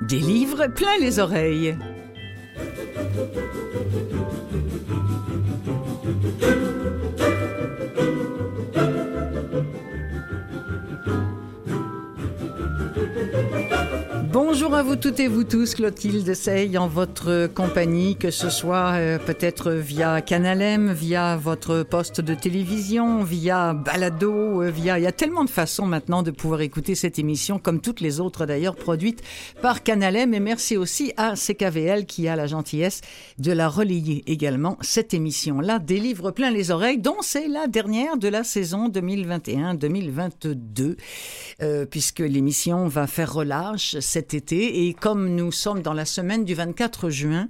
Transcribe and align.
Des 0.00 0.18
livres 0.18 0.66
plein 0.68 0.98
les 0.98 1.18
oreilles. 1.18 1.76
Bonjour 14.42 14.74
à 14.74 14.82
vous 14.82 14.96
toutes 14.96 15.20
et 15.20 15.28
vous 15.28 15.44
tous, 15.44 15.74
Clotilde 15.74 16.32
Sey 16.32 16.78
en 16.78 16.88
votre 16.88 17.46
compagnie, 17.54 18.16
que 18.16 18.30
ce 18.30 18.48
soit 18.48 18.94
euh, 18.94 19.18
peut-être 19.18 19.72
via 19.72 20.22
Canalem, 20.22 20.94
via 20.94 21.36
votre 21.36 21.82
poste 21.82 22.22
de 22.22 22.34
télévision, 22.34 23.22
via 23.22 23.74
Balado, 23.74 24.62
euh, 24.62 24.70
via... 24.70 24.98
Il 24.98 25.02
y 25.02 25.06
a 25.06 25.12
tellement 25.12 25.44
de 25.44 25.50
façons 25.50 25.84
maintenant 25.84 26.22
de 26.22 26.30
pouvoir 26.30 26.62
écouter 26.62 26.94
cette 26.94 27.18
émission, 27.18 27.58
comme 27.58 27.82
toutes 27.82 28.00
les 28.00 28.18
autres 28.18 28.46
d'ailleurs, 28.46 28.76
produites 28.76 29.20
par 29.60 29.82
Canalem. 29.82 30.32
Et 30.32 30.40
merci 30.40 30.78
aussi 30.78 31.12
à 31.18 31.34
CKVL 31.34 32.06
qui 32.06 32.26
a 32.26 32.34
la 32.34 32.46
gentillesse 32.46 33.02
de 33.38 33.52
la 33.52 33.68
relayer 33.68 34.24
également, 34.26 34.78
cette 34.80 35.12
émission-là, 35.12 35.78
des 35.78 36.00
livres 36.00 36.30
plein 36.30 36.50
les 36.50 36.70
oreilles, 36.70 36.96
dont 36.96 37.20
c'est 37.20 37.46
la 37.46 37.66
dernière 37.66 38.16
de 38.16 38.28
la 38.28 38.42
saison 38.42 38.88
2021-2022, 38.88 40.96
euh, 41.62 41.84
puisque 41.84 42.20
l'émission 42.20 42.88
va 42.88 43.06
faire 43.06 43.34
relâche 43.34 43.98
été. 44.34 44.86
Et 44.86 44.94
comme 44.94 45.34
nous 45.34 45.52
sommes 45.52 45.82
dans 45.82 45.92
la 45.92 46.04
semaine 46.04 46.44
du 46.44 46.54
24 46.54 47.10
juin, 47.10 47.48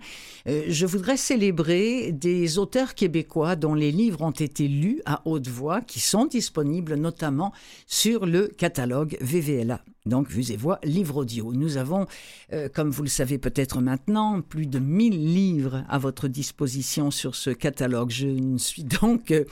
euh, 0.48 0.64
je 0.68 0.86
voudrais 0.86 1.16
célébrer 1.16 2.12
des 2.12 2.58
auteurs 2.58 2.94
québécois 2.94 3.56
dont 3.56 3.74
les 3.74 3.92
livres 3.92 4.22
ont 4.22 4.30
été 4.30 4.68
lus 4.68 5.02
à 5.04 5.22
haute 5.24 5.48
voix, 5.48 5.80
qui 5.80 6.00
sont 6.00 6.26
disponibles 6.26 6.94
notamment 6.94 7.52
sur 7.86 8.26
le 8.26 8.48
catalogue 8.48 9.16
VVLA. 9.20 9.80
Donc, 10.06 10.30
Vues 10.30 10.50
et 10.50 10.56
Voix, 10.56 10.78
livre 10.82 11.18
audio. 11.18 11.52
Nous 11.52 11.76
avons, 11.76 12.06
euh, 12.52 12.68
comme 12.72 12.90
vous 12.90 13.02
le 13.02 13.08
savez 13.08 13.36
peut-être 13.36 13.80
maintenant, 13.80 14.40
plus 14.40 14.66
de 14.66 14.78
1000 14.78 15.34
livres 15.34 15.84
à 15.90 15.98
votre 15.98 16.26
disposition 16.26 17.10
sur 17.10 17.34
ce 17.34 17.50
catalogue. 17.50 18.10
Je 18.10 18.26
ne 18.26 18.58
suis 18.58 18.84
donc... 18.84 19.30
euh, 19.30 19.44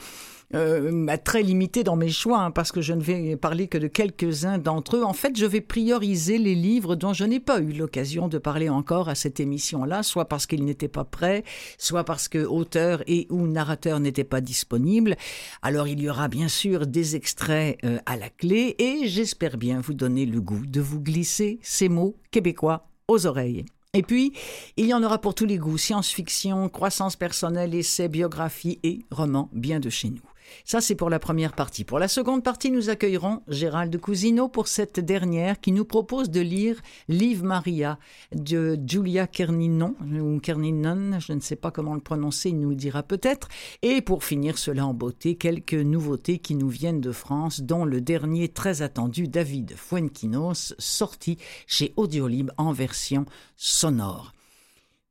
euh, 0.55 1.17
très 1.23 1.43
limité 1.43 1.83
dans 1.83 1.95
mes 1.95 2.09
choix, 2.09 2.39
hein, 2.39 2.51
parce 2.51 2.71
que 2.71 2.81
je 2.81 2.93
ne 2.93 3.01
vais 3.01 3.35
parler 3.35 3.67
que 3.67 3.77
de 3.77 3.87
quelques-uns 3.87 4.57
d'entre 4.57 4.97
eux. 4.97 5.03
En 5.03 5.13
fait, 5.13 5.37
je 5.37 5.45
vais 5.45 5.61
prioriser 5.61 6.37
les 6.37 6.55
livres 6.55 6.95
dont 6.95 7.13
je 7.13 7.23
n'ai 7.23 7.39
pas 7.39 7.59
eu 7.59 7.71
l'occasion 7.71 8.27
de 8.27 8.37
parler 8.37 8.69
encore 8.69 9.09
à 9.09 9.15
cette 9.15 9.39
émission-là, 9.39 10.03
soit 10.03 10.25
parce 10.25 10.47
qu'ils 10.47 10.65
n'étaient 10.65 10.87
pas 10.87 11.03
prêts, 11.03 11.43
soit 11.77 12.03
parce 12.03 12.27
que 12.27 12.39
auteur 12.39 13.03
et 13.07 13.27
ou 13.29 13.47
narrateur 13.47 13.99
n'étaient 13.99 14.23
pas 14.23 14.41
disponibles. 14.41 15.15
Alors, 15.61 15.87
il 15.87 15.99
y 15.99 16.09
aura 16.09 16.27
bien 16.27 16.47
sûr 16.47 16.87
des 16.87 17.15
extraits 17.15 17.77
euh, 17.83 17.99
à 18.05 18.17
la 18.17 18.29
clé, 18.29 18.75
et 18.79 19.07
j'espère 19.07 19.57
bien 19.57 19.81
vous 19.81 19.93
donner 19.93 20.25
le 20.25 20.41
goût 20.41 20.65
de 20.65 20.81
vous 20.81 20.99
glisser 20.99 21.59
ces 21.61 21.89
mots 21.89 22.15
québécois 22.31 22.87
aux 23.07 23.25
oreilles. 23.25 23.65
Et 23.93 24.03
puis, 24.03 24.33
il 24.77 24.85
y 24.85 24.93
en 24.93 25.01
aura 25.01 25.19
pour 25.19 25.33
tous 25.33 25.45
les 25.45 25.57
goûts, 25.57 25.77
science-fiction, 25.77 26.69
croissance 26.69 27.15
personnelle, 27.15 27.73
essais, 27.73 28.07
biographie 28.07 28.79
et 28.83 28.99
romans 29.09 29.49
bien 29.51 29.79
de 29.79 29.89
chez 29.89 30.09
nous. 30.09 30.21
Ça, 30.65 30.81
c'est 30.81 30.95
pour 30.95 31.09
la 31.09 31.19
première 31.19 31.53
partie. 31.53 31.83
Pour 31.83 31.99
la 31.99 32.07
seconde 32.07 32.43
partie, 32.43 32.71
nous 32.71 32.89
accueillerons 32.89 33.41
Gérald 33.47 33.95
Cousineau 33.99 34.47
pour 34.47 34.67
cette 34.67 34.99
dernière 34.99 35.59
qui 35.59 35.71
nous 35.71 35.85
propose 35.85 36.29
de 36.29 36.41
lire 36.41 36.81
Live 37.07 37.43
Maria 37.43 37.99
de 38.33 38.79
Julia 38.85 39.27
Kerninon, 39.27 39.95
ou 40.01 40.39
Kerninon, 40.39 41.19
je 41.19 41.33
ne 41.33 41.39
sais 41.39 41.55
pas 41.55 41.71
comment 41.71 41.95
le 41.95 42.01
prononcer, 42.01 42.49
il 42.49 42.59
nous 42.59 42.69
le 42.69 42.75
dira 42.75 43.03
peut-être. 43.03 43.47
Et 43.81 44.01
pour 44.01 44.23
finir 44.23 44.57
cela 44.57 44.85
en 44.85 44.93
beauté, 44.93 45.35
quelques 45.35 45.73
nouveautés 45.73 46.39
qui 46.39 46.55
nous 46.55 46.69
viennent 46.69 47.01
de 47.01 47.11
France, 47.11 47.61
dont 47.61 47.85
le 47.85 48.01
dernier 48.01 48.49
très 48.49 48.81
attendu 48.81 49.27
David 49.27 49.75
Fuenquinos, 49.75 50.73
sorti 50.77 51.37
chez 51.67 51.93
Audiolib 51.95 52.51
en 52.57 52.71
version 52.71 53.25
sonore. 53.55 54.33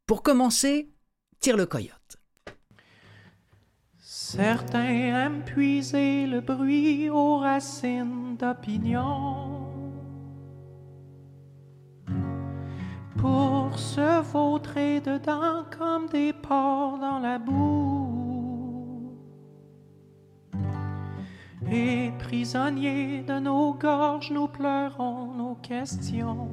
Pour 0.07 0.23
commencer, 0.23 0.89
tire 1.41 1.57
le 1.57 1.67
coyote. 1.67 2.18
Certains 4.31 4.91
aiment 4.91 5.43
puiser 5.43 6.27
le 6.27 6.43
bruit 6.43 7.09
aux 7.09 7.39
racines 7.39 8.37
d'opinion 8.37 9.63
pour 13.17 13.79
se 13.79 14.21
vautrer 14.21 15.01
dedans 15.01 15.65
comme 15.79 16.09
des 16.11 16.35
porcs 16.35 16.99
dans 16.99 17.21
la 17.21 17.39
boue. 17.39 19.17
Et 21.73 22.13
prisonniers 22.19 23.23
de 23.23 23.39
nos 23.39 23.73
gorges, 23.73 24.31
nous 24.31 24.49
pleurons 24.49 25.33
nos 25.33 25.55
questions. 25.55 26.51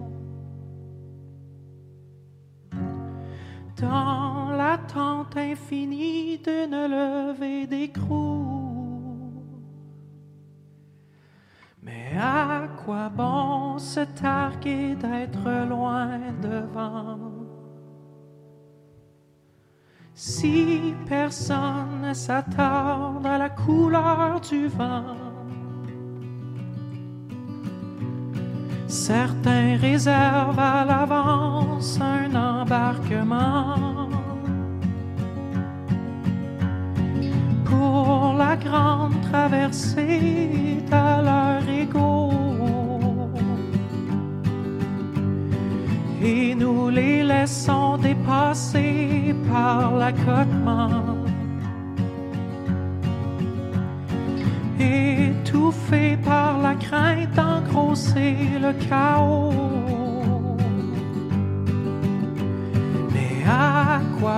dans 3.81 4.51
l'attente 4.95 5.37
infinie 5.37 6.39
d'une 6.39 6.87
levée 6.87 7.67
d'écrou. 7.67 9.31
Mais 11.81 12.17
à 12.19 12.67
quoi 12.83 13.09
bon 13.09 13.77
se 13.77 13.99
targuer 13.99 14.95
d'être 14.95 15.67
loin 15.67 16.19
devant? 16.41 17.19
Si 20.13 20.93
personne 21.07 22.01
ne 22.01 22.13
s'attarde 22.13 23.25
à 23.25 23.37
la 23.37 23.49
couleur 23.49 24.39
du 24.39 24.67
vent? 24.67 25.17
Certains 28.87 29.77
réservent 29.77 30.59
à 30.59 30.85
l'avance 30.85 31.99
un 31.99 32.33
embarquement 32.33 34.24
pour 37.85 38.33
la 38.43 38.55
grande 38.55 39.17
traversée 39.29 40.83
à 40.91 41.21
leur 41.29 41.61
ego. 41.81 42.31
Et 46.31 46.55
nous 46.55 46.89
les 46.89 47.17
laissons 47.23 47.97
dépasser 47.97 49.35
par 49.51 49.95
l'accotement. 49.99 51.03
étouffé 54.77 56.17
par 56.31 56.51
la 56.65 56.73
crainte 56.85 57.31
d'engrosser 57.37 58.35
le 58.65 58.71
chaos. 58.87 60.04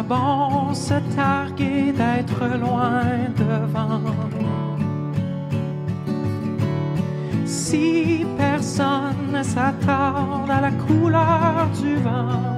Bon 0.03 0.74
se 0.74 0.96
targuer 1.16 1.91
d'être 1.91 2.46
loin 2.59 3.03
devant 3.35 4.02
Si 7.46 8.25
personne 8.38 9.31
ne 9.34 9.44
s'attarde 9.44 10.50
à 10.50 10.62
la 10.62 10.72
couleur 10.72 11.68
du 11.81 11.96
vent 11.96 12.57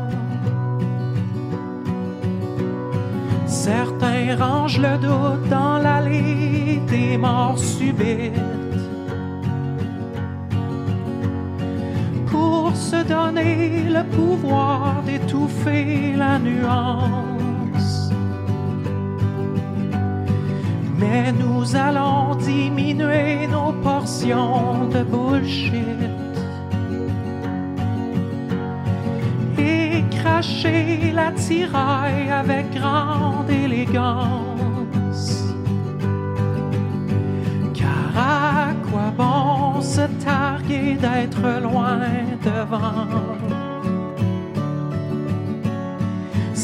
Certains 3.45 4.35
rangent 4.37 4.79
le 4.79 4.97
doute 4.97 5.49
dans 5.49 5.77
l'allée 5.79 6.81
des 6.87 7.17
morts 7.17 7.57
subites 7.57 8.33
pour 12.27 12.75
se 12.75 13.03
donner 13.03 13.83
le 13.89 14.03
pouvoir 14.03 15.01
d'étouffer 15.05 16.13
la 16.15 16.37
nuance. 16.39 17.28
Nous 21.39 21.75
allons 21.75 22.35
diminuer 22.35 23.47
nos 23.47 23.73
portions 23.81 24.87
de 24.89 25.03
bullshit. 25.03 25.99
cracher 30.39 31.11
la 31.13 31.31
tiraille 31.31 32.29
avec 32.29 32.71
grande 32.73 33.49
élégance. 33.49 35.43
Car 37.73 38.11
à 38.15 38.73
quoi 38.89 39.11
bon 39.17 39.81
se 39.81 40.05
targuer 40.23 40.93
d'être 40.93 41.61
loin 41.61 41.99
devant 42.43 43.48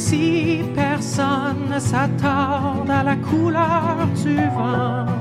Si 0.08 0.62
personne 0.76 1.68
ne 1.74 1.80
s'attarde 1.80 2.92
à 2.92 3.02
la 3.02 3.16
couleur 3.16 4.08
du 4.24 4.36
vent. 4.56 5.15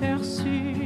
Merci. 0.00 0.83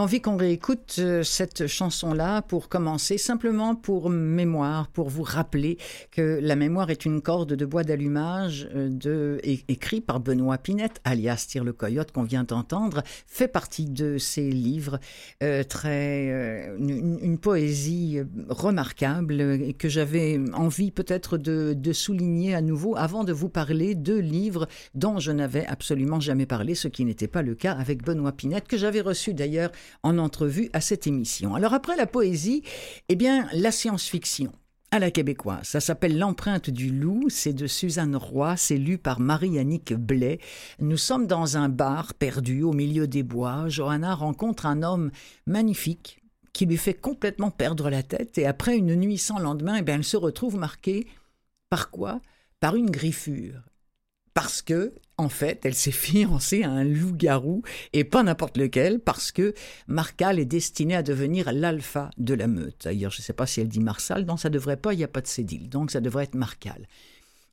Envie 0.00 0.20
qu'on 0.20 0.36
réécoute 0.36 0.96
euh, 0.98 1.22
cette 1.22 1.66
chanson-là 1.66 2.42
pour 2.42 2.68
commencer, 2.68 3.18
simplement 3.18 3.74
pour 3.74 4.08
mémoire, 4.08 4.88
pour 4.88 5.10
vous 5.10 5.22
rappeler 5.22 5.76
que 6.10 6.40
la 6.42 6.56
mémoire 6.56 6.90
est 6.90 7.04
une 7.04 7.20
corde 7.20 7.52
de 7.52 7.66
bois 7.66 7.84
d'allumage 7.84 8.68
euh, 8.74 8.88
de, 8.88 9.40
écrit 9.44 10.00
par 10.00 10.20
Benoît 10.20 10.58
Pinette, 10.58 11.00
alias 11.04 11.46
Tire 11.48 11.64
le 11.64 11.72
Coyote 11.72 12.12
qu'on 12.12 12.22
vient 12.22 12.44
d'entendre, 12.44 13.02
fait 13.26 13.48
partie 13.48 13.84
de 13.84 14.16
ses 14.16 14.50
livres, 14.50 14.98
euh, 15.42 15.64
très, 15.64 16.74
une, 16.78 17.38
poésie 17.38 18.20
remarquable 18.48 19.72
que 19.78 19.88
j'avais 19.88 20.40
envie 20.52 20.90
peut-être 20.90 21.38
de, 21.38 21.74
de 21.74 21.92
souligner 21.92 22.54
à 22.54 22.60
nouveau 22.60 22.96
avant 22.96 23.24
de 23.24 23.32
vous 23.32 23.48
parler 23.48 23.94
de 23.94 24.14
livres 24.14 24.66
dont 24.94 25.18
je 25.18 25.32
n'avais 25.32 25.66
absolument 25.66 26.20
jamais 26.20 26.46
parlé, 26.46 26.74
ce 26.74 26.88
qui 26.88 27.04
n'était 27.04 27.28
pas 27.28 27.42
le 27.42 27.54
cas 27.54 27.72
avec 27.72 28.04
Benoît 28.04 28.32
Pinette, 28.32 28.68
que 28.68 28.76
j'avais 28.76 29.00
reçu 29.00 29.34
d'ailleurs 29.34 29.70
en 30.02 30.18
entrevue 30.18 30.70
à 30.72 30.80
cette 30.80 31.06
émission. 31.06 31.54
Alors 31.54 31.74
après 31.74 31.96
la 31.96 32.06
poésie, 32.06 32.62
eh 33.08 33.16
bien 33.16 33.48
la 33.52 33.72
science-fiction 33.72 34.52
à 34.90 34.98
la 34.98 35.10
québécoise. 35.10 35.66
Ça 35.66 35.80
s'appelle 35.80 36.18
L'empreinte 36.18 36.70
du 36.70 36.90
loup, 36.90 37.26
c'est 37.28 37.52
de 37.52 37.66
Suzanne 37.66 38.16
Roy, 38.16 38.56
c'est 38.56 38.76
lu 38.76 38.98
par 38.98 39.20
Marie-Annick 39.20 39.94
Blais. 39.94 40.40
Nous 40.80 40.96
sommes 40.96 41.26
dans 41.26 41.56
un 41.56 41.68
bar 41.68 42.14
perdu 42.14 42.62
au 42.62 42.72
milieu 42.72 43.06
des 43.06 43.22
bois. 43.22 43.68
Johanna 43.68 44.14
rencontre 44.14 44.66
un 44.66 44.82
homme 44.82 45.10
magnifique 45.46 46.22
qui 46.52 46.66
lui 46.66 46.76
fait 46.76 46.94
complètement 46.94 47.52
perdre 47.52 47.88
la 47.88 48.02
tête 48.02 48.36
et 48.38 48.46
après 48.46 48.76
une 48.76 48.96
nuit 48.96 49.18
sans 49.18 49.38
lendemain, 49.38 49.76
eh 49.78 49.82
bien, 49.82 49.94
elle 49.94 50.04
se 50.04 50.16
retrouve 50.16 50.56
marquée 50.56 51.06
par 51.68 51.90
quoi? 51.90 52.20
Par 52.58 52.74
une 52.74 52.90
griffure 52.90 53.62
parce 54.34 54.62
que, 54.62 54.94
en 55.20 55.28
fait, 55.28 55.60
elle 55.64 55.74
s'est 55.74 55.90
fiancée 55.90 56.62
à 56.62 56.70
un 56.70 56.82
loup-garou, 56.82 57.62
et 57.92 58.04
pas 58.04 58.22
n'importe 58.22 58.56
lequel, 58.56 59.00
parce 59.00 59.32
que 59.32 59.54
Marcal 59.86 60.38
est 60.38 60.46
destiné 60.46 60.96
à 60.96 61.02
devenir 61.02 61.52
l'alpha 61.52 62.10
de 62.16 62.32
la 62.32 62.46
meute. 62.46 62.84
D'ailleurs, 62.84 63.10
je 63.10 63.20
ne 63.20 63.22
sais 63.22 63.34
pas 63.34 63.46
si 63.46 63.60
elle 63.60 63.68
dit 63.68 63.80
Marsal, 63.80 64.24
non, 64.24 64.38
ça 64.38 64.48
devrait 64.48 64.78
pas, 64.78 64.94
il 64.94 64.96
n'y 64.96 65.04
a 65.04 65.08
pas 65.08 65.20
de 65.20 65.26
cédille, 65.26 65.68
donc 65.68 65.90
ça 65.90 66.00
devrait 66.00 66.24
être 66.24 66.34
Marcal. 66.34 66.86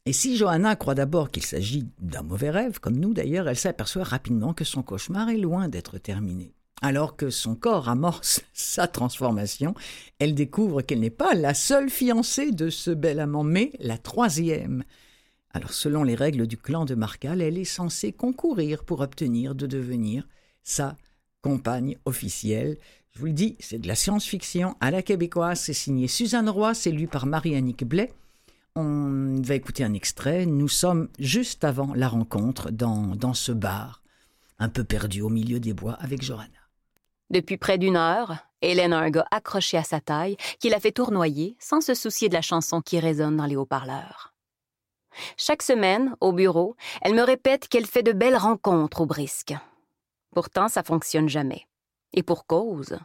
Et 0.05 0.13
si 0.13 0.37
Johanna 0.37 0.77
croit 0.77 0.95
d'abord 0.95 1.29
qu'il 1.29 1.43
s'agit 1.43 1.85
d'un 1.99 2.21
mauvais 2.21 2.49
rêve, 2.49 2.79
comme 2.79 2.95
nous 2.95 3.13
d'ailleurs, 3.13 3.49
elle 3.49 3.57
s'aperçoit 3.57 4.05
rapidement 4.05 4.53
que 4.53 4.63
son 4.63 4.81
cauchemar 4.81 5.29
est 5.29 5.37
loin 5.37 5.67
d'être 5.67 5.97
terminé. 5.97 6.53
Alors 6.81 7.17
que 7.17 7.29
son 7.29 7.55
corps 7.55 7.89
amorce 7.89 8.41
sa 8.53 8.87
transformation, 8.87 9.75
elle 10.19 10.35
découvre 10.35 10.81
qu'elle 10.81 11.01
n'est 11.01 11.09
pas 11.09 11.33
la 11.33 11.53
seule 11.53 11.89
fiancée 11.89 12.51
de 12.51 12.69
ce 12.69 12.91
bel 12.91 13.19
amant, 13.19 13.43
mais 13.43 13.73
la 13.79 13.97
troisième. 13.97 14.85
Alors 15.57 15.73
selon 15.73 16.03
les 16.03 16.13
règles 16.13 16.45
du 16.45 16.55
clan 16.55 16.85
de 16.85 16.93
Marcal, 16.93 17.41
elle 17.41 17.57
est 17.57 17.65
censée 17.65 18.11
concourir 18.11 18.83
pour 18.83 18.99
obtenir 18.99 19.55
de 19.55 19.65
devenir 19.65 20.27
sa 20.61 20.95
compagne 21.41 21.97
officielle. 22.05 22.77
Je 23.09 23.19
vous 23.19 23.25
le 23.25 23.31
dis, 23.31 23.55
c'est 23.59 23.79
de 23.79 23.87
la 23.87 23.95
science-fiction 23.95 24.75
à 24.81 24.91
la 24.91 25.01
québécoise, 25.01 25.59
c'est 25.59 25.73
signé 25.73 26.07
Suzanne 26.07 26.47
Roy, 26.47 26.75
c'est 26.75 26.91
lu 26.91 27.07
par 27.07 27.25
Marie-Annick 27.25 27.85
Blais. 27.85 28.13
On 28.75 29.41
va 29.41 29.55
écouter 29.55 29.83
un 29.83 29.95
extrait. 29.95 30.45
Nous 30.45 30.67
sommes 30.67 31.09
juste 31.17 31.63
avant 31.63 31.95
la 31.95 32.07
rencontre 32.07 32.69
dans, 32.69 33.15
dans 33.15 33.33
ce 33.33 33.51
bar, 33.51 34.03
un 34.59 34.69
peu 34.69 34.83
perdu 34.83 35.21
au 35.21 35.29
milieu 35.29 35.59
des 35.59 35.73
bois 35.73 35.93
avec 35.93 36.21
Johanna. 36.21 36.69
Depuis 37.31 37.57
près 37.57 37.79
d'une 37.79 37.97
heure, 37.97 38.35
Hélène 38.61 38.93
a 38.93 38.99
un 38.99 39.09
gars 39.09 39.25
accroché 39.31 39.77
à 39.77 39.83
sa 39.83 40.01
taille 40.01 40.37
qui 40.59 40.69
la 40.69 40.79
fait 40.79 40.91
tournoyer 40.91 41.57
sans 41.57 41.81
se 41.81 41.95
soucier 41.95 42.29
de 42.29 42.35
la 42.35 42.43
chanson 42.43 42.79
qui 42.79 42.99
résonne 42.99 43.37
dans 43.37 43.47
les 43.47 43.55
haut-parleurs. 43.55 44.35
Chaque 45.37 45.61
semaine, 45.61 46.15
au 46.21 46.31
bureau, 46.31 46.75
elle 47.01 47.15
me 47.15 47.23
répète 47.23 47.67
qu'elle 47.67 47.85
fait 47.85 48.03
de 48.03 48.11
belles 48.11 48.37
rencontres 48.37 49.01
au 49.01 49.05
brisque. 49.05 49.53
Pourtant, 50.33 50.67
ça 50.67 50.83
fonctionne 50.83 51.29
jamais. 51.29 51.67
Et 52.13 52.23
pour 52.23 52.45
cause. 52.45 52.97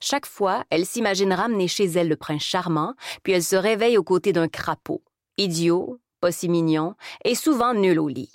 Chaque 0.00 0.26
fois, 0.26 0.64
elle 0.70 0.86
s'imagine 0.86 1.32
ramener 1.32 1.68
chez 1.68 1.84
elle 1.84 2.08
le 2.08 2.16
prince 2.16 2.42
charmant, 2.42 2.94
puis 3.22 3.32
elle 3.32 3.42
se 3.42 3.56
réveille 3.56 3.98
aux 3.98 4.04
côtés 4.04 4.32
d'un 4.32 4.48
crapaud, 4.48 5.02
idiot, 5.36 5.98
pas 6.20 6.32
si 6.32 6.48
mignon, 6.48 6.94
et 7.24 7.34
souvent 7.34 7.74
nul 7.74 7.98
au 7.98 8.08
lit. 8.08 8.32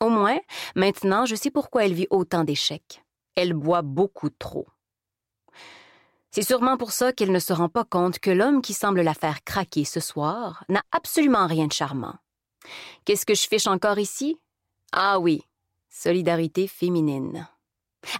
Au 0.00 0.08
moins, 0.08 0.38
maintenant, 0.74 1.24
je 1.24 1.34
sais 1.34 1.50
pourquoi 1.50 1.84
elle 1.84 1.94
vit 1.94 2.08
autant 2.10 2.44
d'échecs. 2.44 3.04
Elle 3.36 3.54
boit 3.54 3.82
beaucoup 3.82 4.30
trop. 4.30 4.66
C'est 6.34 6.42
sûrement 6.42 6.76
pour 6.76 6.90
ça 6.90 7.12
qu'elle 7.12 7.30
ne 7.30 7.38
se 7.38 7.52
rend 7.52 7.68
pas 7.68 7.84
compte 7.84 8.18
que 8.18 8.28
l'homme 8.32 8.60
qui 8.60 8.72
semble 8.72 9.02
la 9.02 9.14
faire 9.14 9.44
craquer 9.44 9.84
ce 9.84 10.00
soir 10.00 10.64
n'a 10.68 10.82
absolument 10.90 11.46
rien 11.46 11.68
de 11.68 11.72
charmant. 11.72 12.16
Qu'est-ce 13.04 13.24
que 13.24 13.36
je 13.36 13.46
fiche 13.46 13.68
encore 13.68 14.00
ici? 14.00 14.36
Ah 14.90 15.20
oui, 15.20 15.44
solidarité 15.88 16.66
féminine. 16.66 17.46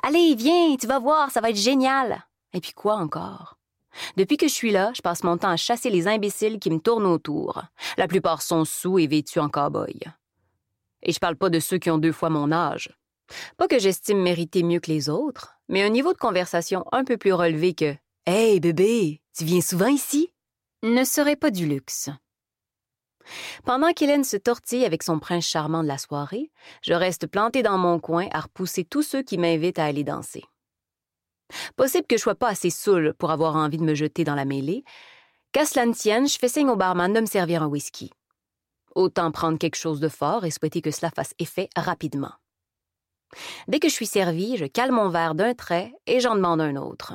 Allez, 0.04 0.36
viens, 0.36 0.76
tu 0.76 0.86
vas 0.86 1.00
voir, 1.00 1.32
ça 1.32 1.40
va 1.40 1.50
être 1.50 1.56
génial. 1.56 2.24
Et 2.52 2.60
puis 2.60 2.72
quoi 2.72 2.94
encore? 2.94 3.58
Depuis 4.16 4.36
que 4.36 4.46
je 4.46 4.54
suis 4.54 4.70
là, 4.70 4.92
je 4.94 5.02
passe 5.02 5.24
mon 5.24 5.36
temps 5.36 5.50
à 5.50 5.56
chasser 5.56 5.90
les 5.90 6.06
imbéciles 6.06 6.60
qui 6.60 6.70
me 6.70 6.78
tournent 6.78 7.06
autour. 7.06 7.64
La 7.96 8.06
plupart 8.06 8.42
sont 8.42 8.64
sous 8.64 9.00
et 9.00 9.08
vêtus 9.08 9.40
en 9.40 9.48
cow-boy. 9.48 10.02
Et 11.02 11.10
je 11.10 11.18
parle 11.18 11.34
pas 11.34 11.50
de 11.50 11.58
ceux 11.58 11.78
qui 11.78 11.90
ont 11.90 11.98
deux 11.98 12.12
fois 12.12 12.30
mon 12.30 12.52
âge. 12.52 12.96
Pas 13.56 13.66
que 13.66 13.80
j'estime 13.80 14.22
mériter 14.22 14.62
mieux 14.62 14.78
que 14.78 14.92
les 14.92 15.08
autres, 15.08 15.56
mais 15.68 15.82
un 15.82 15.88
niveau 15.88 16.12
de 16.12 16.18
conversation 16.18 16.84
un 16.92 17.02
peu 17.02 17.16
plus 17.16 17.32
relevé 17.32 17.74
que 17.74 17.96
Hey, 18.26 18.58
bébé, 18.58 19.20
tu 19.36 19.44
viens 19.44 19.60
souvent 19.60 19.88
ici? 19.88 20.32
ne 20.82 21.04
serait 21.04 21.36
pas 21.36 21.50
du 21.50 21.66
luxe. 21.66 22.08
Pendant 23.64 23.92
qu'Hélène 23.92 24.24
se 24.24 24.38
tortille 24.38 24.86
avec 24.86 25.02
son 25.02 25.18
prince 25.18 25.46
charmant 25.46 25.82
de 25.82 25.88
la 25.88 25.98
soirée, 25.98 26.50
je 26.80 26.94
reste 26.94 27.26
plantée 27.26 27.62
dans 27.62 27.76
mon 27.76 28.00
coin 28.00 28.28
à 28.32 28.40
repousser 28.40 28.84
tous 28.86 29.02
ceux 29.02 29.22
qui 29.22 29.36
m'invitent 29.36 29.78
à 29.78 29.84
aller 29.84 30.04
danser. 30.04 30.42
Possible 31.76 32.06
que 32.06 32.16
je 32.16 32.22
sois 32.22 32.34
pas 32.34 32.48
assez 32.48 32.70
saoule 32.70 33.12
pour 33.12 33.30
avoir 33.30 33.56
envie 33.56 33.76
de 33.76 33.84
me 33.84 33.94
jeter 33.94 34.24
dans 34.24 34.34
la 34.34 34.46
mêlée. 34.46 34.84
Qu'à 35.52 35.66
cela 35.66 35.84
ne 35.84 35.92
tienne, 35.92 36.26
je 36.26 36.38
fais 36.38 36.48
signe 36.48 36.70
au 36.70 36.76
barman 36.76 37.12
de 37.12 37.20
me 37.20 37.26
servir 37.26 37.62
un 37.62 37.66
whisky. 37.66 38.10
Autant 38.94 39.32
prendre 39.32 39.58
quelque 39.58 39.76
chose 39.76 40.00
de 40.00 40.08
fort 40.08 40.46
et 40.46 40.50
souhaiter 40.50 40.80
que 40.80 40.90
cela 40.90 41.10
fasse 41.10 41.34
effet 41.38 41.68
rapidement. 41.76 42.32
Dès 43.68 43.80
que 43.80 43.88
je 43.90 43.94
suis 43.94 44.06
servie, 44.06 44.56
je 44.56 44.64
cale 44.64 44.92
mon 44.92 45.10
verre 45.10 45.34
d'un 45.34 45.52
trait 45.52 45.92
et 46.06 46.20
j'en 46.20 46.36
demande 46.36 46.62
un 46.62 46.76
autre. 46.76 47.12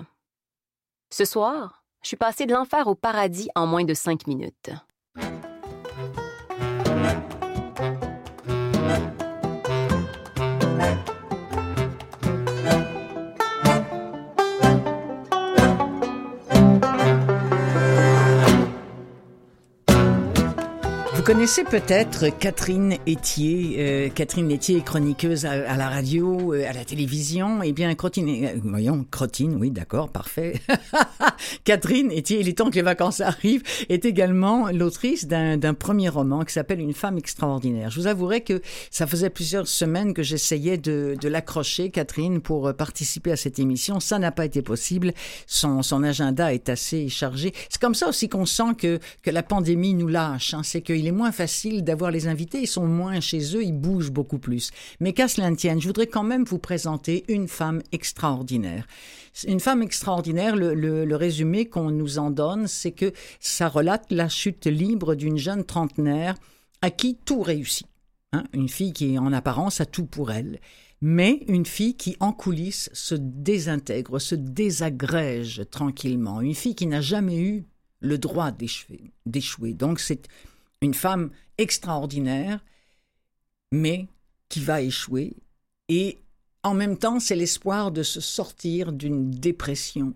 Ce 1.11 1.25
soir, 1.25 1.83
je 2.03 2.09
suis 2.09 2.17
passé 2.17 2.45
de 2.45 2.53
l'enfer 2.53 2.87
au 2.87 2.93
paradis 2.93 3.49
en 3.55 3.65
moins 3.65 3.83
de 3.83 3.95
cinq 3.95 4.27
minutes. 4.27 4.69
Connaissez 21.31 21.63
peut-être 21.63 22.35
Catherine 22.39 22.95
Etier. 23.07 23.75
Euh, 23.77 24.09
Catherine 24.09 24.51
Etier 24.51 24.77
est 24.77 24.83
chroniqueuse 24.83 25.45
à, 25.45 25.77
la 25.77 25.87
radio, 25.87 26.55
euh, 26.55 26.67
à 26.67 26.73
la 26.73 26.83
télévision. 26.83 27.61
Eh 27.61 27.71
bien, 27.71 27.93
Crotine, 27.93 28.45
euh, 28.45 28.59
voyons, 28.63 29.05
Crotine, 29.11 29.53
oui, 29.53 29.69
d'accord, 29.69 30.09
parfait. 30.09 30.59
Catherine 31.65 32.11
Etier, 32.11 32.39
il 32.39 32.49
est 32.49 32.57
temps 32.57 32.71
que 32.71 32.75
les 32.75 32.81
vacances 32.81 33.21
arrivent, 33.21 33.61
est 33.89 34.05
également 34.05 34.71
l'autrice 34.71 35.27
d'un 35.27 35.75
premier 35.75 36.09
roman 36.09 36.43
qui 36.43 36.53
s'appelle 36.53 36.79
Une 36.79 36.95
femme 36.95 37.19
extraordinaire. 37.19 37.91
Je 37.91 37.99
vous 37.99 38.07
avouerai 38.07 38.41
que 38.41 38.63
ça 38.89 39.05
faisait 39.05 39.29
plusieurs 39.29 39.67
semaines 39.67 40.15
que 40.15 40.23
j'essayais 40.23 40.79
de, 40.79 41.15
de 41.21 41.27
l'accrocher, 41.27 41.91
Catherine, 41.91 42.41
pour 42.41 42.73
participer 42.73 43.33
à 43.33 43.37
cette 43.37 43.59
émission. 43.59 43.99
Ça 43.99 44.17
n'a 44.17 44.31
pas 44.31 44.45
été 44.45 44.63
possible. 44.63 45.13
Son, 45.45 45.83
son 45.83 46.01
agenda 46.01 46.51
est 46.55 46.69
assez 46.69 47.07
chargé. 47.07 47.53
C'est 47.69 47.79
comme 47.79 47.93
ça 47.93 48.09
aussi 48.09 48.29
qu'on 48.29 48.47
sent 48.47 48.73
que, 48.79 48.97
que 49.21 49.29
la 49.29 49.43
pandémie 49.43 49.93
nous 49.93 50.07
lâche. 50.07 50.55
Hein. 50.55 50.61
C'est 50.63 50.81
qu'il 50.81 51.05
est 51.05 51.18
moins 51.19 51.31
facile 51.33 51.83
d'avoir 51.83 52.11
les 52.11 52.27
invités, 52.27 52.61
ils 52.61 52.67
sont 52.67 52.87
moins 52.87 53.19
chez 53.19 53.57
eux, 53.57 53.63
ils 53.63 53.77
bougent 53.77 54.11
beaucoup 54.11 54.39
plus. 54.39 54.71
Mais 55.01 55.11
qu'à 55.11 55.27
cela 55.27 55.49
ne 55.49 55.57
tienne, 55.57 55.81
je 55.81 55.87
voudrais 55.87 56.07
quand 56.07 56.23
même 56.23 56.45
vous 56.45 56.59
présenter 56.59 57.25
une 57.27 57.49
femme 57.49 57.81
extraordinaire. 57.91 58.87
Une 59.45 59.59
femme 59.59 59.81
extraordinaire, 59.81 60.55
le, 60.55 61.15
résumé 61.15 61.65
qu'on 61.65 61.91
nous 61.91 62.19
en 62.19 62.31
donne, 62.31 62.67
c'est 62.67 62.93
que 62.93 63.11
ça 63.41 63.67
relate 63.67 64.05
la 64.11 64.29
chute 64.29 64.65
libre 64.65 65.13
d'une 65.15 65.37
jeune 65.37 65.65
trentenaire 65.65 66.35
à 66.81 66.89
qui 66.89 67.17
tout 67.25 67.41
réussit. 67.41 67.87
Hein. 68.31 68.43
une 68.53 68.69
fille 68.69 68.93
qui, 68.93 69.17
en 69.17 69.33
apparence, 69.33 69.81
a 69.81 69.85
tout 69.85 70.05
pour 70.05 70.31
elle 70.31 70.59
mais 71.01 71.43
une 71.47 71.65
fille 71.65 71.95
qui, 71.95 72.17
en 72.19 72.33
coulisses, 72.33 72.89
se 72.91 73.15
désintègre, 73.15 74.19
se 74.19 74.35
désagrège 74.35 75.63
tranquillement, 75.71 76.41
une 76.41 76.55
fille 76.55 76.75
qui 76.75 76.87
n'a 76.87 76.99
jamais 76.99 77.39
eu 77.39 77.65
le 78.01 78.17
droit 78.17 78.51
d'échouer. 78.51 79.73
Donc 79.73 79.99
c'est 79.99 80.27
une 80.81 80.93
femme 80.93 81.31
extraordinaire, 81.57 82.63
mais 83.71 84.07
qui 84.47 84.59
va 84.61 84.81
échouer. 84.81 85.35
Et 85.89 86.17
en 86.63 86.73
même 86.73 86.97
temps, 86.97 87.19
c'est 87.19 87.35
l'espoir 87.35 87.91
de 87.91 88.03
se 88.03 88.19
sortir 88.19 88.91
d'une 88.91 89.31
dépression 89.31 90.13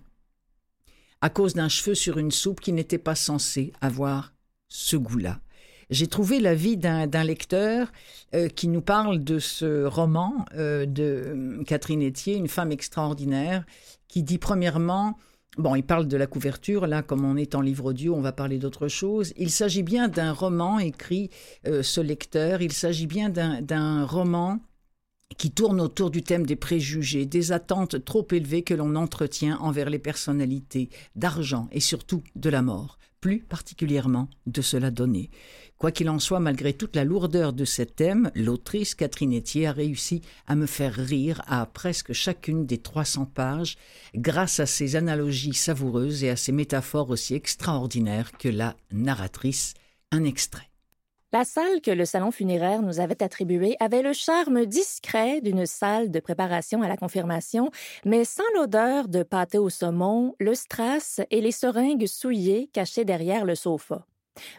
à 1.22 1.30
cause 1.30 1.54
d'un 1.54 1.70
cheveu 1.70 1.96
sur 1.96 2.18
une 2.18 2.32
soupe 2.32 2.60
qui 2.60 2.74
n'était 2.74 2.98
pas 2.98 3.16
censé 3.16 3.72
avoir 3.80 4.34
ce 4.68 4.98
goût-là. 4.98 5.40
j'ai 5.90 6.08
trouvé 6.08 6.40
l'avis 6.40 6.76
d'un 6.76 7.24
lecteur 7.24 7.94
euh, 8.36 8.50
qui 8.50 8.68
nous 8.68 8.82
parle 8.82 9.24
de 9.24 9.40
ce 9.40 9.86
roman 9.86 10.46
euh, 10.56 10.86
de 10.86 11.64
Catherine 11.66 12.06
Etier, 12.06 12.36
une 12.36 12.50
femme 12.50 12.74
extraordinaire, 12.74 13.64
qui 14.10 14.22
dit 14.22 14.38
premièrement, 14.38 15.18
bon, 15.58 15.76
il 15.76 15.84
parle 15.84 16.08
de 16.08 16.18
la 16.18 16.28
couverture, 16.28 16.88
là, 16.88 17.02
comme 17.04 17.26
on 17.26 17.38
est 17.38 17.56
en 17.56 17.62
livre 17.62 17.86
audio, 17.86 18.16
on 18.16 18.22
va 18.22 18.32
parler 18.32 18.58
d'autre 18.58 18.88
chose. 18.88 19.34
Il 19.38 19.50
s'agit 19.50 19.84
bien 19.84 20.08
d'un 20.08 20.32
roman, 20.32 20.80
écrit 20.80 21.30
ce 21.64 22.02
lecteur, 22.02 22.62
il 22.62 22.72
s'agit 22.72 23.08
bien 23.08 23.30
d'un 23.30 24.06
roman 24.06 24.60
qui 25.38 25.52
tourne 25.52 25.82
autour 25.82 26.12
du 26.12 26.22
thème 26.22 26.46
des 26.46 26.56
préjugés, 26.56 27.26
des 27.26 27.52
attentes 27.52 28.06
trop 28.06 28.28
élevées 28.32 28.62
que 28.62 28.74
l'on 28.76 28.96
entretient 28.96 29.58
envers 29.58 29.90
les 29.90 30.00
personnalités, 30.00 30.90
d'argent 31.16 31.68
et 31.72 31.80
surtout 31.80 32.22
de 32.36 32.50
la 32.50 32.62
mort, 32.62 33.00
plus 33.20 33.40
particulièrement 33.40 34.30
de 34.46 34.62
cela 34.62 34.92
donner. 34.92 35.32
Quoi 35.84 35.92
qu'il 35.92 36.10
en 36.10 36.18
soit, 36.18 36.40
malgré 36.40 36.72
toute 36.72 36.96
la 36.96 37.04
lourdeur 37.04 37.52
de 37.52 37.66
ces 37.66 37.86
thèmes, 37.86 38.32
l'autrice 38.36 38.96
Catherine 38.96 39.38
Etier 39.38 39.68
a 39.68 39.74
réussi 39.74 40.22
à 40.48 40.56
me 40.56 40.66
faire 40.66 40.94
rire 40.94 41.42
à 41.46 41.66
presque 41.66 42.14
chacune 42.14 42.66
des 42.66 42.78
300 42.78 43.26
pages 43.26 43.76
grâce 44.16 44.62
à 44.62 44.66
ses 44.66 44.96
analogies 44.96 45.54
savoureuses 45.54 46.24
et 46.24 46.30
à 46.30 46.38
ses 46.38 46.54
métaphores 46.54 47.10
aussi 47.10 47.36
extraordinaires 47.36 48.32
que 48.32 48.48
la 48.48 48.78
narratrice. 48.94 49.74
Un 50.14 50.24
extrait. 50.24 50.70
La 51.34 51.44
salle 51.44 51.82
que 51.82 51.92
le 51.92 52.06
salon 52.06 52.32
funéraire 52.32 52.82
nous 52.82 53.02
avait 53.02 53.22
attribuée 53.22 53.76
avait 53.82 54.04
le 54.04 54.14
charme 54.14 54.66
discret 54.66 55.42
d'une 55.42 55.66
salle 55.66 56.12
de 56.12 56.22
préparation 56.22 56.82
à 56.82 56.88
la 56.88 56.96
confirmation, 56.96 57.72
mais 58.06 58.24
sans 58.24 58.50
l'odeur 58.56 59.10
de 59.10 59.22
pâté 59.22 59.58
au 59.58 59.70
saumon, 59.70 60.34
le 60.40 60.56
strass 60.56 61.20
et 61.30 61.42
les 61.42 61.52
seringues 61.52 62.08
souillées 62.08 62.70
cachées 62.72 63.04
derrière 63.04 63.44
le 63.44 63.56
sofa. 63.56 64.06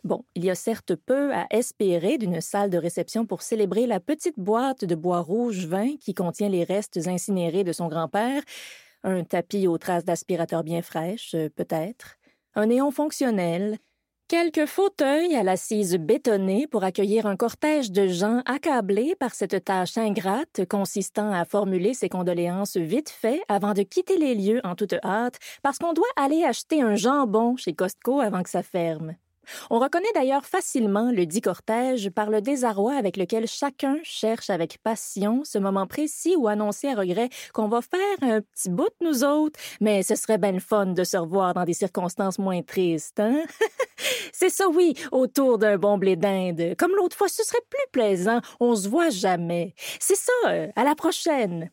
Bon, 0.04 0.24
il 0.34 0.44
y 0.44 0.50
a 0.50 0.54
certes 0.54 0.94
peu 0.94 1.32
à 1.34 1.46
espérer 1.50 2.18
d'une 2.18 2.40
salle 2.40 2.70
de 2.70 2.78
réception 2.78 3.26
pour 3.26 3.42
célébrer 3.42 3.86
la 3.86 4.00
petite 4.00 4.38
boîte 4.38 4.84
de 4.84 4.94
bois 4.94 5.20
rouge 5.20 5.66
vin 5.66 5.96
qui 6.00 6.14
contient 6.14 6.48
les 6.48 6.64
restes 6.64 7.06
incinérés 7.06 7.64
de 7.64 7.72
son 7.72 7.88
grand-père, 7.88 8.42
un 9.02 9.24
tapis 9.24 9.66
aux 9.66 9.78
traces 9.78 10.04
d'aspirateur 10.04 10.62
bien 10.62 10.82
fraîches, 10.82 11.36
peut-être, 11.56 12.16
un 12.54 12.66
néon 12.66 12.90
fonctionnel, 12.90 13.78
Quelques 14.26 14.64
fauteuils 14.64 15.36
à 15.36 15.42
l'assise 15.42 15.96
bétonnée 15.96 16.66
pour 16.66 16.82
accueillir 16.82 17.26
un 17.26 17.36
cortège 17.36 17.92
de 17.92 18.08
gens 18.08 18.40
accablés 18.46 19.14
par 19.20 19.34
cette 19.34 19.62
tâche 19.64 19.98
ingrate 19.98 20.66
consistant 20.66 21.30
à 21.30 21.44
formuler 21.44 21.92
ses 21.92 22.08
condoléances 22.08 22.78
vite 22.78 23.10
fait 23.10 23.42
avant 23.48 23.74
de 23.74 23.82
quitter 23.82 24.16
les 24.16 24.34
lieux 24.34 24.62
en 24.64 24.76
toute 24.76 24.94
hâte 25.04 25.38
parce 25.62 25.78
qu'on 25.78 25.92
doit 25.92 26.06
aller 26.16 26.42
acheter 26.42 26.80
un 26.80 26.94
jambon 26.94 27.56
chez 27.56 27.74
Costco 27.74 28.20
avant 28.20 28.42
que 28.42 28.48
ça 28.48 28.62
ferme. 28.62 29.14
On 29.70 29.78
reconnaît 29.78 30.12
d'ailleurs 30.14 30.44
facilement 30.44 31.10
le 31.10 31.26
dit 31.26 31.40
cortège 31.40 32.10
par 32.10 32.30
le 32.30 32.40
désarroi 32.40 32.94
avec 32.94 33.16
lequel 33.16 33.46
chacun 33.46 33.98
cherche 34.02 34.50
avec 34.50 34.78
passion 34.82 35.42
ce 35.44 35.58
moment 35.58 35.86
précis 35.86 36.34
où 36.36 36.48
annoncer 36.48 36.88
à 36.88 36.94
regret 36.94 37.28
qu'on 37.52 37.68
va 37.68 37.80
faire 37.80 38.00
un 38.22 38.40
petit 38.40 38.70
bout 38.70 38.88
de 39.00 39.06
nous 39.06 39.24
autres, 39.24 39.58
mais 39.80 40.02
ce 40.02 40.14
serait 40.14 40.38
bien 40.38 40.52
le 40.52 40.60
fun 40.60 40.86
de 40.86 41.04
se 41.04 41.16
revoir 41.16 41.54
dans 41.54 41.64
des 41.64 41.74
circonstances 41.74 42.38
moins 42.38 42.62
tristes, 42.62 43.20
hein? 43.20 43.42
C'est 44.32 44.50
ça, 44.50 44.68
oui, 44.68 44.94
autour 45.12 45.58
d'un 45.58 45.76
bon 45.76 45.98
blé 45.98 46.16
d'Inde. 46.16 46.74
Comme 46.78 46.92
l'autre 46.96 47.16
fois, 47.16 47.28
ce 47.28 47.44
serait 47.44 47.62
plus 47.70 47.90
plaisant, 47.92 48.40
on 48.60 48.74
se 48.74 48.88
voit 48.88 49.10
jamais. 49.10 49.74
C'est 50.00 50.16
ça, 50.16 50.32
euh, 50.48 50.68
à 50.76 50.84
la 50.84 50.94
prochaine. 50.94 51.70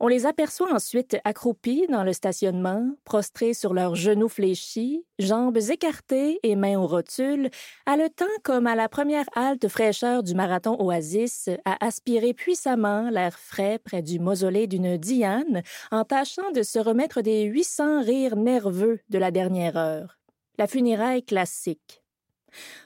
On 0.00 0.06
les 0.06 0.26
aperçoit 0.26 0.72
ensuite 0.72 1.16
accroupis 1.24 1.88
dans 1.88 2.04
le 2.04 2.12
stationnement, 2.12 2.88
prostrés 3.04 3.52
sur 3.52 3.74
leurs 3.74 3.96
genoux 3.96 4.28
fléchis, 4.28 5.04
jambes 5.18 5.58
écartées 5.58 6.38
et 6.44 6.54
mains 6.54 6.78
aux 6.78 6.86
rotules, 6.86 7.50
haletant 7.84 8.24
comme 8.44 8.68
à 8.68 8.76
la 8.76 8.88
première 8.88 9.26
halte 9.34 9.66
fraîcheur 9.66 10.22
du 10.22 10.36
marathon 10.36 10.76
Oasis, 10.80 11.50
à 11.64 11.84
aspirer 11.84 12.32
puissamment 12.32 13.10
l'air 13.10 13.36
frais 13.36 13.80
près 13.84 14.00
du 14.00 14.20
mausolée 14.20 14.68
d'une 14.68 14.98
Diane, 14.98 15.62
en 15.90 16.04
tâchant 16.04 16.52
de 16.52 16.62
se 16.62 16.78
remettre 16.78 17.20
des 17.20 17.42
800 17.42 18.02
rires 18.04 18.36
nerveux 18.36 19.00
de 19.08 19.18
la 19.18 19.32
dernière 19.32 19.76
heure. 19.76 20.16
La 20.58 20.68
funéraille 20.68 21.24
classique. 21.24 22.04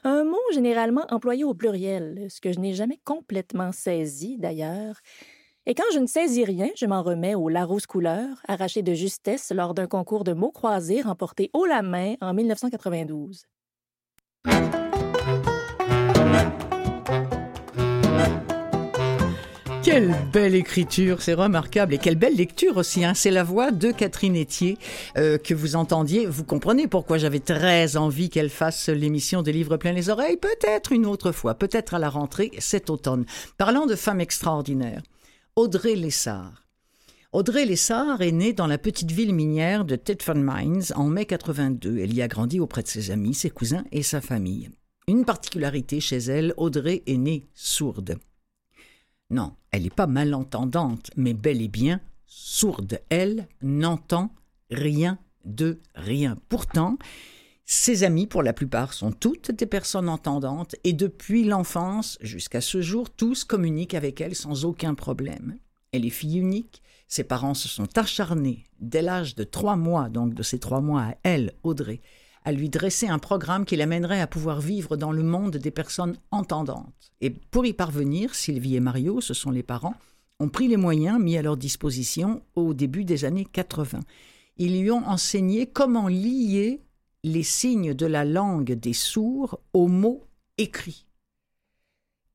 Un 0.03 0.23
mot 0.23 0.41
généralement 0.51 1.05
employé 1.09 1.43
au 1.43 1.53
pluriel, 1.53 2.25
ce 2.29 2.41
que 2.41 2.51
je 2.51 2.59
n'ai 2.59 2.73
jamais 2.73 2.99
complètement 3.05 3.71
saisi 3.71 4.37
d'ailleurs, 4.39 4.95
et 5.65 5.75
quand 5.75 5.83
je 5.93 5.99
ne 5.99 6.07
saisis 6.07 6.43
rien, 6.43 6.69
je 6.75 6.85
m'en 6.85 7.01
remets 7.03 7.35
au 7.35 7.47
Larousse 7.47 7.85
couleur, 7.85 8.27
arraché 8.47 8.81
de 8.81 8.93
justesse 8.93 9.51
lors 9.55 9.73
d'un 9.73 9.87
concours 9.87 10.23
de 10.23 10.33
mots 10.33 10.51
croisés 10.51 11.01
remporté 11.01 11.49
haut 11.53 11.65
la 11.65 11.81
main 11.81 12.15
en 12.19 12.33
1992. 12.33 13.45
Quelle 19.83 20.15
belle 20.31 20.55
écriture, 20.55 21.21
c'est 21.21 21.33
remarquable 21.33 21.93
et 21.93 21.97
quelle 21.97 22.15
belle 22.15 22.35
lecture 22.35 22.77
aussi. 22.77 23.05
Hein. 23.05 23.13
C'est 23.13 23.31
la 23.31 23.43
voix 23.43 23.71
de 23.71 23.91
Catherine 23.91 24.35
Etier 24.35 24.77
euh, 25.17 25.37
que 25.37 25.53
vous 25.53 25.75
entendiez. 25.75 26.25
Vous 26.25 26.43
comprenez 26.43 26.87
pourquoi 26.87 27.17
j'avais 27.17 27.39
très 27.39 27.95
envie 27.95 28.29
qu'elle 28.29 28.49
fasse 28.49 28.89
l'émission 28.89 29.41
des 29.43 29.51
livres 29.51 29.77
pleins 29.77 29.91
les 29.91 30.09
oreilles. 30.09 30.37
Peut-être 30.37 30.93
une 30.93 31.05
autre 31.05 31.31
fois, 31.31 31.53
peut-être 31.55 31.93
à 31.93 31.99
la 31.99 32.09
rentrée 32.09 32.51
cet 32.59 32.89
automne. 32.89 33.25
Parlant 33.57 33.85
de 33.85 33.95
femmes 33.95 34.21
extraordinaires, 34.21 35.03
Audrey 35.55 35.95
Lessard. 35.95 36.67
Audrey 37.31 37.65
Lessard 37.65 38.23
est 38.23 38.31
née 38.31 38.53
dans 38.53 38.65
la 38.65 38.79
petite 38.79 39.11
ville 39.11 39.35
minière 39.35 39.85
de 39.85 39.95
Thetford 39.95 40.37
Mines 40.37 40.85
en 40.95 41.05
mai 41.05 41.27
82. 41.27 41.99
Elle 41.99 42.11
y 42.15 42.23
a 42.23 42.27
grandi 42.27 42.59
auprès 42.59 42.81
de 42.81 42.87
ses 42.87 43.11
amis, 43.11 43.35
ses 43.35 43.51
cousins 43.51 43.83
et 43.91 44.01
sa 44.01 44.19
famille. 44.19 44.71
Une 45.07 45.25
particularité 45.25 45.99
chez 45.99 46.17
elle, 46.17 46.55
Audrey 46.57 47.03
est 47.05 47.17
née 47.17 47.45
sourde. 47.53 48.17
Non, 49.29 49.53
elle 49.69 49.83
n'est 49.83 49.91
pas 49.91 50.07
malentendante, 50.07 51.11
mais 51.17 51.35
bel 51.35 51.61
et 51.61 51.67
bien 51.67 52.01
sourde. 52.25 52.99
Elle 53.09 53.47
n'entend 53.61 54.33
rien 54.71 55.19
de 55.45 55.81
rien. 55.93 56.35
Pourtant, 56.49 56.97
ses 57.65 58.03
amis, 58.03 58.27
pour 58.27 58.43
la 58.43 58.53
plupart, 58.53 58.93
sont 58.93 59.11
toutes 59.11 59.51
des 59.51 59.65
personnes 59.65 60.09
entendantes 60.09 60.75
et 60.83 60.93
depuis 60.93 61.45
l'enfance 61.45 62.17
jusqu'à 62.21 62.61
ce 62.61 62.81
jour, 62.81 63.09
tous 63.09 63.45
communiquent 63.45 63.93
avec 63.93 64.19
elle 64.19 64.35
sans 64.35 64.65
aucun 64.65 64.95
problème. 64.95 65.57
Elle 65.91 66.05
est 66.05 66.09
fille 66.09 66.39
unique, 66.39 66.81
ses 67.07 67.23
parents 67.23 67.53
se 67.53 67.69
sont 67.69 67.97
acharnés, 67.97 68.65
dès 68.79 69.01
l'âge 69.01 69.35
de 69.35 69.43
trois 69.43 69.75
mois, 69.75 70.09
donc 70.09 70.33
de 70.33 70.43
ces 70.43 70.59
trois 70.59 70.81
mois 70.81 71.03
à 71.03 71.15
elle, 71.23 71.53
Audrey, 71.63 72.01
à 72.43 72.51
lui 72.51 72.69
dresser 72.69 73.07
un 73.07 73.19
programme 73.19 73.65
qui 73.65 73.77
l'amènerait 73.77 74.19
à 74.19 74.27
pouvoir 74.27 74.59
vivre 74.59 74.97
dans 74.97 75.11
le 75.11 75.23
monde 75.23 75.55
des 75.55 75.71
personnes 75.71 76.17
entendantes. 76.31 77.11
Et 77.21 77.29
pour 77.29 77.65
y 77.65 77.73
parvenir, 77.73 78.35
Sylvie 78.35 78.75
et 78.75 78.81
Mario, 78.81 79.21
ce 79.21 79.33
sont 79.33 79.51
les 79.51 79.63
parents, 79.63 79.95
ont 80.39 80.49
pris 80.49 80.67
les 80.67 80.77
moyens 80.77 81.21
mis 81.21 81.37
à 81.37 81.41
leur 81.41 81.55
disposition 81.55 82.41
au 82.55 82.73
début 82.73 83.05
des 83.05 83.23
années 83.23 83.47
80. 83.49 84.01
Ils 84.57 84.81
lui 84.81 84.91
ont 84.91 85.07
enseigné 85.07 85.67
comment 85.67 86.07
lier 86.07 86.81
les 87.23 87.43
signes 87.43 87.93
de 87.93 88.05
la 88.05 88.25
langue 88.25 88.73
des 88.73 88.93
sourds 88.93 89.59
aux 89.73 89.87
mots 89.87 90.23
écrits. 90.57 91.07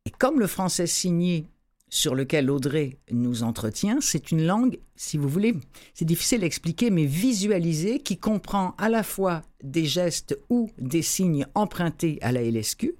Et 0.07 0.11
comme 0.11 0.41
le 0.41 0.47
français 0.47 0.87
signé 0.87 1.47
sur 1.91 2.15
lequel 2.15 2.51
Audrey 2.51 2.99
nous 3.11 3.43
entretient, 3.43 4.01
c'est 4.01 4.31
une 4.31 4.47
langue, 4.47 4.79
si 4.97 5.19
vous 5.19 5.29
voulez, 5.29 5.55
c'est 5.95 6.05
difficile 6.05 6.43
à 6.43 6.47
expliquer, 6.47 6.91
mais 6.91 7.05
visualisée, 7.05 8.01
qui 8.01 8.19
comprend 8.19 8.75
à 8.79 8.89
la 8.89 9.03
fois 9.03 9.43
des 9.63 9.85
gestes 9.85 10.39
ou 10.51 10.71
des 10.79 11.03
signes 11.03 11.47
empruntés 11.55 12.19
à 12.23 12.33
la 12.33 12.43
LSQ, 12.43 12.95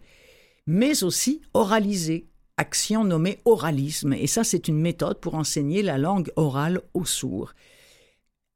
mais 0.67 1.03
aussi 1.03 1.41
oralisés, 1.55 2.27
action 2.57 3.05
nommée 3.05 3.39
oralisme. 3.45 4.13
Et 4.13 4.27
ça, 4.27 4.45
c'est 4.45 4.69
une 4.69 4.81
méthode 4.81 5.21
pour 5.21 5.35
enseigner 5.35 5.83
la 5.83 5.99
langue 5.99 6.31
orale 6.37 6.83
aux 6.93 7.05
sourds. 7.05 7.55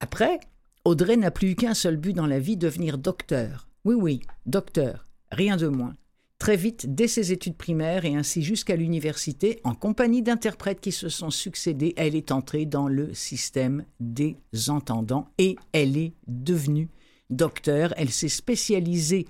Après, 0.01 0.41
Audrey 0.85 1.17
n'a 1.17 1.31
plus 1.31 1.51
eu 1.51 1.55
qu'un 1.55 1.75
seul 1.75 1.97
but 1.97 2.13
dans 2.13 2.27
la 2.27 2.41
vie, 2.41 2.57
devenir 2.57 2.99
docteur. 2.99 3.69
Oui, 3.85 3.95
oui, 3.95 4.21
docteur, 4.47 5.07
rien 5.31 5.57
de 5.57 5.69
moins. 5.69 5.95
Très 6.39 6.57
vite, 6.57 6.93
dès 6.93 7.07
ses 7.07 7.31
études 7.31 7.57
primaires 7.57 8.05
et 8.05 8.17
ainsi 8.17 8.43
jusqu'à 8.43 8.75
l'université, 8.75 9.61
en 9.63 9.77
compagnie 9.77 10.23
d'interprètes 10.23 10.81
qui 10.81 10.91
se 10.91 11.09
sont 11.09 11.31
succédés, 11.31 11.95
elle 11.97 12.17
est 12.17 12.33
entrée 12.33 12.67
dans 12.67 12.89
le 12.89 13.15
système 13.15 13.85
des 14.01 14.37
entendants 14.67 15.29
et 15.39 15.55
elle 15.73 15.97
est 15.97 16.15
devenue 16.27 16.89
docteur. 17.31 17.95
Elle 17.97 18.11
s'est 18.11 18.29
spécialisée 18.29 19.29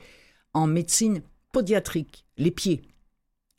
en 0.55 0.67
médecine 0.67 1.21
podiatrique, 1.53 2.25
les 2.39 2.51
pieds. 2.51 2.81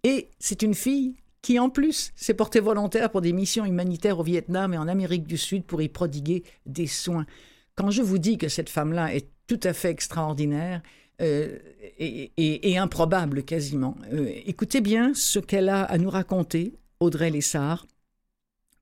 Et 0.04 0.32
c'est 0.40 0.64
une 0.64 0.74
fille 0.74 1.16
qui 1.44 1.60
en 1.60 1.70
plus 1.70 2.12
s'est 2.16 2.34
portée 2.34 2.60
volontaire 2.60 3.12
pour 3.12 3.22
des 3.22 3.34
missions 3.34 3.66
humanitaires 3.66 4.18
au 4.18 4.24
Vietnam 4.24 4.74
et 4.74 4.80
en 4.80 4.88
Amérique 4.88 5.28
du 5.28 5.38
Sud 5.38 5.64
pour 5.64 5.84
y 5.84 5.90
prodiguer 5.90 6.44
des 6.66 6.88
soins. 6.88 7.28
Quand 7.76 7.90
je 7.90 8.02
vous 8.02 8.20
dis 8.20 8.38
que 8.38 8.50
cette 8.50 8.70
femme-là 8.70 9.16
est 9.16 9.28
tout 9.48 9.60
à 9.64 9.74
fait 9.74 9.90
extraordinaire 9.90 10.82
euh, 11.22 11.58
et, 11.98 12.78
improbable 12.78 13.44
quasiment, 13.44 13.96
euh, 14.12 14.32
écoutez 14.46 14.82
bien 14.82 15.14
ce 15.14 15.40
qu'elle 15.40 15.70
a 15.70 15.84
à 15.84 15.98
nous 15.98 16.10
raconter, 16.10 16.76
Audrey 17.00 17.30
Lessard, 17.30 17.86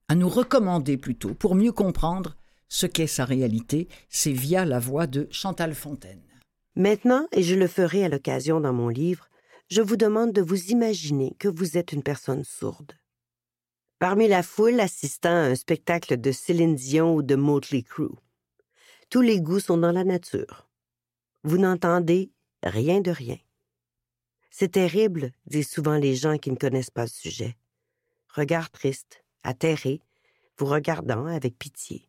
à 0.08 0.16
nous 0.16 0.30
recommander 0.30 0.98
plutôt, 0.98 1.34
pour 1.34 1.56
mieux 1.56 1.72
comprendre 1.72 2.36
ce 2.68 2.86
qu'est 2.86 3.08
sa 3.08 3.26
réalité, 3.26 3.88
c'est 4.10 4.32
via 4.32 4.66
la 4.66 4.80
voix 4.80 5.08
de 5.08 5.28
Chantal 5.32 5.74
Fontaine. 5.74 6.22
Maintenant, 6.76 7.28
et 7.34 7.44
je 7.44 7.56
le 7.56 7.68
ferai 7.68 8.06
à 8.06 8.10
l'occasion 8.10 8.62
dans 8.62 8.74
mon 8.74 8.88
livre, 8.88 9.28
je 9.70 9.82
vous 9.82 9.98
demande 9.98 10.32
de 10.32 10.42
vous 10.42 10.72
imaginer 10.72 11.36
que 11.38 11.48
vous 11.48 11.78
êtes 11.78 11.92
une 11.92 12.04
personne 12.04 12.44
sourde. 12.44 12.94
Parmi 14.00 14.28
la 14.28 14.42
foule 14.42 14.80
assistant 14.80 15.30
à 15.30 15.50
un 15.52 15.56
spectacle 15.56 16.20
de 16.20 16.32
Céline 16.32 16.76
Dion 16.76 17.16
ou 17.16 17.22
de 17.22 17.36
Motley 17.36 17.84
Crue. 17.84 18.16
Tous 19.12 19.20
les 19.20 19.42
goûts 19.42 19.60
sont 19.60 19.78
dans 19.78 19.92
la 19.92 20.06
nature. 20.06 20.70
Vous 21.44 21.58
n'entendez 21.58 22.32
rien 22.64 23.02
de 23.02 23.12
rien. 23.12 23.36
C'est 24.50 24.72
terrible, 24.72 25.34
disent 25.46 25.70
souvent 25.70 25.98
les 25.98 26.16
gens 26.16 26.38
qui 26.38 26.50
ne 26.50 26.56
connaissent 26.56 26.92
pas 26.92 27.02
le 27.02 27.10
sujet. 27.10 27.58
Regard 28.30 28.70
triste, 28.70 29.26
atterré, 29.44 30.00
vous 30.58 30.66
regardant 30.66 31.26
avec 31.26 31.60
pitié. 31.60 32.08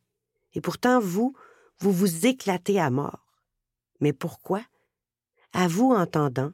Et 0.55 0.61
pourtant, 0.61 1.01
vous, 1.01 1.35
vous 1.81 1.91
vous 1.91 2.25
éclatez 2.25 2.79
à 2.79 2.89
mort. 2.89 3.27
Mais 3.99 4.13
pourquoi? 4.13 4.63
À 5.53 5.67
vous 5.67 5.91
entendant, 5.91 6.53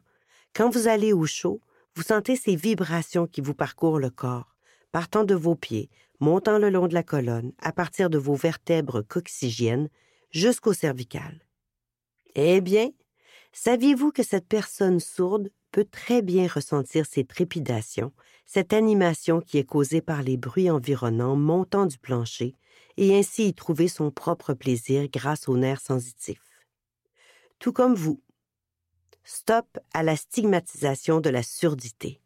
quand 0.54 0.70
vous 0.70 0.88
allez 0.88 1.12
au 1.12 1.26
chaud, 1.26 1.60
vous 1.94 2.02
sentez 2.02 2.36
ces 2.36 2.56
vibrations 2.56 3.26
qui 3.26 3.42
vous 3.42 3.54
parcourent 3.54 4.00
le 4.00 4.08
corps, 4.08 4.56
partant 4.92 5.24
de 5.24 5.34
vos 5.34 5.56
pieds, 5.56 5.90
montant 6.20 6.58
le 6.58 6.70
long 6.70 6.88
de 6.88 6.94
la 6.94 7.02
colonne, 7.02 7.52
à 7.60 7.70
partir 7.70 8.08
de 8.08 8.16
vos 8.16 8.34
vertèbres 8.34 9.02
coccygiennes, 9.02 9.90
jusqu'au 10.30 10.72
cervical. 10.72 11.40
Eh 12.34 12.60
bien, 12.60 12.90
saviez-vous 13.52 14.12
que 14.12 14.22
cette 14.22 14.46
personne 14.46 15.00
sourde 15.00 15.50
peut 15.70 15.86
très 15.90 16.22
bien 16.22 16.46
ressentir 16.46 17.06
ces 17.06 17.24
trépidations, 17.24 18.12
cette 18.46 18.72
animation 18.72 19.40
qui 19.40 19.58
est 19.58 19.64
causée 19.64 20.00
par 20.00 20.22
les 20.22 20.36
bruits 20.36 20.70
environnants 20.70 21.36
montant 21.36 21.86
du 21.86 21.98
plancher, 21.98 22.54
et 22.96 23.16
ainsi 23.16 23.48
y 23.48 23.54
trouver 23.54 23.88
son 23.88 24.10
propre 24.10 24.54
plaisir 24.54 25.08
grâce 25.08 25.48
aux 25.48 25.56
nerfs 25.56 25.80
sensitifs? 25.80 26.40
Tout 27.58 27.72
comme 27.72 27.94
vous. 27.94 28.22
Stop 29.24 29.78
à 29.92 30.02
la 30.02 30.16
stigmatisation 30.16 31.20
de 31.20 31.28
la 31.28 31.42
surdité. 31.42 32.20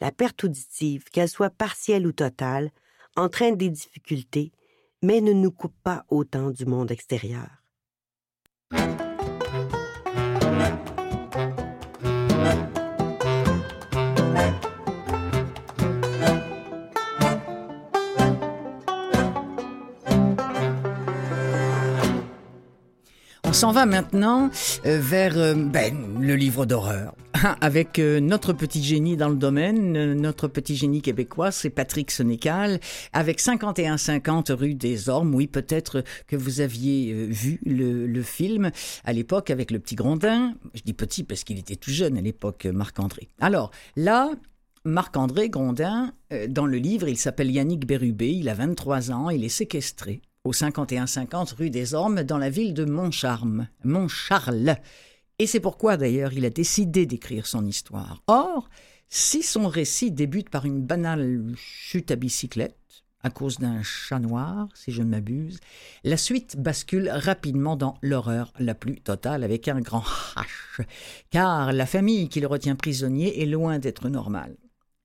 La 0.00 0.10
perte 0.10 0.44
auditive, 0.44 1.04
qu'elle 1.04 1.28
soit 1.28 1.50
partielle 1.50 2.06
ou 2.06 2.12
totale, 2.12 2.70
entraîne 3.16 3.56
des 3.56 3.70
difficultés, 3.70 4.52
mais 5.02 5.20
ne 5.20 5.32
nous 5.32 5.50
coupe 5.50 5.76
pas 5.82 6.04
autant 6.08 6.50
du 6.50 6.66
monde 6.66 6.90
extérieur. 6.90 7.46
On 23.44 23.52
s'en 23.52 23.72
va 23.72 23.86
maintenant 23.86 24.50
euh, 24.84 24.98
vers 25.00 25.38
euh, 25.38 25.54
ben, 25.54 26.20
le 26.20 26.34
livre 26.34 26.66
d'horreur. 26.66 27.14
Avec 27.60 27.98
euh, 27.98 28.20
notre 28.20 28.52
petit 28.52 28.82
génie 28.82 29.16
dans 29.16 29.28
le 29.28 29.36
domaine, 29.36 30.14
notre 30.14 30.48
petit 30.48 30.76
génie 30.76 31.02
québécois, 31.02 31.50
c'est 31.50 31.70
Patrick 31.70 32.10
Sénécal, 32.10 32.80
avec 33.12 33.40
51-50 33.40 34.52
rue 34.52 34.74
des 34.74 35.08
Ormes. 35.08 35.34
Oui, 35.34 35.46
peut-être 35.46 36.04
que 36.26 36.36
vous 36.36 36.60
aviez 36.60 37.12
vu 37.12 37.60
le, 37.64 38.06
le 38.06 38.22
film 38.22 38.70
à 39.04 39.12
l'époque 39.12 39.50
avec 39.50 39.70
le 39.70 39.78
petit 39.78 39.94
Grondin. 39.94 40.54
Je 40.74 40.82
dis 40.82 40.92
petit 40.92 41.24
parce 41.24 41.44
qu'il 41.44 41.58
était 41.58 41.76
tout 41.76 41.90
jeune 41.90 42.16
à 42.16 42.20
l'époque, 42.20 42.66
Marc-André. 42.66 43.28
Alors 43.40 43.70
là, 43.96 44.30
Marc-André 44.84 45.48
Grondin, 45.48 46.12
dans 46.48 46.66
le 46.66 46.78
livre, 46.78 47.08
il 47.08 47.16
s'appelle 47.16 47.50
Yannick 47.50 47.86
Bérubé, 47.86 48.30
il 48.30 48.48
a 48.48 48.54
23 48.54 49.10
ans, 49.10 49.30
il 49.30 49.44
est 49.44 49.48
séquestré 49.48 50.22
au 50.44 50.52
51-50 50.52 51.56
rue 51.56 51.70
des 51.70 51.94
Ormes, 51.94 52.22
dans 52.22 52.38
la 52.38 52.50
ville 52.50 52.72
de 52.72 52.84
Montcharme, 52.84 53.66
Montcharles. 53.84 54.76
Et 55.38 55.46
c'est 55.46 55.60
pourquoi 55.60 55.96
d'ailleurs 55.96 56.32
il 56.32 56.44
a 56.46 56.50
décidé 56.50 57.04
d'écrire 57.04 57.46
son 57.46 57.66
histoire. 57.66 58.22
Or, 58.26 58.70
si 59.08 59.42
son 59.42 59.68
récit 59.68 60.10
débute 60.10 60.48
par 60.48 60.64
une 60.64 60.80
banale 60.80 61.52
chute 61.56 62.10
à 62.10 62.16
bicyclette, 62.16 63.04
à 63.22 63.30
cause 63.30 63.58
d'un 63.58 63.82
chat 63.82 64.18
noir, 64.18 64.68
si 64.74 64.92
je 64.92 65.02
ne 65.02 65.08
m'abuse, 65.08 65.60
la 66.04 66.16
suite 66.16 66.56
bascule 66.56 67.10
rapidement 67.10 67.76
dans 67.76 67.98
l'horreur 68.00 68.52
la 68.58 68.74
plus 68.74 69.00
totale 69.00 69.44
avec 69.44 69.68
un 69.68 69.80
grand 69.80 70.04
H, 70.36 70.84
car 71.30 71.72
la 71.72 71.86
famille 71.86 72.28
qui 72.28 72.40
le 72.40 72.46
retient 72.46 72.76
prisonnier 72.76 73.42
est 73.42 73.46
loin 73.46 73.78
d'être 73.78 74.08
normale. 74.08 74.56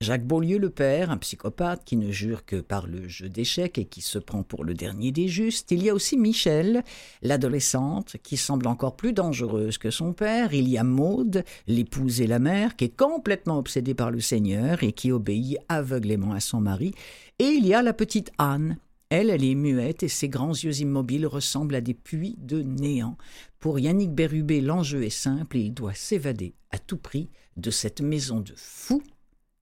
Jacques 0.02 0.26
Beaulieu 0.26 0.58
le 0.58 0.68
père, 0.68 1.12
un 1.12 1.16
psychopathe 1.16 1.84
qui 1.84 1.96
ne 1.96 2.10
jure 2.10 2.44
que 2.44 2.56
par 2.56 2.88
le 2.88 3.06
jeu 3.06 3.28
d'échecs 3.28 3.78
et 3.78 3.84
qui 3.84 4.00
se 4.00 4.18
prend 4.18 4.42
pour 4.42 4.64
le 4.64 4.74
dernier 4.74 5.12
des 5.12 5.28
justes. 5.28 5.70
Il 5.70 5.80
y 5.80 5.90
a 5.90 5.94
aussi 5.94 6.16
Michel, 6.16 6.82
l'adolescente, 7.22 8.16
qui 8.24 8.36
semble 8.36 8.66
encore 8.66 8.96
plus 8.96 9.12
dangereuse 9.12 9.78
que 9.78 9.92
son 9.92 10.12
père. 10.12 10.54
Il 10.54 10.68
y 10.68 10.76
a 10.76 10.82
Maude, 10.82 11.44
l'épouse 11.68 12.20
et 12.20 12.26
la 12.26 12.40
mère, 12.40 12.74
qui 12.74 12.86
est 12.86 12.96
complètement 12.96 13.58
obsédée 13.58 13.94
par 13.94 14.10
le 14.10 14.18
Seigneur 14.18 14.82
et 14.82 14.90
qui 14.90 15.12
obéit 15.12 15.58
aveuglément 15.68 16.32
à 16.32 16.40
son 16.40 16.60
mari. 16.60 16.92
Et 17.38 17.44
il 17.46 17.64
y 17.64 17.72
a 17.72 17.80
la 17.80 17.92
petite 17.92 18.32
Anne. 18.38 18.78
Elle, 19.08 19.30
elle 19.30 19.44
est 19.44 19.54
muette 19.54 20.02
et 20.02 20.08
ses 20.08 20.28
grands 20.28 20.50
yeux 20.50 20.80
immobiles 20.80 21.28
ressemblent 21.28 21.76
à 21.76 21.80
des 21.80 21.94
puits 21.94 22.34
de 22.38 22.60
néant. 22.60 23.16
Pour 23.60 23.78
Yannick 23.78 24.10
Bérubé, 24.10 24.60
l'enjeu 24.60 25.04
est 25.04 25.10
simple 25.10 25.58
et 25.58 25.60
il 25.60 25.74
doit 25.74 25.94
s'évader 25.94 26.54
à 26.72 26.78
tout 26.78 26.96
prix 26.96 27.28
de 27.56 27.70
cette 27.70 28.00
maison 28.00 28.40
de 28.40 28.54
fous 28.56 29.02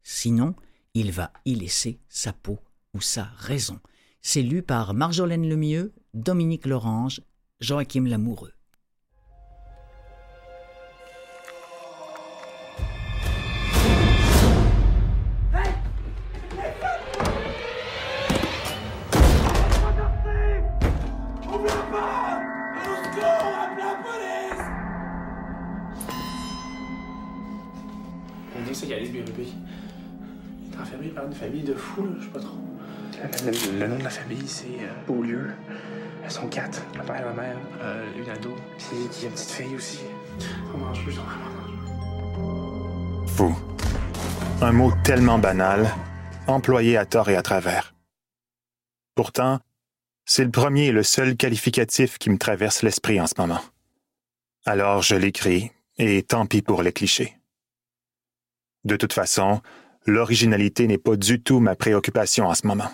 Sinon, 0.02 0.54
il 0.94 1.12
va 1.12 1.32
y 1.44 1.54
laisser 1.54 1.98
sa 2.08 2.32
peau 2.32 2.58
ou 2.94 3.00
sa 3.00 3.24
raison. 3.38 3.80
C'est 4.22 4.42
lu 4.42 4.62
par 4.62 4.94
Marjolaine 4.94 5.48
Lemieux, 5.48 5.92
Dominique 6.14 6.66
Lorange, 6.66 7.22
Joachim 7.60 8.04
Lamoureux. 8.06 8.52
Par 31.08 31.24
une 31.26 31.34
famille 31.34 31.62
de 31.62 31.74
fous, 31.74 32.04
là, 32.04 32.10
je 32.18 32.24
sais 32.24 32.30
pas 32.30 32.40
trop. 32.40 32.58
Le, 33.44 33.50
le- 33.50 33.78
le 33.80 33.88
nom 33.88 33.98
de 33.98 34.04
la 34.04 34.10
famille, 34.10 34.46
c'est 34.46 34.66
euh, 34.66 34.92
Beaulieu. 35.06 35.50
Elles 36.22 36.30
sont 36.30 36.46
quatre. 36.48 36.82
Le 36.94 37.02
père, 37.02 37.24
la 37.26 37.32
mère, 37.32 37.56
euh, 37.80 38.06
une 38.16 38.28
ado. 38.30 38.54
Puis 38.78 38.86
il 38.92 39.22
y 39.22 39.24
a 39.24 39.28
une 39.28 39.34
petite 39.34 39.50
fille 39.50 39.74
aussi. 39.74 40.00
On 40.74 40.78
mange 40.78 41.02
plus, 41.02 41.18
on 41.18 41.22
mange 41.22 43.26
Fou. 43.28 43.56
Un 44.62 44.72
mot 44.72 44.92
tellement 45.04 45.38
banal, 45.38 45.88
employé 46.46 46.96
à 46.96 47.04
tort 47.06 47.28
et 47.30 47.36
à 47.36 47.42
travers. 47.42 47.94
Pourtant, 49.14 49.60
c'est 50.26 50.44
le 50.44 50.50
premier 50.50 50.86
et 50.86 50.92
le 50.92 51.02
seul 51.02 51.36
qualificatif 51.36 52.18
qui 52.18 52.30
me 52.30 52.38
traverse 52.38 52.82
l'esprit 52.82 53.20
en 53.20 53.26
ce 53.26 53.34
moment. 53.38 53.60
Alors 54.66 55.02
je 55.02 55.16
l'écris, 55.16 55.72
et 55.98 56.22
tant 56.22 56.46
pis 56.46 56.62
pour 56.62 56.82
les 56.82 56.92
clichés. 56.92 57.36
De 58.84 58.96
toute 58.96 59.12
façon, 59.14 59.60
l'originalité 60.06 60.86
n'est 60.86 60.98
pas 60.98 61.16
du 61.16 61.42
tout 61.42 61.60
ma 61.60 61.76
préoccupation 61.76 62.46
en 62.46 62.54
ce 62.54 62.66
moment. 62.66 62.90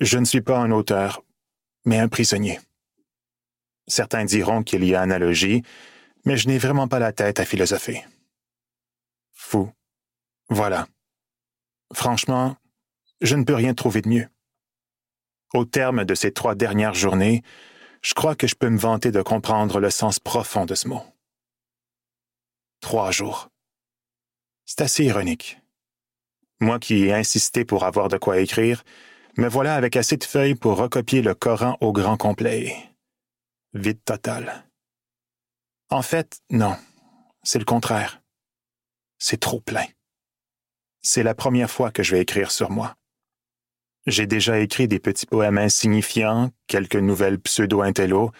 Je 0.00 0.18
ne 0.18 0.24
suis 0.24 0.40
pas 0.40 0.58
un 0.58 0.70
auteur, 0.70 1.22
mais 1.84 1.98
un 1.98 2.08
prisonnier. 2.08 2.58
Certains 3.86 4.24
diront 4.24 4.62
qu'il 4.62 4.84
y 4.84 4.94
a 4.94 5.00
analogie, 5.00 5.62
mais 6.24 6.36
je 6.36 6.48
n'ai 6.48 6.58
vraiment 6.58 6.88
pas 6.88 6.98
la 6.98 7.12
tête 7.12 7.40
à 7.40 7.44
philosopher. 7.44 8.04
Fou. 9.32 9.70
Voilà. 10.48 10.86
Franchement, 11.92 12.56
je 13.20 13.36
ne 13.36 13.44
peux 13.44 13.54
rien 13.54 13.74
trouver 13.74 14.02
de 14.02 14.08
mieux. 14.08 14.28
Au 15.52 15.64
terme 15.64 16.04
de 16.04 16.14
ces 16.14 16.32
trois 16.32 16.54
dernières 16.54 16.94
journées, 16.94 17.42
je 18.02 18.14
crois 18.14 18.36
que 18.36 18.46
je 18.46 18.54
peux 18.54 18.70
me 18.70 18.78
vanter 18.78 19.10
de 19.10 19.22
comprendre 19.22 19.80
le 19.80 19.90
sens 19.90 20.20
profond 20.20 20.64
de 20.64 20.74
ce 20.74 20.88
mot. 20.88 21.02
Trois 22.80 23.10
jours. 23.10 23.48
C'est 24.64 24.80
assez 24.82 25.04
ironique. 25.04 25.59
Moi 26.60 26.78
qui 26.78 27.04
ai 27.04 27.14
insisté 27.14 27.64
pour 27.64 27.84
avoir 27.84 28.08
de 28.08 28.18
quoi 28.18 28.38
écrire, 28.38 28.84
me 29.36 29.48
voilà 29.48 29.74
avec 29.74 29.96
assez 29.96 30.16
de 30.16 30.24
feuilles 30.24 30.54
pour 30.54 30.76
recopier 30.76 31.22
le 31.22 31.34
Coran 31.34 31.76
au 31.80 31.92
grand 31.92 32.16
complet. 32.16 32.76
Vide 33.72 34.02
total. 34.04 34.64
En 35.88 36.02
fait, 36.02 36.40
non. 36.50 36.76
C'est 37.42 37.58
le 37.58 37.64
contraire. 37.64 38.20
C'est 39.18 39.40
trop 39.40 39.60
plein. 39.60 39.86
C'est 41.02 41.22
la 41.22 41.34
première 41.34 41.70
fois 41.70 41.90
que 41.90 42.02
je 42.02 42.14
vais 42.14 42.22
écrire 42.22 42.50
sur 42.50 42.70
moi. 42.70 42.94
J'ai 44.06 44.26
déjà 44.26 44.58
écrit 44.58 44.88
des 44.88 44.98
petits 44.98 45.26
poèmes 45.26 45.58
insignifiants, 45.58 46.50
quelques 46.66 46.96
nouvelles 46.96 47.40
pseudo-intello, 47.40 48.32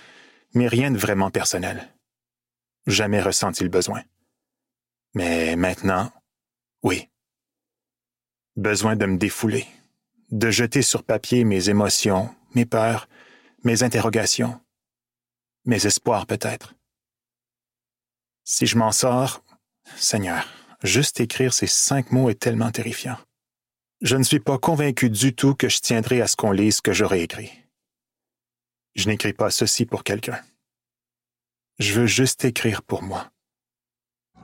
mais 0.55 0.69
rien 0.69 0.91
de 0.91 0.99
vraiment 0.99 1.31
personnel. 1.31 1.95
Jamais 2.87 3.21
ressenti 3.21 3.63
le 3.63 3.69
besoin. 3.69 4.03
Mais 5.15 5.57
maintenant, 5.57 6.11
oui. 6.83 7.09
Besoin 8.57 8.97
de 8.97 9.07
me 9.07 9.17
défouler, 9.17 9.67
de 10.31 10.51
jeter 10.51 10.83
sur 10.83 11.03
papier 11.03 11.45
mes 11.45 11.69
émotions, 11.69 12.35
mes 12.55 12.67
peurs, 12.67 13.09
mes 13.65 13.83
interrogations, 13.83 14.61
mes 15.65 15.87
espoirs 15.87 16.27
peut-être. 16.27 16.75
Si 18.45 18.67
je 18.67 18.77
m'en 18.77 18.93
sors, 18.93 19.43
Seigneur, 19.97 20.47
juste 20.83 21.21
écrire 21.21 21.53
ces 21.53 21.67
cinq 21.67 22.11
mots 22.11 22.31
est 22.31 22.41
tellement 22.41 22.71
terrifiant. 22.71 23.17
Je 24.01 24.17
ne 24.17 24.23
suis 24.23 24.41
pas 24.41 24.59
convaincu 24.59 25.11
du 25.11 25.35
tout 25.35 25.55
que 25.55 25.69
je 25.69 25.81
tiendrai 25.81 26.23
à 26.23 26.27
ce 26.27 26.37
qu'on 26.37 26.53
lise 26.53 26.77
ce 26.77 26.83
que 26.83 26.93
j'aurais 26.93 27.21
écrit. 27.21 27.53
Je 28.95 29.09
n'écris 29.09 29.35
pas 29.35 29.51
ceci 29.51 29.87
pour 29.87 30.05
quelqu'un. 30.05 30.41
Je 31.79 32.01
veux 32.01 32.07
juste 32.07 32.45
écrire 32.45 32.83
pour 32.83 33.03
moi. 33.03 33.31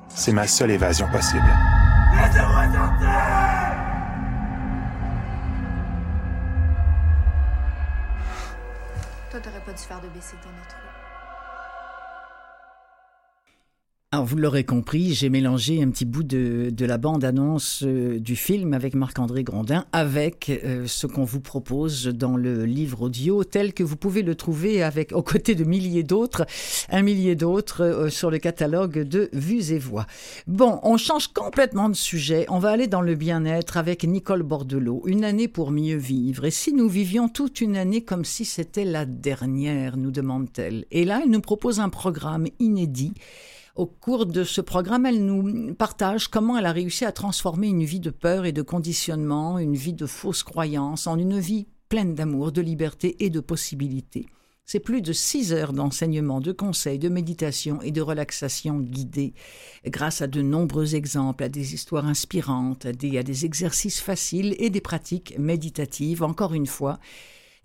C'est 0.08 0.32
ma 0.32 0.46
seule 0.46 0.70
évasion 0.70 1.10
possible. 1.10 1.75
Toi, 9.36 9.42
t'aurais 9.42 9.60
pas 9.60 9.72
dû 9.74 9.82
faire 9.82 10.00
de 10.00 10.08
baisser 10.08 10.34
ton 10.42 10.48
autre. 10.48 10.95
Alors, 14.16 14.24
vous 14.24 14.38
l'aurez 14.38 14.64
compris, 14.64 15.12
j'ai 15.12 15.28
mélangé 15.28 15.82
un 15.82 15.90
petit 15.90 16.06
bout 16.06 16.22
de, 16.22 16.72
la 16.86 16.96
bande-annonce 16.96 17.82
euh, 17.82 18.18
du 18.18 18.34
film 18.34 18.72
avec 18.72 18.94
Marc-André 18.94 19.44
Grondin 19.44 19.84
avec 19.92 20.48
euh, 20.48 20.86
ce 20.86 21.06
qu'on 21.06 21.24
vous 21.24 21.42
propose 21.42 22.06
dans 22.06 22.38
le 22.38 22.64
livre 22.64 23.02
audio 23.02 23.44
tel 23.44 23.74
que 23.74 23.82
vous 23.82 23.96
pouvez 23.96 24.22
le 24.22 24.34
trouver 24.34 24.82
avec, 24.82 25.12
aux 25.12 25.22
côtés 25.22 25.54
de 25.54 25.64
milliers 25.64 26.02
d'autres, 26.02 26.46
un 26.88 27.02
millier 27.02 27.34
d'autres 27.34 27.84
euh, 27.84 28.08
sur 28.08 28.30
le 28.30 28.38
catalogue 28.38 29.00
de 29.02 29.28
Vues 29.34 29.70
et 29.72 29.78
Voix. 29.78 30.06
Bon, 30.46 30.80
on 30.82 30.96
change 30.96 31.28
complètement 31.28 31.90
de 31.90 31.94
sujet. 31.94 32.46
On 32.48 32.58
va 32.58 32.70
aller 32.70 32.86
dans 32.86 33.02
le 33.02 33.16
bien-être 33.16 33.76
avec 33.76 34.02
Nicole 34.04 34.44
Bordelot. 34.44 35.02
Une 35.04 35.24
année 35.24 35.46
pour 35.46 35.70
mieux 35.70 35.98
vivre. 35.98 36.46
Et 36.46 36.50
si 36.50 36.72
nous 36.72 36.88
vivions 36.88 37.28
toute 37.28 37.60
une 37.60 37.76
année 37.76 38.02
comme 38.02 38.24
si 38.24 38.46
c'était 38.46 38.86
la 38.86 39.04
dernière, 39.04 39.98
nous 39.98 40.10
demande-t-elle. 40.10 40.86
Et 40.90 41.04
là, 41.04 41.20
elle 41.22 41.30
nous 41.30 41.42
propose 41.42 41.80
un 41.80 41.90
programme 41.90 42.46
inédit 42.58 43.12
au 43.76 43.86
cours 43.86 44.26
de 44.26 44.42
ce 44.42 44.60
programme, 44.60 45.06
elle 45.06 45.24
nous 45.24 45.74
partage 45.74 46.28
comment 46.28 46.56
elle 46.56 46.66
a 46.66 46.72
réussi 46.72 47.04
à 47.04 47.12
transformer 47.12 47.68
une 47.68 47.84
vie 47.84 48.00
de 48.00 48.10
peur 48.10 48.46
et 48.46 48.52
de 48.52 48.62
conditionnement, 48.62 49.58
une 49.58 49.76
vie 49.76 49.92
de 49.92 50.06
fausses 50.06 50.42
croyances, 50.42 51.06
en 51.06 51.18
une 51.18 51.38
vie 51.38 51.66
pleine 51.88 52.14
d'amour, 52.14 52.52
de 52.52 52.62
liberté 52.62 53.16
et 53.24 53.30
de 53.30 53.40
possibilités. 53.40 54.26
C'est 54.64 54.80
plus 54.80 55.00
de 55.00 55.12
six 55.12 55.52
heures 55.52 55.72
d'enseignement, 55.72 56.40
de 56.40 56.50
conseils, 56.50 56.98
de 56.98 57.08
méditation 57.08 57.80
et 57.82 57.92
de 57.92 58.00
relaxation 58.00 58.80
guidée, 58.80 59.32
grâce 59.86 60.22
à 60.22 60.26
de 60.26 60.42
nombreux 60.42 60.96
exemples, 60.96 61.44
à 61.44 61.48
des 61.48 61.74
histoires 61.74 62.06
inspirantes, 62.06 62.86
à 62.86 62.92
des, 62.92 63.18
à 63.18 63.22
des 63.22 63.44
exercices 63.44 64.00
faciles 64.00 64.56
et 64.58 64.70
des 64.70 64.80
pratiques 64.80 65.38
méditatives. 65.38 66.24
Encore 66.24 66.52
une 66.52 66.66
fois, 66.66 66.98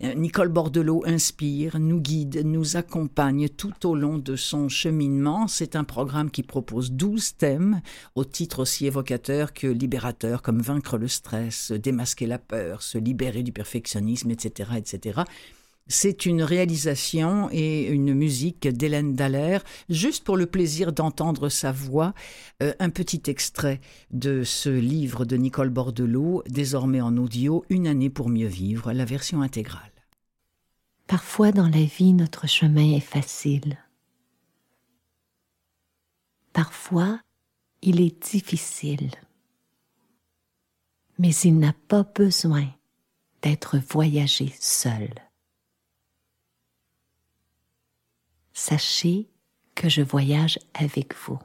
Nicole 0.02 0.48
Bordelot 0.48 1.04
inspire, 1.06 1.78
nous 1.78 2.00
guide, 2.00 2.44
nous 2.44 2.76
accompagne 2.76 3.48
tout 3.48 3.86
au 3.86 3.94
long 3.94 4.18
de 4.18 4.34
son 4.34 4.68
cheminement. 4.68 5.46
C'est 5.46 5.76
un 5.76 5.84
programme 5.84 6.28
qui 6.30 6.42
propose 6.42 6.90
12 6.90 7.36
thèmes, 7.36 7.80
au 8.16 8.24
titre 8.24 8.62
aussi 8.62 8.86
évocateur 8.86 9.52
que 9.52 9.68
libérateur, 9.68 10.42
comme 10.42 10.60
vaincre 10.60 10.98
le 10.98 11.06
stress, 11.06 11.70
démasquer 11.70 12.26
la 12.26 12.40
peur, 12.40 12.82
se 12.82 12.98
libérer 12.98 13.44
du 13.44 13.52
perfectionnisme, 13.52 14.32
etc., 14.32 14.70
etc. 14.76 15.22
C'est 15.86 16.26
une 16.26 16.42
réalisation 16.42 17.48
et 17.52 17.86
une 17.88 18.12
musique 18.12 18.66
d'Hélène 18.66 19.14
Dallaire, 19.14 19.62
juste 19.88 20.24
pour 20.24 20.36
le 20.36 20.46
plaisir 20.46 20.92
d'entendre 20.92 21.48
sa 21.48 21.70
voix. 21.70 22.12
Euh, 22.62 22.72
un 22.80 22.90
petit 22.90 23.22
extrait 23.26 23.80
de 24.10 24.42
ce 24.42 24.70
livre 24.70 25.24
de 25.24 25.36
Nicole 25.36 25.70
Bordelot, 25.70 26.42
désormais 26.48 27.00
en 27.00 27.16
audio, 27.16 27.64
Une 27.68 27.86
année 27.86 28.10
pour 28.10 28.30
mieux 28.30 28.48
vivre, 28.48 28.92
la 28.92 29.04
version 29.04 29.42
intégrale. 29.42 29.91
Parfois 31.06 31.52
dans 31.52 31.68
la 31.68 31.84
vie, 31.84 32.12
notre 32.12 32.46
chemin 32.46 32.94
est 32.94 33.00
facile. 33.00 33.78
Parfois, 36.52 37.20
il 37.82 38.00
est 38.00 38.30
difficile. 38.30 39.10
Mais 41.18 41.34
il 41.34 41.58
n'a 41.58 41.72
pas 41.72 42.02
besoin 42.02 42.66
d'être 43.42 43.78
voyagé 43.78 44.54
seul. 44.60 45.12
Sachez 48.52 49.28
que 49.74 49.88
je 49.88 50.02
voyage 50.02 50.58
avec 50.74 51.14
vous 51.16 51.38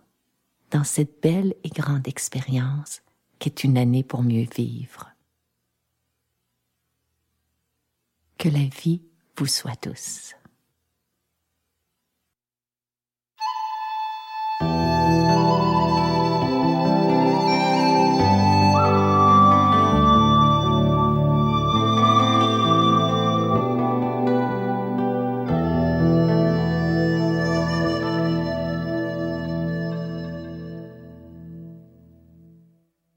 dans 0.72 0.84
cette 0.84 1.22
belle 1.22 1.56
et 1.64 1.70
grande 1.70 2.08
expérience 2.08 3.02
qu'est 3.40 3.64
une 3.64 3.78
année 3.78 4.04
pour 4.04 4.24
mieux 4.24 4.48
vivre. 4.56 5.10
Que 8.38 8.50
la 8.50 8.66
vie 8.66 9.02
vous 9.38 9.46
soit 9.46 9.76
tous. 9.76 10.34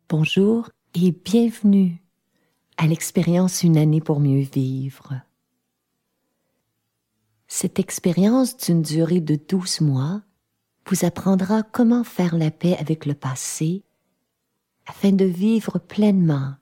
Bonjour 0.09 0.69
et 0.95 1.13
bienvenue 1.13 2.03
à 2.77 2.87
l'expérience 2.87 3.63
Une 3.63 3.79
année 3.79 4.01
pour 4.03 4.21
mieux 4.21 4.43
vivre. 4.43 5.15
Cette 7.53 7.81
expérience 7.81 8.57
d'une 8.57 8.81
durée 8.81 9.21
de 9.21 9.35
douze 9.35 9.81
mois 9.81 10.23
vous 10.87 11.05
apprendra 11.05 11.65
comment 11.65 12.05
faire 12.05 12.37
la 12.37 12.53
paix 12.53 12.77
avec 12.79 13.07
le 13.07 13.15
passé 13.15 13.83
afin 14.87 15.11
de 15.11 15.25
vivre 15.25 15.81
pleinement, 15.81 16.55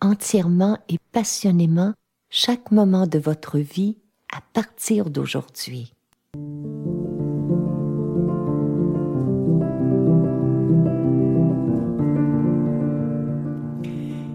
entièrement 0.00 0.78
et 0.88 0.98
passionnément 1.12 1.94
chaque 2.28 2.72
moment 2.72 3.06
de 3.06 3.20
votre 3.20 3.58
vie 3.58 3.98
à 4.32 4.40
partir 4.52 5.10
d'aujourd'hui. 5.10 5.94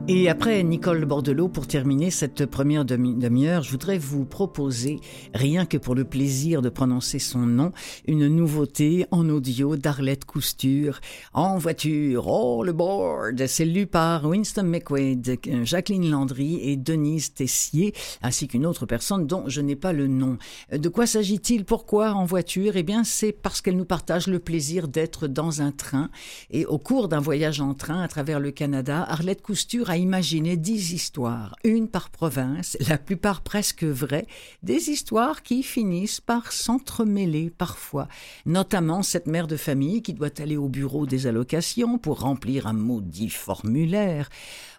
Et 0.10 0.30
après 0.30 0.63
Nicole 0.63 1.04
Bordelot, 1.04 1.50
pour 1.50 1.67
terminer 1.67 2.12
cette 2.12 2.46
première 2.46 2.86
demi-heure, 2.86 3.63
je 3.63 3.72
voudrais 3.72 3.98
vous 3.98 4.24
proposer, 4.24 5.02
rien 5.34 5.65
que 5.65 5.76
pour 5.76 5.96
le 5.96 6.06
plaisir 6.06 6.62
de 6.62 6.70
prononcer 6.70 7.20
son 7.20 7.39
nom, 7.39 7.74
une 8.08 8.30
nouveauté 8.30 9.06
en 9.12 9.28
audio 9.28 9.76
d'Arlette 9.76 10.24
Cousture, 10.24 11.02
en 11.34 11.58
voiture, 11.58 12.30
all 12.30 12.70
aboard. 12.70 13.48
C'est 13.48 13.65
lu 13.65 13.86
par 13.86 14.24
Winston 14.24 14.63
McQuaid, 14.63 15.39
Jacqueline 15.65 16.10
Landry 16.10 16.62
et 16.62 16.78
Denise 16.78 17.34
Tessier, 17.34 17.93
ainsi 18.22 18.48
qu'une 18.48 18.65
autre 18.65 18.86
personne 18.86 19.28
dont 19.28 19.43
je 19.48 19.60
n'ai 19.60 19.76
pas 19.76 19.91
le 19.91 20.08
nom. 20.08 20.38
De 20.72 20.88
quoi 20.88 21.06
s'agit-il? 21.06 21.65
Pourquoi 21.65 22.13
en 22.13 22.24
voiture? 22.24 22.78
Eh 22.78 22.84
bien, 22.84 23.04
c'est 23.04 23.34
parce 23.34 23.60
qu'elle 23.60 23.76
nous 23.76 23.84
partage 23.84 24.28
le 24.28 24.39
plaisir 24.39 24.88
d'être 24.88 25.28
dans 25.28 25.62
un 25.62 25.74
train. 25.74 26.10
Et 26.50 26.65
au 26.65 26.78
cours 26.78 27.10
d'un 27.10 27.20
voyage 27.20 27.60
en 27.60 27.74
train 27.74 28.02
à 28.02 28.08
travers 28.08 28.39
le 28.39 28.52
Canada, 28.52 29.06
Arlette 29.06 29.41
Cousture 29.41 29.89
a 29.89 29.97
imaginer 29.98 30.58
dix 30.58 30.94
histoires, 30.94 31.56
une 31.64 31.88
par 31.88 32.10
province, 32.10 32.78
la 32.88 32.98
plupart 32.98 33.42
presque 33.42 33.84
vraies, 33.84 34.28
des 34.64 34.90
histoires 34.90 35.44
qui 35.44 35.64
finissent 35.64 36.22
par 36.22 36.52
s'entremêler 36.52 37.50
parfois, 37.50 38.08
notamment 38.46 39.04
cette 39.04 39.28
mère 39.28 39.48
de 39.48 39.58
famille 39.58 40.02
qui 40.02 40.14
doit 40.14 40.42
aller 40.42 40.58
au 40.58 40.70
bureau 40.70 41.06
des 41.06 41.28
allocations 41.28 41.98
pour 41.98 42.22
remplir 42.22 42.68
un 42.68 42.74
maudit 42.74 43.30
formulaire. 43.30 44.30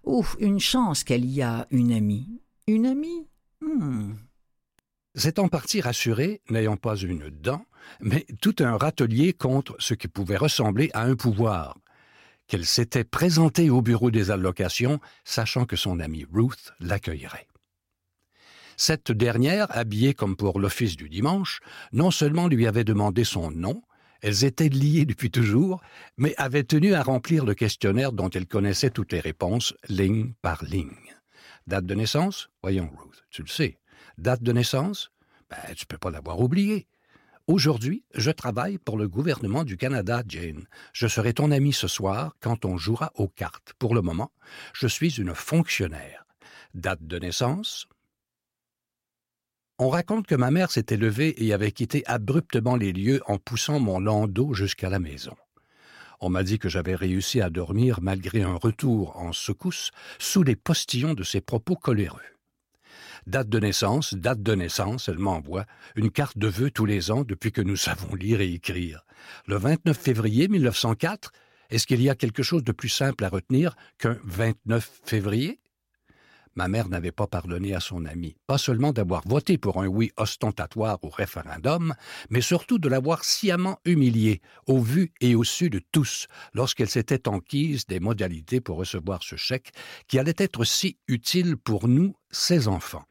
Ouf, 0.05 0.37
une 0.41 0.61
chance 0.61 1.05
qu'elle 1.05 1.27
y 1.27 1.43
a 1.43 1.67
une 1.71 1.93
amie. 1.93 2.41
Une 2.67 2.87
amie? 2.87 3.27
Hmm. 3.61 4.15
C'est 5.15 5.39
en 5.39 5.49
partie 5.49 5.81
rassuré, 5.81 6.43
n'ayant 6.49 6.77
pas 6.77 6.97
une 6.97 7.29
dent, 7.31 7.65
mais 8.01 8.27
tout 8.41 8.55
un 8.61 8.77
râtelier 8.77 9.33
contre 9.33 9.75
ce 9.79 9.95
qui 9.95 10.07
pouvait 10.07 10.37
ressembler 10.37 10.91
à 10.95 11.03
un 11.03 11.17
pouvoir, 11.17 11.77
qu'elle 12.49 12.67
s'était 12.67 13.05
présentée 13.05 13.71
au 13.71 13.83
bureau 13.83 14.11
des 14.11 14.31
allocations, 14.31 14.99
sachant 15.25 15.65
que 15.67 15.77
son 15.77 16.01
amie 16.01 16.27
Ruth 16.33 16.73
l'accueillerait. 16.81 17.47
Cette 18.77 19.13
dernière, 19.13 19.67
habillée 19.77 20.15
comme 20.15 20.37
pour 20.37 20.59
l'office 20.59 20.97
du 20.97 21.09
dimanche, 21.09 21.61
non 21.93 22.11
seulement 22.11 22.49
lui 22.49 22.67
avait 22.67 22.85
demandé 22.85 23.25
son 23.25 23.51
nom, 23.51 23.83
elles 24.21 24.45
étaient 24.45 24.69
liées 24.69 25.05
depuis 25.05 25.31
toujours, 25.31 25.81
mais 26.17 26.35
avait 26.39 26.65
tenu 26.65 26.95
à 26.95 27.03
remplir 27.03 27.45
le 27.45 27.55
questionnaire 27.55 28.13
dont 28.13 28.31
elle 28.31 28.47
connaissait 28.47 28.91
toutes 28.91 29.13
les 29.13 29.21
réponses, 29.21 29.75
ligne 29.89 30.33
par 30.43 30.65
ligne. 30.65 30.91
Date 31.67 31.87
de 31.87 31.95
naissance? 31.95 32.49
Voyons, 32.63 32.91
Ruth, 32.99 33.25
tu 33.31 33.43
le 33.43 33.49
sais. 33.49 33.79
Date 34.17 34.43
de 34.43 34.53
naissance? 34.53 35.11
Ben, 35.51 35.75
tu 35.77 35.87
peux 35.87 35.99
pas 35.99 36.11
l'avoir 36.11 36.41
oubliée. 36.41 36.87
Aujourd'hui, 37.49 38.05
je 38.15 38.31
travaille 38.31 38.77
pour 38.77 38.99
le 38.99 39.09
gouvernement 39.09 39.65
du 39.65 39.79
Canada, 39.79 40.23
Jane. 40.29 40.67
Je 40.93 41.07
serai 41.07 41.33
ton 41.33 41.51
ami 41.51 41.73
ce 41.73 41.89
soir 41.89 42.37
quand 42.41 42.67
on 42.67 42.77
jouera 42.77 43.11
aux 43.15 43.29
cartes. 43.29 43.73
Pour 43.79 43.95
le 43.95 44.03
moment, 44.03 44.33
je 44.75 44.87
suis 44.87 45.19
une 45.19 45.35
fonctionnaire. 45.35 46.27
Date 46.75 47.07
de 47.07 47.19
naissance? 47.19 47.89
On 49.79 49.89
raconte 49.89 50.27
que 50.27 50.35
ma 50.35 50.51
mère 50.51 50.71
s'était 50.71 50.99
levée 50.99 51.43
et 51.43 51.55
avait 51.55 51.73
quitté 51.73 52.03
abruptement 52.05 52.77
les 52.77 52.93
lieux 52.93 53.23
en 53.25 53.39
poussant 53.39 53.81
mon 53.81 53.99
landau 53.99 54.53
jusqu'à 54.53 54.91
la 54.91 54.99
maison. 54.99 55.35
On 56.21 56.29
m'a 56.29 56.43
dit 56.43 56.59
que 56.59 56.69
j'avais 56.69 56.97
réussi 56.97 57.41
à 57.41 57.49
dormir 57.49 58.01
malgré 58.03 58.43
un 58.43 58.57
retour 58.57 59.17
en 59.17 59.33
secousse 59.33 59.91
sous 60.19 60.43
les 60.43 60.57
postillons 60.57 61.15
de 61.15 61.23
ses 61.23 61.41
propos 61.41 61.77
coléreux. 61.77 62.21
Date 63.27 63.49
de 63.49 63.59
naissance, 63.59 64.15
date 64.15 64.43
de 64.43 64.55
naissance, 64.55 65.09
elle 65.09 65.19
m'envoie 65.19 65.67
une 65.97 66.11
carte 66.11 66.39
de 66.39 66.49
vœux 66.49 66.71
tous 66.71 66.87
les 66.87 67.11
ans 67.11 67.25
depuis 67.25 67.53
que 67.53 67.61
nous 67.61 67.77
savons 67.89 68.15
lire 68.15 68.41
et 68.41 68.53
écrire. 68.53 69.05
Le 69.47 69.57
29 69.57 69.97
février 69.97 70.49
1904, 70.49 71.33
est-ce 71.71 71.87
qu'il 71.87 72.01
y 72.01 72.09
a 72.09 72.15
quelque 72.15 72.43
chose 72.43 72.65
de 72.65 72.73
plus 72.73 72.89
simple 72.89 73.25
à 73.25 73.29
retenir 73.29 73.77
qu'un 73.99 74.19
29 74.25 75.01
février? 75.05 75.61
Ma 76.55 76.69
mère 76.69 76.89
n'avait 76.89 77.13
pas 77.13 77.27
pardonné 77.27 77.75
à 77.75 77.81
son 77.81 78.05
ami, 78.05 78.37
pas 78.47 78.59
seulement 78.59 78.93
d'avoir 78.93 79.23
voté 79.27 79.59
pour 79.59 79.83
un 79.83 79.87
oui 79.87 80.11
ostentatoire 80.17 80.99
au 81.03 81.09
référendum, 81.09 81.95
mais 82.31 82.41
surtout 82.41 82.79
de 82.79 82.89
l'avoir 82.89 83.25
sciemment 83.25 83.79
humilié, 83.85 84.41
au 84.67 84.81
vu 84.81 85.13
et 85.21 85.35
au 85.35 85.45
su 85.45 85.71
de 85.71 85.81
tous, 85.93 86.27
lorsqu'elle 86.55 86.89
s'était 86.89 87.29
enquise 87.29 87.87
des 87.87 88.01
modalités 88.01 88.61
pour 88.61 88.79
recevoir 88.79 89.23
ce 89.23 89.37
chèque 89.37 89.73
qui 90.07 90.19
allait 90.19 90.35
être 90.39 90.65
si 90.65 90.99
utile 91.09 91.57
pour 91.57 91.89
nous, 91.89 92.15
ses 92.31 92.69
enfants. 92.69 93.05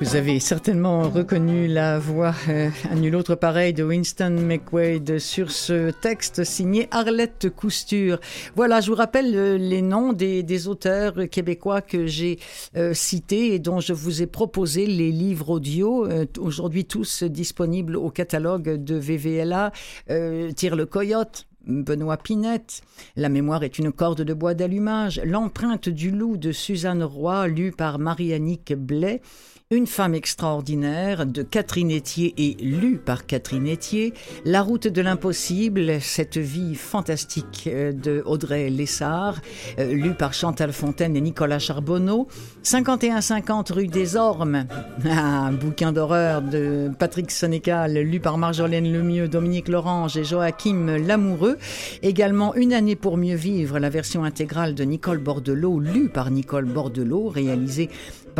Vous 0.00 0.16
avez 0.16 0.40
certainement 0.40 1.10
reconnu 1.10 1.66
la 1.66 1.98
voix 1.98 2.34
euh, 2.48 2.70
à 2.90 2.94
nul 2.94 3.14
autre 3.14 3.34
pareil 3.34 3.74
de 3.74 3.84
Winston 3.84 4.30
McQuaid 4.30 5.18
sur 5.18 5.50
ce 5.50 5.90
texte 5.90 6.42
signé 6.42 6.88
Arlette 6.90 7.50
Cousture. 7.54 8.18
Voilà, 8.56 8.80
je 8.80 8.90
vous 8.90 8.96
rappelle 8.96 9.36
euh, 9.36 9.58
les 9.58 9.82
noms 9.82 10.14
des, 10.14 10.68
auteurs 10.68 11.28
québécois 11.30 11.82
que 11.82 12.06
j'ai 12.06 12.38
euh, 12.76 12.94
cités 12.94 13.52
et 13.54 13.58
dont 13.58 13.80
je 13.80 13.92
vous 13.92 14.22
ai 14.22 14.26
proposé 14.26 14.86
les 14.86 15.12
livres 15.12 15.50
audio, 15.50 16.08
aujourd'hui 16.38 16.86
tous 16.86 17.22
disponibles 17.22 17.96
au 17.96 18.08
catalogue 18.08 18.82
de 18.82 18.94
VVLA. 18.94 19.70
Tire 20.56 20.76
le 20.76 20.86
coyote, 20.86 21.46
Benoît 21.66 22.16
Pinette. 22.16 22.82
La 23.16 23.28
mémoire 23.28 23.64
est 23.64 23.78
une 23.78 23.92
corde 23.92 24.22
de 24.22 24.34
bois 24.34 24.54
d'allumage. 24.54 25.20
L'empreinte 25.24 25.88
du 25.88 26.10
loup 26.10 26.38
de 26.38 26.52
Suzanne 26.52 27.02
Roy, 27.02 27.48
lue 27.48 27.72
par 27.72 27.98
Marie-Annick 27.98 28.74
Blais. 28.74 29.20
Une 29.72 29.86
femme 29.86 30.16
extraordinaire 30.16 31.26
de 31.26 31.44
Catherine 31.44 31.96
Etier 31.96 32.34
et 32.36 32.56
lue 32.60 32.96
par 32.96 33.24
Catherine 33.24 33.72
Etier, 33.72 34.14
La 34.44 34.62
route 34.62 34.88
de 34.88 35.00
l'impossible, 35.00 36.00
cette 36.00 36.38
vie 36.38 36.74
fantastique 36.74 37.68
euh, 37.72 37.92
de 37.92 38.20
Audrey 38.26 38.68
Lessard, 38.68 39.40
euh, 39.78 39.92
lue 39.92 40.14
par 40.14 40.34
Chantal 40.34 40.72
Fontaine 40.72 41.14
et 41.14 41.20
Nicolas 41.20 41.60
Charbonneau, 41.60 42.26
51-50 42.64 43.72
rue 43.72 43.86
des 43.86 44.16
Ormes, 44.16 44.66
un 45.04 45.52
bouquin 45.52 45.92
d'horreur 45.92 46.42
de 46.42 46.90
Patrick 46.98 47.30
Sénécal, 47.30 47.96
lu 47.96 48.18
par 48.18 48.38
Marjolaine 48.38 48.92
Lemieux, 48.92 49.28
Dominique 49.28 49.68
Lorange 49.68 50.16
et 50.16 50.24
Joachim 50.24 50.96
Lamoureux, 50.96 51.58
également 52.02 52.56
Une 52.56 52.72
année 52.72 52.96
pour 52.96 53.16
mieux 53.16 53.36
vivre, 53.36 53.78
la 53.78 53.88
version 53.88 54.24
intégrale 54.24 54.74
de 54.74 54.82
Nicole 54.82 55.18
Bordelot, 55.18 55.78
lue 55.78 56.08
par 56.08 56.32
Nicole 56.32 56.64
Bordelot, 56.64 57.28
réalisée 57.28 57.88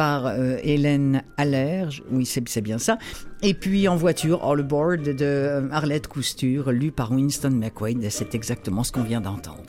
par 0.01 0.29
euh, 0.29 0.57
Hélène 0.63 1.23
Allerge, 1.37 2.03
oui 2.11 2.25
c'est 2.25 2.63
bien 2.63 2.79
ça, 2.79 2.97
et 3.43 3.53
puis 3.53 3.87
en 3.87 3.97
voiture, 3.97 4.43
All 4.43 4.61
Aboard 4.61 5.03
de 5.03 5.69
Arlette 5.71 6.09
Cousture, 6.09 6.73
lu 6.73 6.91
par 6.91 7.13
Winston 7.13 7.51
McQuaid, 7.51 8.09
c'est 8.09 8.35
exactement 8.35 8.83
ce 8.83 8.93
qu'on 8.93 9.03
vient 9.03 9.21
d'entendre. 9.21 9.63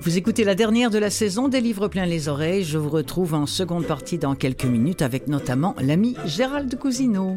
Vous 0.00 0.16
écoutez 0.16 0.44
la 0.44 0.54
dernière 0.54 0.88
de 0.88 0.98
la 0.98 1.10
saison 1.10 1.48
des 1.48 1.60
livres 1.60 1.88
pleins 1.88 2.06
les 2.06 2.28
oreilles. 2.28 2.64
Je 2.64 2.78
vous 2.78 2.88
retrouve 2.88 3.34
en 3.34 3.44
seconde 3.44 3.84
partie 3.84 4.16
dans 4.16 4.34
quelques 4.34 4.64
minutes 4.64 5.02
avec 5.02 5.28
notamment 5.28 5.74
l'ami 5.82 6.16
Gérald 6.24 6.74
Cousineau. 6.78 7.36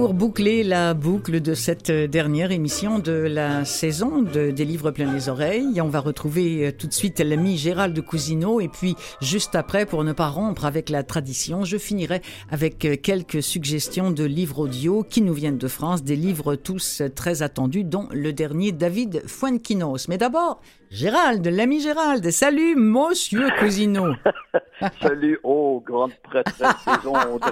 Pour 0.00 0.14
boucler 0.14 0.64
la 0.64 0.94
boucle 0.94 1.42
de 1.42 1.52
cette 1.52 1.90
dernière 1.90 2.52
émission 2.52 2.98
de 3.00 3.12
la 3.12 3.66
saison 3.66 4.22
de, 4.22 4.50
des 4.50 4.64
livres 4.64 4.92
pleins 4.92 5.12
les 5.12 5.28
oreilles, 5.28 5.78
on 5.82 5.90
va 5.90 6.00
retrouver 6.00 6.68
euh, 6.68 6.72
tout 6.72 6.86
de 6.86 6.92
suite 6.94 7.20
l'ami 7.20 7.58
Gérald 7.58 8.00
Cousineau. 8.00 8.62
Et 8.62 8.68
puis 8.68 8.96
juste 9.20 9.54
après, 9.54 9.84
pour 9.84 10.02
ne 10.02 10.14
pas 10.14 10.28
rompre 10.28 10.64
avec 10.64 10.88
la 10.88 11.02
tradition, 11.02 11.66
je 11.66 11.76
finirai 11.76 12.22
avec 12.48 12.86
euh, 12.86 12.96
quelques 12.96 13.42
suggestions 13.42 14.10
de 14.10 14.24
livres 14.24 14.60
audio 14.60 15.02
qui 15.02 15.20
nous 15.20 15.34
viennent 15.34 15.58
de 15.58 15.68
France, 15.68 16.02
des 16.02 16.16
livres 16.16 16.54
tous 16.56 17.02
très 17.14 17.42
attendus, 17.42 17.84
dont 17.84 18.08
le 18.10 18.32
dernier 18.32 18.72
David 18.72 19.22
Fuenquinos. 19.26 20.08
Mais 20.08 20.16
d'abord, 20.16 20.62
Gérald, 20.90 21.46
l'ami 21.46 21.80
Gérald. 21.80 22.28
Salut, 22.32 22.74
monsieur 22.74 23.48
Cousineau. 23.60 24.12
Salut, 25.00 25.38
oh, 25.44 25.80
grande 25.86 26.14
prêtresse 26.20 26.84
des 26.84 27.06
ondes. 27.06 27.44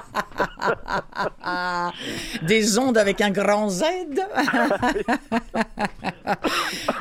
des 2.42 2.78
ondes 2.80 2.98
avec 2.98 3.20
un 3.20 3.30
grand 3.30 3.68
Z. 3.68 3.84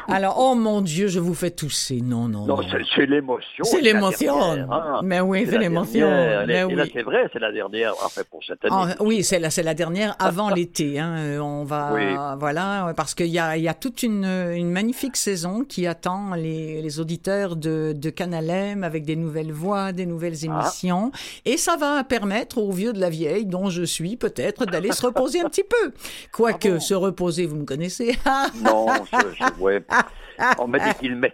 Alors, 0.08 0.36
oh 0.38 0.54
mon 0.54 0.82
Dieu, 0.82 1.08
je 1.08 1.20
vous 1.20 1.34
fais 1.34 1.50
tousser. 1.50 2.02
Non, 2.02 2.28
non. 2.28 2.46
Non, 2.46 2.60
c'est 2.96 3.06
l'émotion. 3.08 3.64
C'est 3.64 3.82
l'émotion. 3.82 4.40
Hein. 4.40 5.02
Mais 5.04 5.22
oui, 5.22 5.48
c'est 5.50 5.58
l'émotion. 5.58 6.08
Mais 6.46 6.64
oui. 6.66 6.92
c'est 6.94 7.02
vrai, 7.02 7.28
c'est 7.34 7.40
la 7.40 7.52
dernière, 7.52 7.94
enfin, 8.06 8.22
pour 8.30 8.44
cette 8.44 8.64
année. 8.64 8.76
Ah, 8.78 8.96
oui, 9.00 9.24
c'est 9.24 9.40
la, 9.40 9.50
la 9.64 9.74
dernière 9.74 10.16
avant 10.20 10.52
l'été. 10.52 11.00
Hein. 11.00 11.40
On 11.42 11.64
va, 11.64 12.36
voilà, 12.40 12.94
parce 12.96 13.16
qu'il 13.16 13.28
y 13.28 13.40
a, 13.40 13.58
y 13.58 13.68
a 13.68 13.74
toute 13.74 14.04
une, 14.04 14.26
une 14.26 14.70
magnifique 14.70 15.18
saison 15.18 15.64
qui 15.64 15.88
attend 15.88 16.27
les, 16.36 17.00
auditeurs 17.00 17.56
de, 17.56 17.94
de 17.96 18.10
Canalem 18.10 18.84
avec 18.84 19.06
des 19.06 19.16
nouvelles 19.16 19.52
voix, 19.52 19.92
des 19.92 20.06
nouvelles 20.06 20.38
ah. 20.44 20.46
émissions. 20.46 21.12
Et 21.46 21.58
ça 21.58 21.76
va 21.78 22.04
permettre 22.04 22.58
aux 22.58 22.72
vieux 22.72 22.94
de 22.94 23.00
la 23.00 23.10
vieille, 23.10 23.46
dont 23.46 23.70
je 23.70 23.84
suis 23.84 24.18
peut-être, 24.18 24.66
d'aller 24.66 24.92
se 24.92 25.06
reposer 25.06 25.42
un 25.42 25.50
petit 25.50 25.64
peu. 25.64 25.92
Quoique, 26.32 26.76
ah 26.76 26.80
se 26.80 26.94
reposer, 26.94 27.46
vous 27.46 27.58
me 27.58 27.66
connaissez. 27.66 28.18
non, 28.64 28.88
je, 29.12 29.62
ouais. 29.62 29.84
On 30.60 30.68
m'a 30.68 30.80
dit 30.80 31.00
qu'il 31.00 31.16
met. 31.16 31.34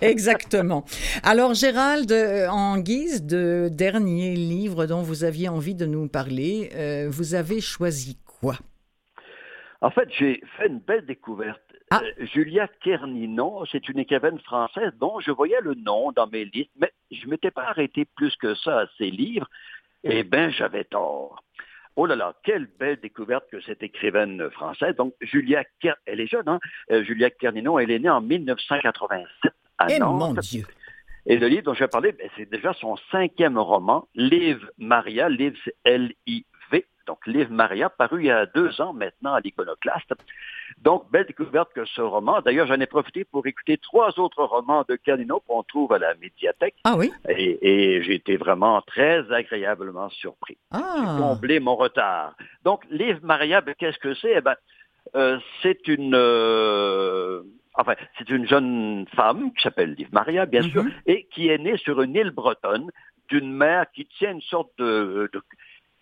Exactement. 0.00 0.84
Alors, 1.22 1.54
Gérald, 1.54 2.10
euh, 2.12 2.48
en 2.48 2.78
guise 2.78 3.24
de 3.24 3.68
dernier 3.70 4.34
livre 4.34 4.86
dont 4.86 5.02
vous 5.02 5.24
aviez 5.24 5.48
envie 5.48 5.74
de 5.74 5.86
nous 5.86 6.08
parler, 6.08 6.70
euh, 6.74 7.08
vous 7.10 7.34
avez 7.34 7.60
choisi 7.60 8.18
quoi? 8.24 8.56
En 9.80 9.90
fait, 9.90 10.08
j'ai 10.18 10.40
fait 10.56 10.66
une 10.66 10.80
belle 10.80 11.06
découverte. 11.06 11.60
Ah. 11.90 12.02
Euh, 12.02 12.26
Julia 12.26 12.68
Kerninon, 12.82 13.64
c'est 13.70 13.88
une 13.88 13.98
écrivaine 13.98 14.38
française 14.40 14.92
dont 15.00 15.20
je 15.20 15.30
voyais 15.30 15.60
le 15.60 15.74
nom 15.74 16.12
dans 16.12 16.26
mes 16.26 16.44
listes, 16.44 16.70
mais 16.78 16.92
je 17.10 17.24
ne 17.24 17.30
m'étais 17.30 17.50
pas 17.50 17.64
arrêté 17.64 18.04
plus 18.16 18.34
que 18.36 18.54
ça 18.54 18.80
à 18.80 18.86
ses 18.98 19.10
livres. 19.10 19.48
Eh 20.04 20.22
bien, 20.22 20.50
j'avais 20.50 20.84
tort. 20.84 21.42
Oh 21.96 22.06
là 22.06 22.14
là, 22.14 22.34
quelle 22.44 22.66
belle 22.78 23.00
découverte 23.00 23.44
que 23.50 23.60
cette 23.60 23.82
écrivaine 23.82 24.48
française. 24.50 24.94
Donc, 24.94 25.14
Julia 25.20 25.64
Kerninon, 25.80 25.98
elle 26.06 26.20
est 26.20 26.28
jeune, 26.28 26.48
hein? 26.48 26.60
Euh, 26.92 27.02
Julia 27.02 27.30
Kerninon, 27.30 27.78
elle 27.78 27.90
est 27.90 27.98
née 27.98 28.08
en 28.08 28.20
1987 28.20 29.52
à 29.78 29.86
eh, 29.90 29.98
Mon 29.98 30.34
Dieu. 30.34 30.64
Et 31.26 31.36
le 31.36 31.48
livre 31.48 31.64
dont 31.64 31.74
je 31.74 31.80
vais 31.80 31.88
parler, 31.88 32.12
ben, 32.12 32.28
c'est 32.36 32.48
déjà 32.48 32.72
son 32.74 32.96
cinquième 33.10 33.58
roman, 33.58 34.08
Liv 34.14 34.64
Maria. 34.78 35.28
Liv, 35.28 35.58
c'est 35.64 35.74
L-I 35.84 36.46
donc 37.08 37.26
Liv 37.26 37.50
Maria, 37.50 37.88
paru 37.88 38.20
il 38.20 38.26
y 38.26 38.30
a 38.30 38.44
deux 38.44 38.80
ans 38.82 38.92
maintenant 38.92 39.32
à 39.32 39.40
l'Iconoclaste. 39.40 40.12
Donc, 40.82 41.10
belle 41.10 41.24
découverte 41.24 41.72
que 41.74 41.86
ce 41.86 42.02
roman. 42.02 42.42
D'ailleurs, 42.42 42.66
j'en 42.66 42.78
ai 42.78 42.86
profité 42.86 43.24
pour 43.24 43.46
écouter 43.46 43.78
trois 43.78 44.20
autres 44.20 44.44
romans 44.44 44.84
de 44.86 44.94
Canino 44.94 45.40
qu'on 45.48 45.62
trouve 45.62 45.94
à 45.94 45.98
la 45.98 46.14
médiathèque. 46.16 46.74
Ah 46.84 46.96
oui? 46.96 47.10
Et, 47.30 48.02
j'ai 48.02 48.14
été 48.14 48.36
vraiment 48.36 48.82
très 48.82 49.32
agréablement 49.32 50.10
surpris. 50.10 50.58
Ah. 50.70 50.96
J'ai 50.98 51.22
comblé 51.22 51.60
mon 51.60 51.76
retard. 51.76 52.34
Donc, 52.62 52.84
Liv 52.90 53.18
Maria, 53.22 53.62
ben, 53.62 53.74
qu'est-ce 53.76 53.98
que 53.98 54.14
c'est? 54.14 54.34
Eh 54.36 54.40
ben, 54.42 54.56
euh, 55.16 55.38
c'est 55.62 55.88
une... 55.88 56.14
Euh, 56.14 57.40
enfin, 57.72 57.94
c'est 58.18 58.28
une 58.28 58.46
jeune 58.46 59.06
femme 59.16 59.54
qui 59.54 59.62
s'appelle 59.62 59.94
Liv 59.94 60.08
Maria, 60.12 60.44
bien 60.44 60.62
sûr, 60.62 60.84
mm-hmm. 60.84 61.02
et 61.06 61.26
qui 61.32 61.48
est 61.48 61.58
née 61.58 61.78
sur 61.78 62.02
une 62.02 62.14
île 62.14 62.32
bretonne 62.32 62.90
d'une 63.30 63.50
mère 63.50 63.86
qui 63.94 64.04
tient 64.18 64.32
une 64.32 64.42
sorte 64.42 64.70
de 64.78 65.30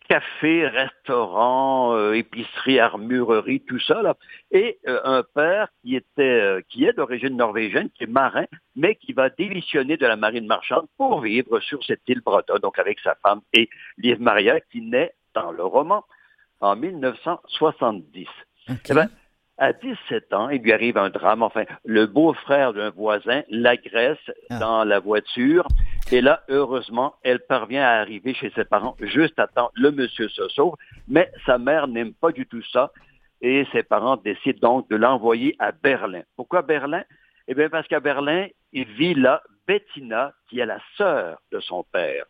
café, 0.09 0.67
restaurant, 0.67 1.95
euh, 1.95 2.13
épicerie, 2.13 2.79
armurerie, 2.79 3.61
tout 3.61 3.81
ça. 3.81 4.03
Là. 4.03 4.17
Et 4.51 4.79
euh, 4.87 5.01
un 5.05 5.23
père 5.23 5.69
qui 5.83 5.97
était, 5.97 6.65
qui 6.69 6.85
est 6.85 6.93
d'origine 6.93 7.37
norvégienne, 7.37 7.91
qui 7.91 8.05
est 8.05 8.09
marin, 8.09 8.47
mais 8.75 8.95
qui 8.97 9.13
va 9.13 9.31
démissionner 9.31 9.97
de 9.97 10.07
la 10.07 10.17
marine 10.17 10.47
marchande 10.47 10.87
pour 10.97 11.21
vivre 11.21 11.61
sur 11.61 11.83
cette 11.85 12.03
île 12.09 12.21
bretonne, 12.21 12.59
donc 12.59 12.79
avec 12.79 13.01
sa 13.01 13.15
femme 13.17 13.41
et 13.53 13.69
Liv 13.99 14.21
Maria, 14.21 14.61
qui 14.61 14.81
naît 14.81 15.13
dans 15.35 15.53
le 15.53 15.65
roman 15.65 16.05
en 16.61 16.77
1970. 16.77 18.29
Eh 18.69 18.95
ben, 18.95 19.09
à 19.59 19.73
17 19.73 20.33
ans, 20.35 20.51
il 20.51 20.61
lui 20.61 20.73
arrive 20.73 20.99
un 20.99 21.09
drame. 21.09 21.43
Enfin, 21.43 21.65
le 21.85 22.07
beau-frère 22.07 22.75
d'un 22.75 22.91
voisin 22.91 23.43
l'agresse 23.49 24.19
ah. 24.51 24.59
dans 24.59 24.85
la 24.85 24.99
voiture. 25.01 25.67
Et 26.13 26.21
là, 26.21 26.43
heureusement, 26.49 27.15
elle 27.25 27.41
parvient 27.41 27.83
à 27.83 28.01
arriver 28.01 28.33
chez 28.33 28.51
ses 28.51 28.65
parents 28.65 28.97
juste 29.01 29.39
à 29.41 29.49
temps. 29.49 29.73
Le 29.75 29.91
monsieur 29.91 30.29
se 30.29 30.49
sauve, 30.49 30.77
mais 31.09 31.33
sa 31.45 31.59
mère 31.59 31.89
n'aime 31.89 32.15
pas 32.15 32.31
du 32.31 32.47
tout 32.47 32.63
ça. 32.73 32.93
Et 33.41 33.67
ses 33.73 33.83
parents 33.83 34.17
décident 34.17 34.61
donc 34.71 34.89
de 34.89 34.97
l'envoyer 34.97 35.57
à 35.59 35.73
Berlin. 35.73 36.23
Pourquoi 36.37 36.63
Berlin? 36.63 37.03
Eh 37.49 37.55
bien, 37.55 37.69
parce 37.69 37.89
qu'à 37.89 38.01
Berlin, 38.01 38.47
il 38.73 38.87
vit 38.93 39.15
là 39.15 39.43
Bettina, 39.67 40.33
qui 40.49 40.61
est 40.61 40.67
la 40.67 40.79
sœur 40.97 41.39
de 41.51 41.59
son 41.61 41.85
père. 41.93 42.25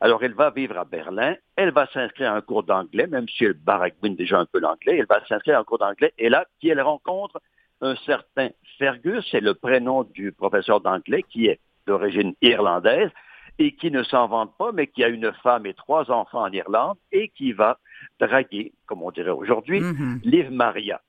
Alors, 0.00 0.22
elle 0.24 0.34
va 0.34 0.50
vivre 0.50 0.78
à 0.78 0.84
Berlin, 0.84 1.36
elle 1.56 1.70
va 1.70 1.86
s'inscrire 1.88 2.32
à 2.32 2.36
un 2.36 2.40
cours 2.40 2.62
d'anglais, 2.62 3.06
même 3.06 3.28
si 3.28 3.44
elle 3.44 3.54
baraquine 3.54 4.16
déjà 4.16 4.38
un 4.38 4.46
peu 4.46 4.60
l'anglais, 4.60 4.98
elle 4.98 5.06
va 5.06 5.24
s'inscrire 5.26 5.58
à 5.58 5.60
un 5.60 5.64
cours 5.64 5.78
d'anglais, 5.78 6.14
et 6.18 6.28
là, 6.28 6.46
qui 6.60 6.68
elle 6.68 6.80
rencontre? 6.80 7.40
Un 7.80 7.94
certain 8.06 8.48
Fergus, 8.78 9.26
c'est 9.30 9.40
le 9.40 9.54
prénom 9.54 10.02
du 10.04 10.32
professeur 10.32 10.80
d'anglais, 10.80 11.24
qui 11.24 11.46
est 11.46 11.60
d'origine 11.88 12.34
irlandaise, 12.40 13.10
et 13.58 13.74
qui 13.74 13.90
ne 13.90 14.04
s'en 14.04 14.28
vante 14.28 14.56
pas, 14.56 14.70
mais 14.72 14.86
qui 14.86 15.02
a 15.02 15.08
une 15.08 15.32
femme 15.42 15.66
et 15.66 15.74
trois 15.74 16.10
enfants 16.10 16.42
en 16.42 16.52
Irlande, 16.52 16.96
et 17.10 17.28
qui 17.30 17.52
va 17.52 17.78
draguer, 18.20 18.72
comme 18.86 19.02
on 19.02 19.10
dirait 19.10 19.30
aujourd'hui, 19.30 19.80
mm-hmm. 19.80 20.20
Liv 20.22 20.50
Maria. 20.50 21.00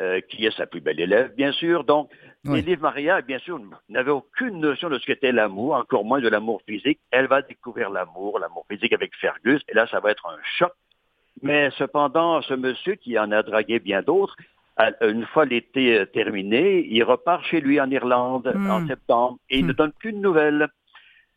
Euh, 0.00 0.20
qui 0.20 0.46
est 0.46 0.56
sa 0.56 0.64
plus 0.66 0.80
belle 0.80 1.00
élève, 1.00 1.34
bien 1.34 1.50
sûr. 1.50 1.82
Donc, 1.82 2.08
oui. 2.44 2.62
Liv 2.62 2.80
Maria, 2.80 3.20
bien 3.20 3.40
sûr, 3.40 3.60
n'avait 3.88 4.12
aucune 4.12 4.60
notion 4.60 4.88
de 4.88 4.96
ce 4.96 5.04
qu'était 5.04 5.32
l'amour, 5.32 5.74
encore 5.74 6.04
moins 6.04 6.20
de 6.20 6.28
l'amour 6.28 6.62
physique. 6.68 7.00
Elle 7.10 7.26
va 7.26 7.42
découvrir 7.42 7.90
l'amour, 7.90 8.38
l'amour 8.38 8.64
physique 8.70 8.92
avec 8.92 9.12
Fergus, 9.16 9.60
et 9.68 9.74
là, 9.74 9.88
ça 9.88 9.98
va 9.98 10.12
être 10.12 10.24
un 10.28 10.38
choc. 10.56 10.70
Mais 11.42 11.70
cependant, 11.72 12.40
ce 12.42 12.54
monsieur 12.54 12.94
qui 12.94 13.18
en 13.18 13.32
a 13.32 13.42
dragué 13.42 13.80
bien 13.80 14.02
d'autres, 14.02 14.36
une 15.00 15.26
fois 15.26 15.44
l'été 15.44 15.98
euh, 15.98 16.06
terminé, 16.06 16.86
il 16.88 17.02
repart 17.02 17.44
chez 17.44 17.60
lui 17.60 17.80
en 17.80 17.90
Irlande 17.90 18.52
hmm. 18.54 18.70
en 18.70 18.86
septembre 18.86 19.38
et 19.50 19.58
il 19.58 19.66
ne 19.66 19.72
hmm. 19.72 19.76
donne 19.76 19.92
plus 19.92 20.12
de 20.12 20.18
nouvelles. 20.18 20.68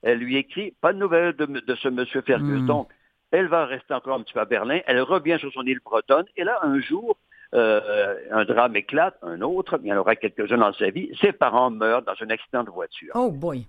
Elle 0.04 0.20
lui 0.20 0.38
écrit 0.38 0.74
pas 0.82 0.94
de 0.94 1.00
nouvelles 1.00 1.34
de, 1.36 1.76
ce 1.76 1.88
monsieur 1.88 2.22
Fergus. 2.22 2.62
Hmm. 2.62 2.68
Donc, 2.68 2.90
elle 3.32 3.48
va 3.48 3.66
rester 3.66 3.94
encore 3.94 4.16
un 4.18 4.24
petit 4.24 4.34
peu 4.34 4.40
à 4.40 4.46
Berlin. 4.46 4.80
Elle 4.86 5.02
revient 5.02 5.38
sur 5.40 5.52
son 5.54 5.64
île 5.64 5.80
bretonne. 5.84 6.26
Et 6.38 6.44
là, 6.44 6.60
un 6.64 6.80
jour, 6.80 7.18
euh, 7.54 8.16
un 8.32 8.46
drame 8.46 8.76
éclate, 8.76 9.18
un 9.22 9.42
autre, 9.42 9.80
il 9.82 9.88
y 9.88 9.94
en 9.94 9.98
aura 9.98 10.16
quelques-uns 10.16 10.58
dans 10.58 10.74
sa 10.74 10.90
vie, 10.90 11.10
ses 11.22 11.32
parents 11.32 11.72
meurent 11.72 12.02
dans 12.02 12.16
un 12.20 12.30
accident 12.30 12.64
de 12.64 12.70
voiture. 12.70 13.12
Oh 13.16 13.32
boy! 13.32 13.66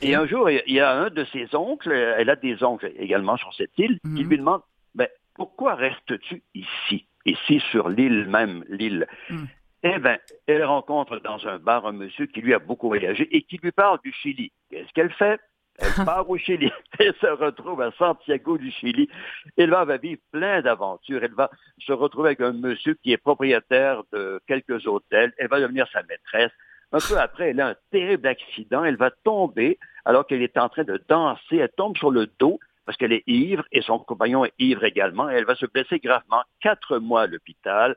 Et 0.00 0.14
un 0.14 0.26
jour, 0.26 0.48
il 0.50 0.72
y 0.72 0.80
a 0.80 0.90
un 0.92 1.10
de 1.10 1.24
ses 1.26 1.54
oncles, 1.54 1.92
elle 1.92 2.30
a 2.30 2.36
des 2.36 2.62
oncles 2.64 2.90
également 2.98 3.36
sur 3.36 3.52
cette 3.54 3.76
île, 3.78 3.98
qui 4.02 4.24
mhm. 4.24 4.28
lui 4.30 4.38
demande, 4.38 4.62
ben, 4.94 5.08
pourquoi 5.34 5.74
restes-tu 5.74 6.42
ici, 6.54 7.06
ici 7.24 7.60
sur 7.70 7.88
l'île 7.88 8.26
même, 8.28 8.64
l'île? 8.68 9.06
Mhm. 9.30 9.48
Eh 9.86 9.98
bien, 9.98 10.18
elle 10.46 10.64
rencontre 10.64 11.18
dans 11.18 11.46
un 11.46 11.58
bar 11.58 11.86
un 11.86 11.92
monsieur 11.92 12.24
qui 12.24 12.40
lui 12.40 12.54
a 12.54 12.58
beaucoup 12.58 12.88
voyagé 12.88 13.28
et 13.36 13.42
qui 13.42 13.58
lui 13.58 13.70
parle 13.70 13.98
du 14.02 14.12
Chili. 14.12 14.50
Qu'est-ce 14.70 14.90
qu'elle 14.94 15.12
fait? 15.12 15.38
Elle 15.78 15.92
part 16.06 16.28
au 16.28 16.38
Chili. 16.38 16.70
Elle 16.98 17.14
se 17.20 17.26
retrouve 17.26 17.82
à 17.82 17.90
Santiago 17.92 18.56
du 18.56 18.70
Chili. 18.70 19.10
Elle 19.58 19.70
va, 19.70 19.84
vivre 19.98 20.22
plein 20.32 20.62
d'aventures. 20.62 21.22
Elle 21.22 21.34
va 21.34 21.50
se 21.78 21.92
retrouver 21.92 22.28
avec 22.28 22.40
un 22.40 22.52
monsieur 22.52 22.94
qui 22.94 23.12
est 23.12 23.18
propriétaire 23.18 24.02
de 24.12 24.40
quelques 24.46 24.86
hôtels. 24.86 25.34
Elle 25.36 25.48
va 25.48 25.60
devenir 25.60 25.86
sa 25.92 26.02
maîtresse. 26.04 26.52
Un 26.92 26.98
peu 26.98 27.18
après, 27.18 27.50
elle 27.50 27.60
a 27.60 27.68
un 27.68 27.76
terrible 27.90 28.26
accident. 28.26 28.84
Elle 28.84 28.96
va 28.96 29.10
tomber 29.10 29.78
alors 30.06 30.26
qu'elle 30.26 30.42
est 30.42 30.56
en 30.56 30.70
train 30.70 30.84
de 30.84 31.02
danser. 31.08 31.56
Elle 31.56 31.72
tombe 31.76 31.96
sur 31.96 32.10
le 32.10 32.26
dos 32.38 32.58
parce 32.84 32.98
qu'elle 32.98 33.12
est 33.12 33.24
ivre 33.26 33.64
et 33.72 33.82
son 33.82 33.98
compagnon 33.98 34.44
est 34.44 34.52
ivre 34.58 34.84
également. 34.84 35.28
elle 35.28 35.44
va 35.44 35.54
se 35.54 35.66
blesser 35.66 35.98
gravement. 35.98 36.42
Quatre 36.60 36.98
mois 36.98 37.22
à 37.22 37.26
l'hôpital. 37.26 37.96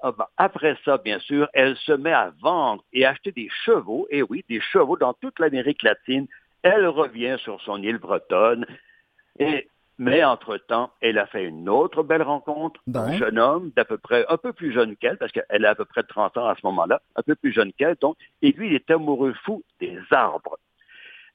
Ah 0.00 0.12
ben, 0.12 0.26
après 0.36 0.76
ça, 0.84 0.98
bien 0.98 1.18
sûr, 1.18 1.48
elle 1.52 1.76
se 1.76 1.92
met 1.92 2.12
à 2.12 2.32
vendre 2.42 2.84
et 2.92 3.06
acheter 3.06 3.32
des 3.32 3.48
chevaux, 3.64 4.06
et 4.10 4.22
oui, 4.22 4.44
des 4.48 4.60
chevaux 4.60 4.96
dans 4.96 5.14
toute 5.14 5.38
l'Amérique 5.38 5.82
latine, 5.82 6.26
elle 6.62 6.86
revient 6.86 7.36
sur 7.40 7.60
son 7.62 7.82
île 7.82 7.98
bretonne. 7.98 8.66
Et, 9.38 9.68
mais 9.98 10.24
entre-temps, 10.24 10.90
elle 11.00 11.18
a 11.18 11.26
fait 11.26 11.44
une 11.44 11.68
autre 11.68 12.02
belle 12.02 12.22
rencontre, 12.22 12.80
un 12.92 13.16
jeune 13.16 13.38
homme 13.38 13.70
d'à 13.76 13.84
peu 13.84 13.96
près 13.96 14.26
un 14.28 14.36
peu 14.36 14.52
plus 14.52 14.72
jeune 14.72 14.96
qu'elle, 14.96 15.18
parce 15.18 15.30
qu'elle 15.30 15.64
a 15.64 15.70
à 15.70 15.74
peu 15.74 15.84
près 15.84 16.02
30 16.02 16.36
ans 16.36 16.48
à 16.48 16.54
ce 16.56 16.66
moment-là, 16.66 17.00
un 17.16 17.22
peu 17.22 17.34
plus 17.34 17.52
jeune 17.52 17.72
qu'elle, 17.72 17.96
donc, 18.00 18.16
et 18.42 18.52
lui, 18.52 18.68
il 18.68 18.74
est 18.74 18.90
amoureux 18.90 19.34
fou 19.44 19.62
des 19.80 19.98
arbres. 20.10 20.58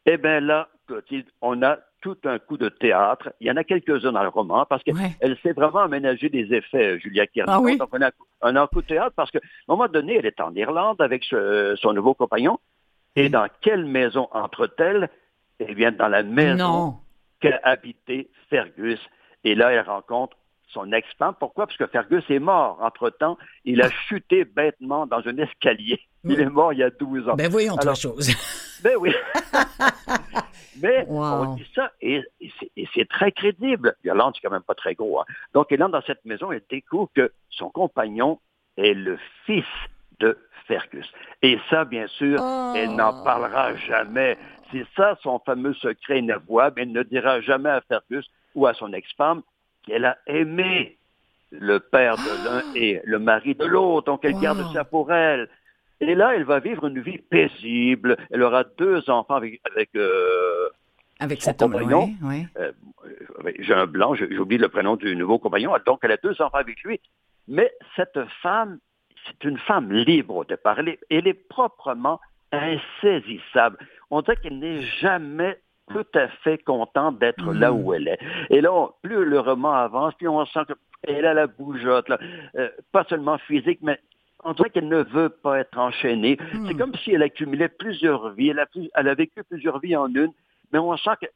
Eh 0.05 0.17
bien 0.17 0.39
là, 0.39 0.69
on 1.41 1.62
a 1.62 1.77
tout 2.01 2.17
un 2.25 2.39
coup 2.39 2.57
de 2.57 2.69
théâtre. 2.69 3.33
Il 3.39 3.47
y 3.47 3.51
en 3.51 3.57
a 3.57 3.63
quelques-uns 3.63 4.12
dans 4.12 4.23
le 4.23 4.29
roman 4.29 4.65
parce 4.65 4.83
qu'elle 4.83 5.38
sait 5.43 5.51
vraiment 5.51 5.79
aménager 5.79 6.29
des 6.29 6.53
effets, 6.53 6.99
Julia 6.99 7.27
Kiernan. 7.27 7.53
Ah 7.53 7.59
oui? 7.59 7.77
Donc 7.77 7.89
on 7.93 8.01
a, 8.01 8.12
un 8.62 8.67
coup 8.67 8.81
de 8.81 8.88
théâtre 8.88 9.13
parce 9.15 9.31
qu'à 9.31 9.39
un 9.39 9.73
moment 9.73 9.88
donné, 9.88 10.15
elle 10.15 10.25
est 10.25 10.39
en 10.39 10.53
Irlande 10.55 11.01
avec 11.01 11.25
son 11.25 11.93
nouveau 11.93 12.13
compagnon. 12.13 12.59
Et 13.15 13.29
dans 13.29 13.47
quelle 13.62 13.85
maison 13.85 14.27
entre-t-elle? 14.31 15.09
Eh 15.59 15.75
bien, 15.75 15.91
dans 15.91 16.07
la 16.07 16.23
maison 16.23 16.95
qu'a 17.41 17.59
habité 17.63 18.29
Fergus. 18.49 18.99
Et 19.43 19.55
là, 19.55 19.71
elle 19.71 19.81
rencontre 19.81 20.38
son 20.67 20.91
ex-femme. 20.91 21.33
Pourquoi? 21.39 21.67
Parce 21.67 21.77
que 21.77 21.88
Fergus 21.88 22.23
est 22.29 22.39
mort. 22.39 22.77
Entre-temps, 22.81 23.38
il 23.65 23.81
a 23.81 23.89
chuté 23.89 24.45
bêtement 24.45 25.05
dans 25.05 25.21
un 25.25 25.38
escalier. 25.38 25.99
Il 26.23 26.39
est 26.39 26.49
mort 26.49 26.73
il 26.73 26.79
y 26.79 26.83
a 26.83 26.89
12 26.89 27.29
ans. 27.29 27.35
Ben 27.35 27.49
voyons 27.49 27.73
autre 27.73 27.95
chose. 27.95 28.31
Ben 28.83 28.95
oui. 28.99 29.13
Mais 30.81 31.05
on 31.09 31.55
dit 31.55 31.69
ça 31.75 31.91
et, 32.01 32.23
c'est 32.93 33.07
très 33.07 33.31
crédible. 33.31 33.95
Yolande, 34.03 34.33
c'est 34.35 34.47
quand 34.47 34.53
même 34.53 34.63
pas 34.63 34.75
très 34.75 34.95
gros. 34.95 35.19
Hein. 35.19 35.25
Donc, 35.53 35.71
elle 35.71 35.83
entre 35.83 35.93
dans 35.93 36.01
cette 36.03 36.23
maison 36.25 36.51
et 36.51 36.63
découvre 36.69 37.09
que 37.13 37.31
son 37.49 37.69
compagnon 37.69 38.39
est 38.77 38.93
le 38.93 39.17
fils 39.45 39.65
de 40.19 40.37
Fergus. 40.67 41.11
Et 41.41 41.59
ça, 41.69 41.85
bien 41.85 42.07
sûr, 42.07 42.39
elle 42.75 42.95
n'en 42.95 43.21
oh. 43.21 43.23
parlera 43.23 43.75
jamais. 43.75 44.37
C'est 44.71 44.85
ça 44.95 45.17
son 45.21 45.39
fameux 45.39 45.73
secret 45.73 46.19
inavouable. 46.19 46.81
Elle 46.81 46.91
ne 46.91 47.03
dira 47.03 47.41
jamais 47.41 47.69
à 47.69 47.81
Fergus 47.81 48.29
ou 48.55 48.67
à 48.67 48.73
son 48.73 48.93
ex-femme 48.93 49.41
qu'elle 49.85 50.05
a 50.05 50.17
aimé 50.27 50.97
le 51.51 51.79
père 51.79 52.15
de 52.15 52.45
l'un 52.45 52.63
et 52.75 53.01
le 53.03 53.19
mari 53.19 53.55
de 53.55 53.65
l'autre. 53.65 54.05
Donc 54.05 54.23
elle 54.23 54.39
garde 54.39 54.63
ça 54.73 54.83
pour 54.83 55.11
elle. 55.11 55.49
Et 56.01 56.15
là, 56.15 56.35
elle 56.35 56.43
va 56.43 56.59
vivre 56.59 56.88
une 56.88 57.01
vie 57.01 57.17
paisible. 57.17 58.17
Elle 58.31 58.43
aura 58.43 58.63
deux 58.63 59.09
enfants 59.09 59.35
avec, 59.35 59.62
avec 59.69 59.89
euh, 59.95 60.69
avec 61.19 61.41
cet 61.41 61.60
compagnon. 61.60 62.10
Oui, 62.21 62.45
euh, 62.58 62.71
j'ai 63.60 63.73
un 63.73 63.85
blanc, 63.85 64.15
j'ai 64.15 64.37
oublié 64.37 64.62
le 64.62 64.69
prénom 64.69 64.95
du 64.95 65.15
nouveau 65.15 65.39
compagnon. 65.39 65.73
Donc, 65.85 66.00
elle 66.04 66.13
a 66.13 66.17
deux 66.17 66.41
enfants 66.41 66.58
avec 66.58 66.81
lui. 66.83 67.00
Mais 67.47 67.71
cette 67.95 68.19
femme, 68.41 68.79
c'est 69.25 69.43
une 69.47 69.58
femme 69.58 69.91
libre 69.91 70.45
de 70.45 70.56
parler. 70.56 71.00
Elle 71.10 71.27
est 71.27 71.33
proprement 71.33 72.19
insaisissable 72.52 73.77
on 74.12 74.21
dirait 74.21 74.37
qu'elle 74.37 74.60
n'est 74.60 74.81
jamais 75.02 75.60
tout 75.91 76.06
à 76.13 76.27
fait 76.43 76.58
contente 76.60 77.19
d'être 77.19 77.52
là 77.54 77.73
où 77.73 77.93
elle 77.93 78.08
est. 78.08 78.19
Et 78.50 78.62
là, 78.62 78.89
plus 79.02 79.25
le 79.25 79.39
roman 79.39 79.73
avance, 79.73 80.13
plus 80.15 80.27
on 80.27 80.45
sent 80.45 80.60
qu'elle 81.04 81.25
a 81.25 81.33
la 81.33 81.47
bougeotte, 81.47 82.12
euh, 82.56 82.69
pas 82.91 83.04
seulement 83.06 83.37
physique, 83.39 83.79
mais 83.81 84.00
on 84.44 84.54
dirait 84.54 84.69
qu'elle 84.69 84.87
ne 84.87 85.04
veut 85.04 85.29
pas 85.29 85.60
être 85.60 85.77
enchaînée. 85.77 86.37
Hmm. 86.54 86.67
C'est 86.67 86.75
comme 86.75 86.96
si 86.96 87.12
elle 87.12 87.23
accumulait 87.23 87.69
plusieurs 87.69 88.29
vies, 88.31 88.50
elle 88.50 88.60
a, 88.60 88.67
elle 88.96 89.08
a 89.08 89.13
vécu 89.13 89.44
plusieurs 89.44 89.79
vies 89.79 89.96
en 89.96 90.08
une, 90.08 90.31
mais 90.71 90.79
on 90.79 90.96
sent 90.98 91.12
que 91.21 91.27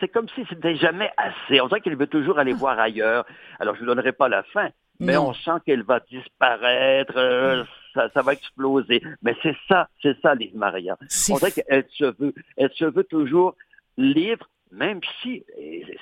c'est 0.00 0.08
comme 0.08 0.28
si 0.28 0.44
c'était 0.48 0.76
jamais 0.76 1.10
assez. 1.16 1.60
On 1.60 1.66
dirait 1.66 1.80
qu'elle 1.80 1.96
veut 1.96 2.06
toujours 2.06 2.38
aller 2.38 2.52
ah. 2.54 2.58
voir 2.58 2.78
ailleurs. 2.78 3.26
Alors, 3.58 3.74
je 3.74 3.80
ne 3.80 3.86
vous 3.86 3.94
donnerai 3.94 4.12
pas 4.12 4.28
la 4.28 4.42
fin, 4.44 4.68
mais 5.00 5.16
on 5.16 5.32
sent 5.32 5.58
qu'elle 5.64 5.82
va 5.82 6.00
disparaître, 6.00 7.16
euh, 7.16 7.64
ça, 7.94 8.08
ça, 8.10 8.22
va 8.22 8.32
exploser. 8.32 9.02
Mais 9.22 9.36
c'est 9.42 9.56
ça, 9.68 9.88
c'est 10.02 10.20
ça, 10.20 10.34
Liv 10.34 10.56
Maria. 10.56 10.96
On 11.30 11.36
dirait 11.36 11.52
qu'elle 11.52 11.86
se 11.90 12.04
veut, 12.04 12.34
elle 12.56 12.70
se 12.74 12.84
veut 12.84 13.04
toujours 13.04 13.54
libre, 13.96 14.48
même 14.70 15.00
si, 15.22 15.44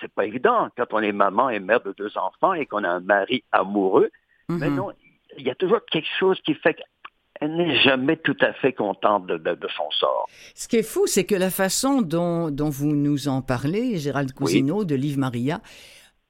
c'est 0.01 0.12
pas 0.12 0.26
évident, 0.26 0.68
quand 0.76 0.93
on 0.93 1.01
est 1.01 1.12
maman 1.12 1.51
et 1.51 1.61
mère 1.61 1.80
de 1.80 1.93
deux 1.93 2.16
enfants 2.18 2.53
et 2.53 2.66
qu'on 2.66 2.84
a 2.84 2.89
un 2.89 3.01
mari 3.01 3.45
amoureux, 3.53 4.11
mais 4.49 4.68
mhm. 4.68 4.76
non, 4.76 4.93
il 5.39 5.47
y 5.47 5.51
a 5.51 5.55
toujours 5.55 5.80
quelque 5.91 6.09
chose 6.18 6.39
qui 6.45 6.55
fait 6.55 6.74
qu'elle 6.74 7.57
n'est 7.57 7.76
jamais 7.80 8.16
tout 8.16 8.37
à 8.41 8.53
fait 8.55 8.72
contente 8.72 9.26
de, 9.26 9.37
de, 9.37 9.68
son 9.76 9.91
sort. 9.91 10.26
Ce 10.55 10.68
qui 10.68 10.76
est 10.76 10.82
fou, 10.82 11.07
c'est 11.07 11.24
que 11.24 11.34
la 11.34 11.51
façon 11.51 12.03
dont, 12.03 12.51
dont 12.51 12.70
vous 12.70 12.95
nous 12.95 13.28
en 13.28 13.43
parlez, 13.43 13.99
Gérald 13.99 14.32
Cousineau, 14.32 14.84
de 14.84 14.95
Liv 14.95 15.18
Maria, 15.18 15.61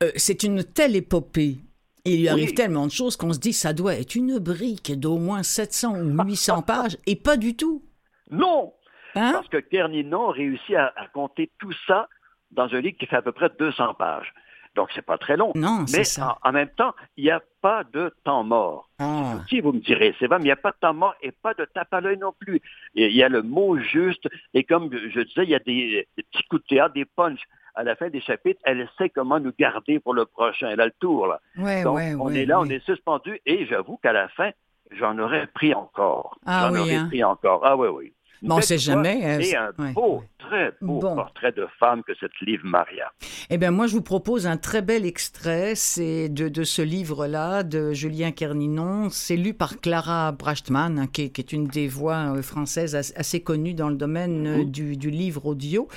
euh, 0.03 0.11
c'est 0.17 0.43
une 0.43 0.65
telle 0.65 0.97
épopée 0.97 1.59
il 2.07 2.21
lui 2.21 2.29
arrive 2.29 2.55
tellement 2.55 2.87
de 2.87 2.93
choses 2.93 3.17
qu'on 3.17 3.33
se 3.33 3.41
dit 3.41 3.53
ça 3.53 3.73
doit 3.73 3.95
être 3.95 4.15
une 4.15 4.39
brique 4.39 4.99
d'au 4.99 5.19
moins 5.19 5.43
700 5.43 6.03
ou 6.03 6.23
800 6.25 6.63
pages, 6.67 6.97
et 7.07 7.17
pas 7.17 7.37
du 7.37 7.57
tout. 7.57 7.83
Non! 8.31 8.73
Hein? 9.17 9.33
Parce 9.33 9.49
que 9.49 9.57
Kerninon 9.57 10.29
réussit 10.29 10.77
à, 10.77 10.93
à, 10.97 11.09
compter 11.09 11.51
tout 11.59 11.73
ça 11.87 12.09
dans 12.53 12.73
un 12.73 12.81
livre 12.81 12.97
qui 12.99 13.07
fait 13.07 13.17
à 13.17 13.23
peu 13.23 13.33
près 13.33 13.51
200 13.59 13.95
pages. 13.95 14.33
Donc 14.77 14.91
c'est 14.95 15.05
pas 15.05 15.19
très 15.19 15.37
long. 15.37 15.53
Non, 15.55 15.85
mais 15.93 16.05
ça. 16.05 16.37
En, 16.43 16.51
en, 16.51 16.53
même 16.53 16.69
temps, 16.69 16.95
il 17.17 17.25
n'y 17.25 17.31
a 17.31 17.43
pas 17.61 17.83
de 17.85 18.15
temps 18.23 18.45
mort. 18.45 18.89
Ah. 18.99 19.41
Si 19.49 19.61
vous 19.61 19.73
me 19.73 19.81
direz, 19.81 20.15
c'est 20.19 20.27
vrai, 20.27 20.39
mais 20.39 20.45
il 20.45 20.49
n'y 20.49 20.53
a 20.53 20.57
pas 20.57 20.71
de 20.71 20.77
temps 20.81 20.95
mort 20.95 21.15
et 21.23 21.33
pas 21.33 21.55
de 21.55 21.65
tape 21.65 21.93
à 21.93 22.01
l'œil 22.01 22.19
non 22.19 22.33
plus. 22.39 22.61
Il 22.95 23.11
y 23.11 23.23
a 23.23 23.29
le 23.29 23.43
mot 23.43 23.79
juste, 23.79 24.29
et 24.55 24.63
comme 24.65 24.91
je 24.93 25.21
disais, 25.21 25.43
il 25.43 25.51
y 25.51 25.55
a 25.55 25.59
des, 25.59 26.07
des 26.17 26.23
petits 26.23 26.45
coups 26.49 26.63
de 26.63 26.67
théâtre, 26.69 26.95
des 26.95 27.05
punchs 27.05 27.43
à 27.77 27.83
la 27.83 27.95
fin 27.95 28.09
des 28.09 28.23
chapitres, 28.23 28.61
elle 28.65 28.89
sait 28.97 29.11
comment 29.11 29.39
nous 29.39 29.53
garder 29.57 30.01
pour 30.01 30.15
le 30.15 30.25
prochain. 30.25 30.71
Elle 30.71 30.81
a 30.81 30.87
le 30.87 30.95
tour, 30.99 31.27
là. 31.27 31.41
Ouais, 31.59 31.83
Donc, 31.85 31.97
ouais, 31.97 32.15
on 32.15 32.27
ouais, 32.27 32.43
est 32.43 32.47
là, 32.47 32.59
on 32.59 32.65
est 32.65 32.85
suspendu, 32.85 33.39
et 33.45 33.67
j'avoue 33.67 33.99
qu'à 33.99 34.13
la 34.13 34.29
fin, 34.29 34.51
j'en 34.93 35.19
aurais 35.19 35.47
pris 35.49 35.75
encore. 35.75 36.39
Ah 36.47 36.69
j'en 36.69 36.75
oui, 36.75 36.81
aurais 36.81 36.95
hein. 36.95 37.07
pris 37.09 37.23
encore. 37.23 37.61
Ah 37.65 37.77
oui, 37.77 37.89
oui. 37.89 38.13
Bon, 38.43 38.55
on 38.55 38.57
belle 38.59 38.65
sait 38.65 38.79
jamais, 38.79 39.21
euh, 39.25 39.41
Et 39.41 39.57
un 39.57 39.73
ouais, 39.79 39.93
beau, 39.93 40.19
ouais. 40.19 40.25
très 40.39 40.73
beau 40.81 41.01
Bon. 41.01 41.15
portrait 41.17 41.53
de 41.53 41.67
femme 41.81 42.03
que 42.03 42.13
cette 42.21 42.39
livre 42.43 42.65
Maria. 42.65 43.11
Eh 43.51 43.59
bien, 43.59 43.71
moi, 43.71 43.87
je 43.87 43.93
vous 43.95 44.03
propose 44.03 44.47
un 44.47 44.57
très 44.57 44.83
bel 44.83 45.05
extrait. 45.07 45.75
C'est 45.75 46.29
de, 46.29 46.49
de 46.49 46.65
ce 46.65 46.83
livre-là, 46.83 47.63
de 47.63 47.93
Julien 47.93 48.33
Kerninon. 48.33 49.09
C'est 49.11 49.37
lu 49.37 49.55
par 49.55 49.81
Clara 49.81 50.33
Brachtmann, 50.33 50.99
hein, 50.99 51.07
qui, 51.07 51.23
est, 51.23 51.29
qui 51.31 51.41
est 51.41 51.53
une 51.53 51.67
des 51.67 51.89
voix 51.89 52.35
euh, 52.37 52.43
françaises 52.43 52.95
as- 52.95 53.13
assez 53.17 53.41
connues 53.41 53.75
dans 53.75 53.89
le 53.89 53.97
domaine 53.97 54.47
euh, 54.47 54.65
du, 54.65 54.97
du 54.97 55.11
livre 55.11 55.47
audio. 55.47 55.89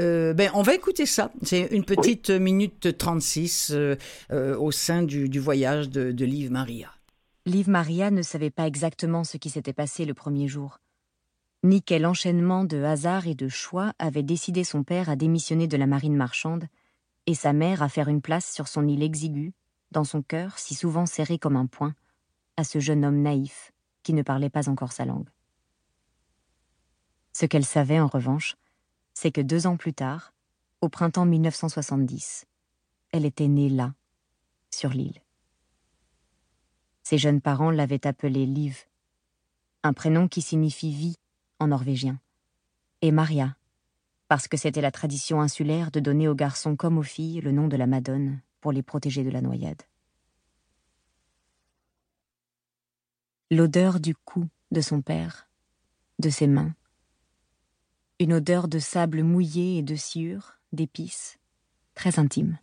Euh, 0.00 0.32
ben, 0.34 0.50
on 0.54 0.62
va 0.62 0.74
écouter 0.74 1.06
ça. 1.06 1.30
C'est 1.42 1.68
une 1.70 1.84
petite 1.84 2.30
minute 2.30 2.96
36 2.96 3.72
euh, 3.74 3.96
euh, 4.32 4.56
au 4.56 4.70
sein 4.72 5.02
du, 5.02 5.28
du 5.28 5.38
voyage 5.40 5.88
de, 5.90 6.12
de 6.12 6.24
Liv 6.24 6.50
Maria. 6.50 6.88
Liv 7.46 7.68
Maria 7.68 8.10
ne 8.10 8.22
savait 8.22 8.50
pas 8.50 8.66
exactement 8.66 9.22
ce 9.22 9.36
qui 9.36 9.50
s'était 9.50 9.74
passé 9.74 10.06
le 10.06 10.14
premier 10.14 10.48
jour, 10.48 10.78
ni 11.64 11.80
quel 11.80 12.04
enchaînement 12.04 12.64
de 12.64 12.82
hasards 12.82 13.26
et 13.26 13.34
de 13.34 13.48
choix 13.48 13.94
avait 13.98 14.22
décidé 14.22 14.64
son 14.64 14.84
père 14.84 15.08
à 15.08 15.16
démissionner 15.16 15.66
de 15.66 15.78
la 15.78 15.86
marine 15.86 16.14
marchande 16.14 16.66
et 17.26 17.34
sa 17.34 17.54
mère 17.54 17.82
à 17.82 17.88
faire 17.88 18.08
une 18.08 18.20
place 18.20 18.52
sur 18.52 18.68
son 18.68 18.86
île 18.86 19.02
exiguë, 19.02 19.54
dans 19.90 20.04
son 20.04 20.20
cœur 20.20 20.58
si 20.58 20.74
souvent 20.74 21.06
serré 21.06 21.38
comme 21.38 21.56
un 21.56 21.64
poing, 21.64 21.94
à 22.58 22.64
ce 22.64 22.80
jeune 22.80 23.02
homme 23.02 23.22
naïf 23.22 23.72
qui 24.02 24.12
ne 24.12 24.20
parlait 24.20 24.50
pas 24.50 24.68
encore 24.68 24.92
sa 24.92 25.06
langue. 25.06 25.30
Ce 27.32 27.46
qu'elle 27.46 27.64
savait, 27.64 27.98
en 27.98 28.08
revanche, 28.08 28.56
c'est 29.14 29.32
que 29.32 29.40
deux 29.40 29.66
ans 29.66 29.78
plus 29.78 29.94
tard, 29.94 30.34
au 30.82 30.90
printemps 30.90 31.24
1970, 31.24 32.44
elle 33.10 33.24
était 33.24 33.48
née 33.48 33.70
là, 33.70 33.94
sur 34.70 34.90
l'île. 34.90 35.22
Ses 37.02 37.16
jeunes 37.16 37.40
parents 37.40 37.70
l'avaient 37.70 38.06
appelée 38.06 38.44
Liv, 38.44 38.84
un 39.82 39.94
prénom 39.94 40.28
qui 40.28 40.42
signifie 40.42 40.92
vie 40.92 41.16
en 41.58 41.68
norvégien, 41.68 42.20
et 43.02 43.10
Maria, 43.10 43.56
parce 44.28 44.48
que 44.48 44.56
c'était 44.56 44.80
la 44.80 44.90
tradition 44.90 45.40
insulaire 45.40 45.90
de 45.90 46.00
donner 46.00 46.28
aux 46.28 46.34
garçons 46.34 46.76
comme 46.76 46.98
aux 46.98 47.02
filles 47.02 47.40
le 47.40 47.52
nom 47.52 47.68
de 47.68 47.76
la 47.76 47.86
Madone 47.86 48.40
pour 48.60 48.72
les 48.72 48.82
protéger 48.82 49.24
de 49.24 49.30
la 49.30 49.40
noyade. 49.40 49.82
L'odeur 53.50 54.00
du 54.00 54.14
cou 54.14 54.48
de 54.70 54.80
son 54.80 55.02
père, 55.02 55.48
de 56.18 56.30
ses 56.30 56.46
mains, 56.46 56.74
une 58.18 58.32
odeur 58.32 58.68
de 58.68 58.78
sable 58.78 59.22
mouillé 59.22 59.78
et 59.78 59.82
de 59.82 59.96
sciure, 59.96 60.54
d'épices, 60.72 61.38
très 61.94 62.18
intime. 62.18 62.58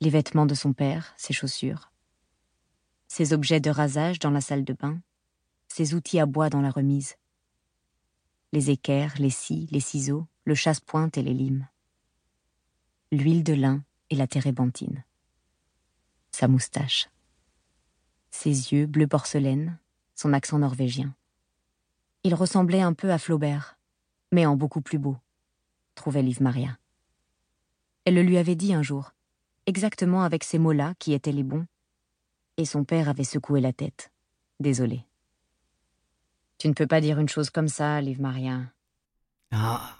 Les 0.00 0.10
vêtements 0.10 0.46
de 0.46 0.54
son 0.54 0.72
père, 0.72 1.14
ses 1.16 1.32
chaussures, 1.32 1.92
ses 3.08 3.32
objets 3.32 3.60
de 3.60 3.70
rasage 3.70 4.18
dans 4.18 4.30
la 4.30 4.40
salle 4.40 4.64
de 4.64 4.72
bain, 4.72 5.00
ses 5.68 5.94
outils 5.94 6.18
à 6.18 6.26
bois 6.26 6.50
dans 6.50 6.60
la 6.60 6.70
remise, 6.70 7.16
les 8.52 8.70
équerres, 8.70 9.14
les 9.18 9.30
scies, 9.30 9.68
les 9.70 9.80
ciseaux, 9.80 10.26
le 10.44 10.54
chasse-pointe 10.54 11.16
et 11.16 11.22
les 11.22 11.34
limes, 11.34 11.66
l'huile 13.10 13.44
de 13.44 13.54
lin 13.54 13.82
et 14.10 14.16
la 14.16 14.26
térébenthine, 14.26 15.04
sa 16.30 16.48
moustache, 16.48 17.08
ses 18.30 18.72
yeux 18.72 18.86
bleu 18.86 19.06
porcelaine, 19.06 19.78
son 20.14 20.32
accent 20.32 20.58
norvégien. 20.58 21.14
Il 22.24 22.34
ressemblait 22.34 22.82
un 22.82 22.92
peu 22.92 23.10
à 23.10 23.18
Flaubert, 23.18 23.78
mais 24.32 24.46
en 24.46 24.56
beaucoup 24.56 24.80
plus 24.80 24.98
beau, 24.98 25.16
trouvait 25.94 26.22
Liv 26.22 26.42
Maria. 26.42 26.78
Elle 28.04 28.14
le 28.14 28.22
lui 28.22 28.38
avait 28.38 28.54
dit 28.54 28.74
un 28.74 28.82
jour, 28.82 29.12
exactement 29.66 30.22
avec 30.22 30.44
ces 30.44 30.58
mots-là 30.58 30.94
qui 30.98 31.12
étaient 31.12 31.32
les 31.32 31.42
bons, 31.42 31.66
et 32.56 32.64
son 32.64 32.84
père 32.84 33.08
avait 33.08 33.24
secoué 33.24 33.60
la 33.60 33.72
tête. 33.72 34.10
Désolé. 34.60 35.04
Tu 36.62 36.68
ne 36.68 36.74
peux 36.74 36.86
pas 36.86 37.00
dire 37.00 37.18
une 37.18 37.28
chose 37.28 37.50
comme 37.50 37.66
ça, 37.66 38.00
Liv 38.00 38.20
Maria. 38.20 38.60
Ah, 39.50 39.96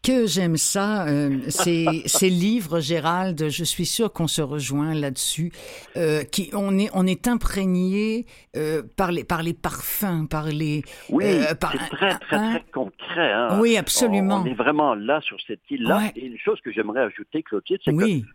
que 0.00 0.24
j'aime 0.28 0.56
ça, 0.56 1.08
euh, 1.08 1.40
ces, 1.48 2.02
ces 2.06 2.30
livres, 2.30 2.78
Gérald, 2.78 3.48
je 3.48 3.64
suis 3.64 3.84
sûre 3.84 4.12
qu'on 4.12 4.28
se 4.28 4.42
rejoint 4.42 4.94
là-dessus, 4.94 5.50
euh, 5.96 6.22
qui, 6.22 6.50
on, 6.52 6.78
est, 6.78 6.88
on 6.94 7.04
est 7.04 7.26
imprégné 7.26 8.26
euh, 8.56 8.84
par, 8.96 9.10
les, 9.10 9.24
par 9.24 9.42
les 9.42 9.54
parfums, 9.54 10.28
par 10.30 10.46
les... 10.46 10.84
Oui, 11.08 11.24
euh, 11.24 11.56
par- 11.56 11.72
c'est 11.72 11.96
très, 11.96 12.16
très, 12.20 12.36
hein? 12.36 12.50
très 12.60 12.70
concret. 12.70 13.32
hein. 13.32 13.58
Oui, 13.60 13.76
absolument. 13.76 14.36
On, 14.36 14.42
on 14.42 14.46
est 14.46 14.54
vraiment 14.54 14.94
là 14.94 15.20
sur 15.22 15.36
cette 15.48 15.68
île-là. 15.68 15.96
Ouais. 15.98 16.12
Et 16.14 16.26
une 16.26 16.38
chose 16.38 16.60
que 16.60 16.70
j'aimerais 16.70 17.00
ajouter, 17.02 17.42
Clotilde, 17.42 17.80
c'est 17.84 17.90
Oui, 17.92 18.22
que 18.22 18.28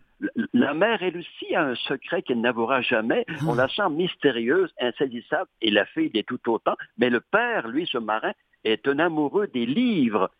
la 0.52 0.74
mère, 0.74 1.02
elle 1.02 1.16
aussi, 1.18 1.54
a 1.54 1.64
un 1.64 1.74
secret 1.74 2.22
qu'elle 2.22 2.40
n'avouera 2.40 2.80
jamais. 2.82 3.24
Ah. 3.28 3.32
On 3.46 3.54
la 3.54 3.68
sent 3.68 3.88
mystérieuse, 3.90 4.72
insaisissable, 4.80 5.48
et 5.60 5.70
la 5.70 5.84
fille 5.86 6.10
l'est 6.14 6.26
tout 6.26 6.40
autant. 6.50 6.76
Mais 6.98 7.10
le 7.10 7.20
père, 7.20 7.68
lui, 7.68 7.86
ce 7.90 7.98
marin, 7.98 8.32
est 8.64 8.86
un 8.86 8.98
amoureux 8.98 9.48
des 9.48 9.66
livres. 9.66 10.30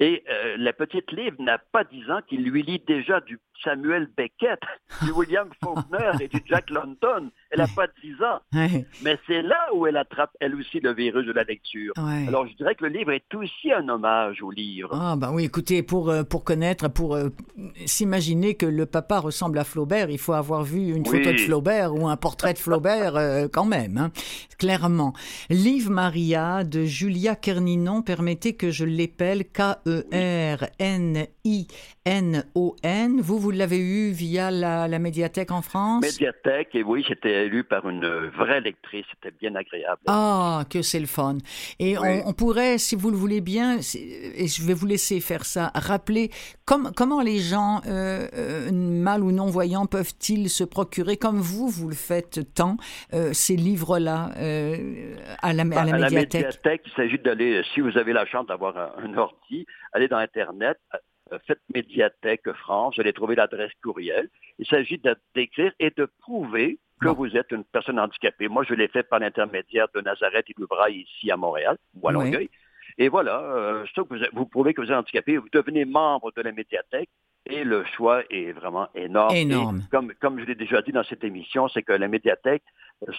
Et 0.00 0.24
euh, 0.28 0.56
la 0.58 0.72
petite 0.72 1.12
Liv 1.12 1.34
n'a 1.38 1.58
pas 1.58 1.84
dix 1.84 2.10
ans 2.10 2.20
qu'il 2.26 2.42
lui 2.42 2.62
lit 2.62 2.82
déjà 2.86 3.20
du 3.20 3.38
Samuel 3.62 4.08
Beckett, 4.16 4.60
du 5.02 5.12
William 5.12 5.48
Faulkner 5.62 6.10
et 6.20 6.28
du 6.28 6.40
Jack 6.46 6.70
London. 6.70 7.30
Elle 7.52 7.58
n'a 7.60 7.66
pas 7.68 7.86
dix 8.02 8.14
ans. 8.22 8.40
ouais, 8.54 8.86
Mais 9.04 9.18
c'est 9.26 9.42
là 9.42 9.58
où 9.74 9.86
elle 9.86 9.96
attrape, 9.98 10.30
elle 10.40 10.54
aussi, 10.54 10.80
le 10.80 10.92
virus 10.94 11.26
de 11.26 11.32
la 11.32 11.44
lecture. 11.44 11.92
ouais. 11.98 12.26
Alors, 12.26 12.46
je 12.46 12.54
dirais 12.56 12.74
que 12.74 12.84
le 12.84 12.90
livre 12.90 13.12
est 13.12 13.34
aussi 13.34 13.70
un 13.72 13.88
hommage 13.88 14.42
au 14.42 14.50
livre. 14.50 14.88
Ah 14.92 15.16
ben 15.16 15.30
oui, 15.32 15.44
écoutez, 15.44 15.82
pour, 15.82 16.08
euh, 16.10 16.22
pour 16.24 16.44
connaître, 16.44 16.88
pour 16.88 17.14
euh, 17.14 17.28
s'imaginer 17.84 18.54
que 18.54 18.66
le 18.66 18.86
papa 18.86 19.18
ressemble 19.20 19.58
à 19.58 19.64
Flaubert, 19.64 20.08
il 20.10 20.18
faut 20.18 20.32
avoir 20.32 20.64
vu 20.64 20.94
une 20.94 21.02
Oui. 21.06 21.18
photo 21.18 21.32
de 21.32 21.38
Flaubert 21.38 21.94
ou 21.94 22.08
un 22.08 22.16
portrait 22.16 22.54
de 22.54 22.58
Flaubert 22.58 23.16
euh, 23.16 23.46
quand 23.52 23.64
même, 23.66 23.98
hein, 23.98 24.10
clairement. 24.58 25.12
Liv 25.50 25.90
Maria 25.90 26.64
de 26.64 26.84
Julia 26.84 27.36
Kerninon, 27.36 28.02
permettez 28.02 28.54
que 28.54 28.70
je 28.70 28.84
l'épelle 28.86 29.44
K-E-R-N-I-N-O-N. 31.94 33.20
Vous, 33.20 33.38
vous 33.38 33.50
l'avez 33.50 33.78
eu 33.78 34.10
via 34.10 34.50
la, 34.50 34.88
la 34.88 34.98
médiathèque 34.98 35.50
en 35.50 35.62
France? 35.62 36.02
Médiathèque, 36.02 36.70
et 36.74 36.82
oui, 36.82 37.04
j'étais 37.06 37.41
élu 37.42 37.64
par 37.64 37.88
une 37.88 38.06
vraie 38.28 38.60
lectrice, 38.60 39.04
c'était 39.12 39.34
bien 39.38 39.54
agréable. 39.54 40.00
Ah, 40.06 40.64
que 40.70 40.82
c'est 40.82 41.00
le 41.00 41.06
fun. 41.06 41.38
Et 41.78 41.96
Oui. 41.98 42.06
on, 42.24 42.30
on 42.30 42.32
pourrait, 42.32 42.78
si 42.78 42.94
vous 42.96 43.10
le 43.10 43.16
voulez 43.16 43.40
bien, 43.40 43.78
et 43.78 44.46
je 44.46 44.66
vais 44.66 44.74
vous 44.74 44.86
laisser 44.86 45.20
faire 45.20 45.44
ça, 45.44 45.70
rappeler 45.74 46.30
comme- 46.64 46.92
comment 46.96 47.20
les 47.20 47.38
gens, 47.38 47.80
euh, 47.86 48.26
euh, 48.34 48.70
mal 48.72 49.22
ou 49.22 49.32
non-voyants, 49.32 49.86
peuvent-ils 49.86 50.48
se 50.48 50.64
procurer, 50.64 51.16
comme 51.16 51.38
vous, 51.40 51.68
vous 51.68 51.88
le 51.88 51.94
faites 51.94 52.54
tant, 52.54 52.76
euh, 53.12 53.32
ces 53.32 53.56
livres-là 53.56 54.30
euh, 54.38 55.14
à 55.42 55.52
la, 55.52 55.62
à 55.62 55.64
la 55.64 55.80
à 55.80 55.84
la 55.84 55.92
médiathèque? 55.98 56.34
médiathèque, 56.34 56.82
il 56.86 56.92
s'agit 56.92 57.18
d'aller, 57.18 57.62
si 57.74 57.80
vous 57.80 57.96
avez 57.98 58.12
la 58.12 58.26
chance 58.26 58.46
d'avoir 58.46 58.76
un, 58.76 58.92
un 59.04 59.16
ordi, 59.16 59.66
allez 59.92 60.08
dans 60.08 60.18
Internet, 60.18 60.78
faites 61.46 61.60
Médiathèque 61.74 62.52
France, 62.52 62.94
vous 62.96 63.00
allez 63.00 63.12
trouver 63.14 63.34
l'adresse 63.34 63.70
courriel. 63.82 64.28
Il 64.58 64.66
s'agit 64.66 65.00
d'écrire 65.34 65.72
et 65.80 65.90
de 65.96 66.06
prouver 66.20 66.78
que 67.02 67.08
Bon. 67.08 67.14
vous 67.14 67.36
êtes 67.36 67.50
une 67.50 67.64
personne 67.64 67.98
handicapée. 67.98 68.48
Moi, 68.48 68.64
je 68.68 68.74
l'ai 68.74 68.88
fait 68.88 69.02
par 69.02 69.18
l'intermédiaire 69.18 69.86
de 69.94 70.00
Nazareth 70.00 70.46
et 70.48 70.54
du 70.56 70.66
Braille 70.66 71.00
ici 71.08 71.30
à 71.30 71.36
Montréal, 71.36 71.76
ou 72.00 72.08
à 72.08 72.12
Oui. 72.12 72.24
Longueuil. 72.24 72.50
Et 72.98 73.08
voilà, 73.08 73.40
euh, 73.40 73.84
que 73.94 74.00
vous, 74.02 74.16
vous 74.32 74.46
prouvez 74.46 74.74
que 74.74 74.80
vous 74.82 74.88
êtes 74.88 74.96
handicapé, 74.96 75.36
vous 75.38 75.48
devenez 75.52 75.84
membre 75.84 76.30
de 76.36 76.42
la 76.42 76.52
médiathèque 76.52 77.08
et 77.46 77.64
le 77.64 77.84
choix 77.96 78.22
est 78.30 78.52
vraiment 78.52 78.88
énorme. 78.94 79.34
Énorme. 79.34 79.78
Et 79.86 79.90
comme, 79.90 80.12
comme 80.20 80.38
je 80.40 80.44
l'ai 80.44 80.54
déjà 80.54 80.82
dit 80.82 80.92
dans 80.92 81.02
cette 81.04 81.24
émission, 81.24 81.68
c'est 81.68 81.82
que 81.82 81.92
la 81.92 82.08
médiathèque, 82.08 82.62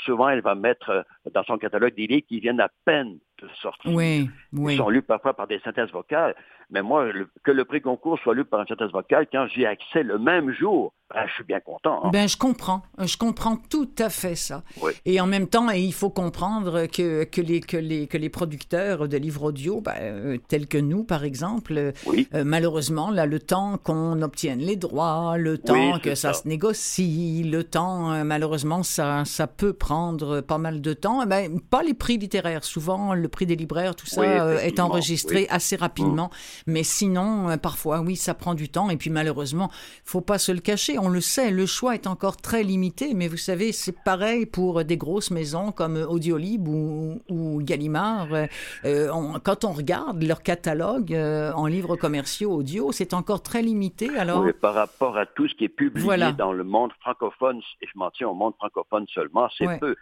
souvent, 0.06 0.30
elle 0.30 0.42
va 0.42 0.56
mettre 0.56 0.90
euh, 0.90 1.02
dans 1.34 1.44
son 1.44 1.58
catalogue 1.58 1.96
des 1.96 2.08
livres 2.08 2.26
qui 2.28 2.40
viennent 2.40 2.60
à 2.62 2.70
peine 2.86 3.18
de 3.42 3.48
sortir. 3.62 3.92
Oui, 3.94 4.30
Ils 4.54 4.60
oui. 4.60 4.78
sont 4.78 4.90
lus 4.90 5.02
parfois 5.02 5.34
par 5.34 5.48
des 5.48 5.60
synthèses 5.60 5.92
vocales. 5.92 6.36
Mais 6.70 6.82
moi, 6.82 7.12
le- 7.12 7.28
que 7.44 7.52
le 7.52 7.66
prix 7.66 7.82
concours 7.82 8.18
soit 8.20 8.34
lu 8.34 8.46
par 8.46 8.62
une 8.62 8.68
synthèse 8.68 8.92
vocale, 8.92 9.28
quand 9.32 9.48
j'y 9.48 9.64
ai 9.64 9.68
accès 9.68 10.02
le 10.02 10.18
même 10.18 10.52
jour, 10.54 10.94
ben, 11.14 11.26
je 11.28 11.34
suis 11.34 11.44
bien 11.44 11.60
content. 11.60 12.02
hein. 12.06 12.10
Ben, 12.14 12.28
je 12.28 12.38
comprends. 12.38 12.82
Je 13.00 13.18
comprends 13.18 13.58
tout 13.58 13.90
à 14.00 14.10
fait 14.10 14.36
ça. 14.36 14.64
Oui. 14.82 14.94
Et 15.06 15.20
en 15.20 15.28
même 15.28 15.48
temps, 15.48 15.70
il 15.72 15.94
faut 15.94 16.10
comprendre 16.10 16.86
que, 16.86 17.26
que, 17.26 17.42
les, 17.42 17.60
que, 17.60 17.78
les, 17.78 18.08
que 18.08 18.18
les 18.18 18.30
producteurs 18.30 19.08
de 19.10 19.18
livres 19.18 19.44
audio, 19.44 19.82
ben, 19.82 19.94
euh, 20.00 20.38
tels 20.48 20.68
que 20.68 20.78
nous, 20.78 21.04
par 21.04 21.24
exemple, 21.24 21.92
Oui. 22.08 22.28
euh, 22.34 22.44
malheureusement, 22.46 23.12
là, 23.12 23.26
le 23.26 23.40
temps 23.40 23.78
qu'on 23.78 24.22
obtienne 24.22 24.60
les 24.60 24.78
droits, 24.78 25.38
le 25.38 25.58
temps 25.58 25.94
Oui, 25.96 26.02
que 26.02 26.16
ça, 26.16 26.34
ça. 26.34 26.42
se 26.44 26.48
négocie, 26.48 27.44
le 27.44 27.64
temps, 27.64 28.24
malheureusement, 28.24 28.84
ça, 28.84 29.26
ça 29.26 29.48
peut 29.48 29.72
prendre 29.74 30.41
pas 30.41 30.57
mal 30.57 30.82
de 30.82 30.93
temps. 30.93 31.21
Eh 31.24 31.26
Ben, 31.26 31.59
pas 31.59 31.84
les 31.84 31.93
prix 31.93 32.17
littéraires. 32.17 32.63
Souvent, 32.63 33.13
le 33.13 33.28
prix 33.28 33.45
des 33.45 33.55
libraires, 33.55 33.95
tout 33.95 34.05
ça 34.05 34.61
est 34.61 34.80
enregistré 34.80 35.47
assez 35.49 35.76
rapidement. 35.76 36.30
Mm. 36.67 36.71
Mais 36.71 36.84
sinon, 36.84 37.57
parfois, 37.57 38.01
oui, 38.01 38.15
ça 38.15 38.34
prend 38.34 38.53
du 38.53 38.69
temps. 38.69 38.89
Et 38.89 38.97
puis 38.97 39.09
malheureusement, 39.09 39.69
faut 40.03 40.21
pas 40.21 40.38
se 40.38 40.51
le 40.51 40.59
cacher. 40.59 40.97
On 40.99 41.09
le 41.09 41.21
sait, 41.21 41.51
le 41.51 41.65
choix 41.65 41.95
est 41.95 42.07
encore 42.07 42.38
très 42.38 42.63
limité. 42.63 43.13
Mais 43.13 43.28
vous 43.28 43.38
savez, 43.38 43.71
c'est 43.71 44.03
pareil 44.03 44.45
pour 44.45 44.84
des 44.84 44.97
grosses 44.97 45.32
maisons 45.32 45.71
comme 45.71 45.97
Audiolib 45.97 46.67
ou, 46.67 47.21
ou 47.30 47.59
Gallimard. 47.61 48.28
quand 48.84 49.65
on 49.65 49.71
regarde 49.71 50.24
leur 50.24 50.43
catalogue 50.43 51.13
en 51.13 51.65
livres 51.65 51.95
commerciaux 51.95 52.51
audio, 52.51 52.91
c'est 52.91 53.13
encore 53.13 53.41
très 53.41 53.61
limité. 53.61 54.09
Alors, 54.17 54.45
par 54.61 54.74
rapport 54.74 55.17
à 55.17 55.26
tout 55.26 55.47
ce 55.47 55.55
qui 55.55 55.65
est 55.65 55.69
publié 55.69 56.34
dans 56.34 56.53
le 56.53 56.63
monde 56.63 56.91
francophone, 57.01 57.59
et 57.82 57.88
je 57.88 57.97
m'en 57.97 58.11
tiens 58.11 58.30
au 58.30 58.34
monde 58.34 58.53
francophone 58.55 59.05
seulement, 59.13 59.49
c'est 59.57 59.62
peu. 59.80 59.95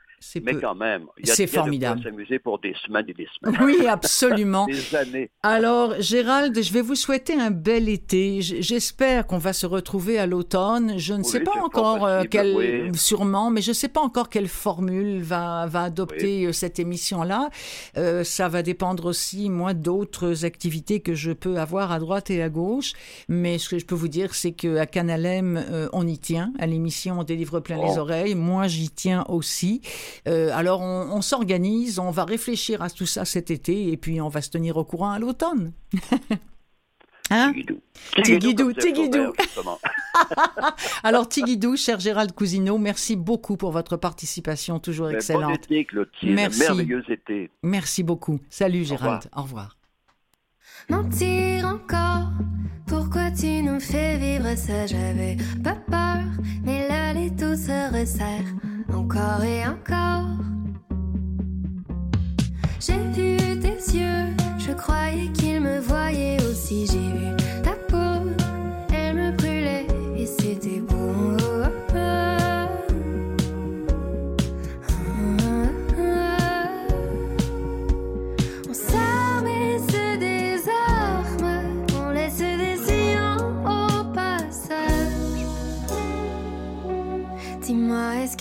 Mais 0.43 0.55
quand 0.55 0.75
même, 0.75 1.05
il 1.17 1.27
y 1.27 1.31
a, 1.31 1.35
c'est 1.35 1.47
formidable. 1.47 2.03
s'amuser 2.03 2.37
pour 2.37 2.59
des 2.59 2.75
semaines 2.85 3.05
et 3.07 3.13
des 3.13 3.27
semaines. 3.39 3.59
Oui, 3.63 3.85
absolument. 3.87 4.67
des 4.67 4.95
années. 4.95 5.31
Alors, 5.41 5.99
Gérald, 5.99 6.61
je 6.61 6.71
vais 6.71 6.81
vous 6.81 6.95
souhaiter 6.95 7.33
un 7.33 7.49
bel 7.49 7.89
été. 7.89 8.41
J'espère 8.41 9.25
qu'on 9.25 9.39
va 9.39 9.51
se 9.51 9.65
retrouver 9.65 10.19
à 10.19 10.27
l'automne. 10.27 10.97
Je 10.97 11.13
ne 11.13 11.23
sais 11.23 11.39
pas 11.39 11.59
encore 11.59 12.05
euh, 12.05 12.23
quelle, 12.29 12.91
sûrement, 12.95 13.49
mais 13.49 13.61
je 13.61 13.71
ne 13.71 13.75
sais 13.75 13.87
pas 13.87 14.01
encore 14.01 14.29
quelle 14.29 14.47
formule 14.47 15.21
va, 15.21 15.65
va 15.65 15.83
adopter 15.83 16.45
euh, 16.45 16.51
cette 16.51 16.77
émission-là. 16.77 17.49
Euh, 17.97 18.23
ça 18.23 18.47
va 18.47 18.61
dépendre 18.61 19.05
aussi, 19.05 19.49
moi, 19.49 19.73
d'autres 19.73 20.45
activités 20.45 20.99
que 20.99 21.15
je 21.15 21.31
peux 21.31 21.57
avoir 21.57 21.91
à 21.91 21.99
droite 21.99 22.29
et 22.29 22.43
à 22.43 22.49
gauche. 22.49 22.93
Mais 23.27 23.57
ce 23.57 23.69
que 23.69 23.79
je 23.79 23.85
peux 23.85 23.95
vous 23.95 24.07
dire, 24.07 24.35
c'est 24.35 24.51
qu'à 24.51 24.85
Canalem, 24.85 25.89
on 25.93 26.07
y 26.07 26.19
tient. 26.19 26.53
À 26.59 26.67
l'émission, 26.67 27.19
on 27.19 27.23
délivre 27.23 27.59
plein 27.59 27.77
les 27.77 27.97
oh. 27.97 28.01
oreilles. 28.01 28.35
Moi, 28.35 28.67
j'y 28.67 28.89
tiens 28.91 29.25
aussi. 29.27 29.40
Euh, 30.27 30.51
alors 30.53 30.81
on, 30.81 31.21
s'organise, 31.21 31.99
on 31.99 32.11
va 32.11 32.25
réfléchir 32.25 32.81
à 32.81 32.89
tout 32.89 33.05
ça 33.05 33.25
cet 33.25 33.51
été 33.51 33.91
et 33.91 33.97
puis 33.97 34.21
on 34.21 34.29
va 34.29 34.41
se 34.41 34.49
tenir 34.49 34.77
au 34.77 34.83
courant 34.83 35.11
à 35.11 35.19
l'automne. 35.19 35.73
Hein 37.33 37.53
Tigidou, 38.25 38.73
Tigidou. 38.73 39.31
Alors 41.03 41.29
Tigidou, 41.29 41.77
cher 41.77 41.97
Gérald 41.97 42.33
Cousineau, 42.33 42.77
merci 42.77 43.15
beaucoup 43.15 43.55
pour 43.55 43.71
votre 43.71 43.95
participation 43.95 44.79
toujours 44.79 45.09
excellente. 45.11 45.43
Bon 45.43 45.55
été, 45.55 45.85
Clotilde. 45.85 46.35
Merci. 46.35 46.59
Merveilleux 46.59 47.03
été. 47.09 47.49
Merci 47.63 48.03
beaucoup. 48.03 48.41
Salut 48.49 48.83
Gérald. 48.83 49.29
Au 49.33 49.43
revoir. 49.43 49.77
Mentir 50.89 51.67
encore, 51.67 52.10
pourquoi 52.91 53.31
tu 53.31 53.63
nous 53.63 53.79
fais 53.79 54.17
vivre 54.17 54.53
ça? 54.57 54.85
J'avais 54.85 55.37
pas 55.63 55.77
peur, 55.89 56.23
mais 56.65 56.89
là 56.89 57.13
les 57.13 57.29
tout 57.29 57.55
se 57.55 57.91
resserre 57.97 58.49
encore 58.93 59.43
et 59.43 59.65
encore. 59.65 60.27
J'ai 62.81 62.99
vu 63.15 63.37
tes 63.61 63.97
yeux, 63.97 64.35
je 64.59 64.73
croyais 64.73 65.29
qu'ils 65.31 65.61
me 65.61 65.79
voyaient 65.79 66.43
aussi. 66.43 66.85
J'ai 66.85 67.17
vu 67.17 67.40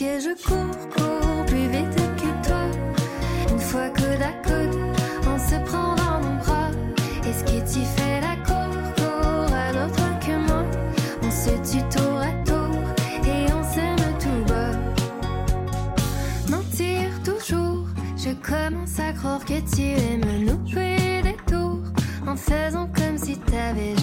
Que 0.01 0.19
je 0.19 0.35
cours, 0.43 0.89
cours 0.97 1.45
plus 1.45 1.69
vite 1.69 1.95
que 2.17 2.49
toi? 2.49 2.65
Une 3.53 3.59
fois 3.59 3.91
coude 3.91 4.23
à 4.23 4.33
coude, 4.43 4.81
on 5.27 5.39
se 5.39 5.57
prend 5.67 5.95
dans 5.95 6.27
mon 6.27 6.37
bras. 6.37 6.71
Est-ce 7.27 7.45
que 7.45 7.61
tu 7.71 7.85
fais 7.85 8.19
la 8.23 8.35
cour, 8.37 8.73
cour 8.97 9.55
à 9.55 9.73
que 10.25 10.37
moi? 10.49 10.65
On 11.23 11.31
se 11.31 11.51
tue 11.71 11.83
tour 11.95 12.19
à 12.19 12.33
tour 12.47 12.81
et 13.27 13.53
on 13.53 13.63
s'aime 13.63 14.19
tout 14.19 14.43
bas. 14.49 14.73
Mentir 16.49 17.11
toujours, 17.23 17.87
je 18.17 18.31
commence 18.37 18.99
à 18.99 19.13
croire 19.13 19.45
que 19.45 19.61
tu 19.75 19.83
aimes 19.83 20.47
nous 20.47 20.67
jouer 20.67 21.21
des 21.23 21.37
tours 21.47 21.83
en 22.27 22.37
faisant 22.37 22.89
comme 22.97 23.19
si 23.19 23.37
t'avais 23.37 23.95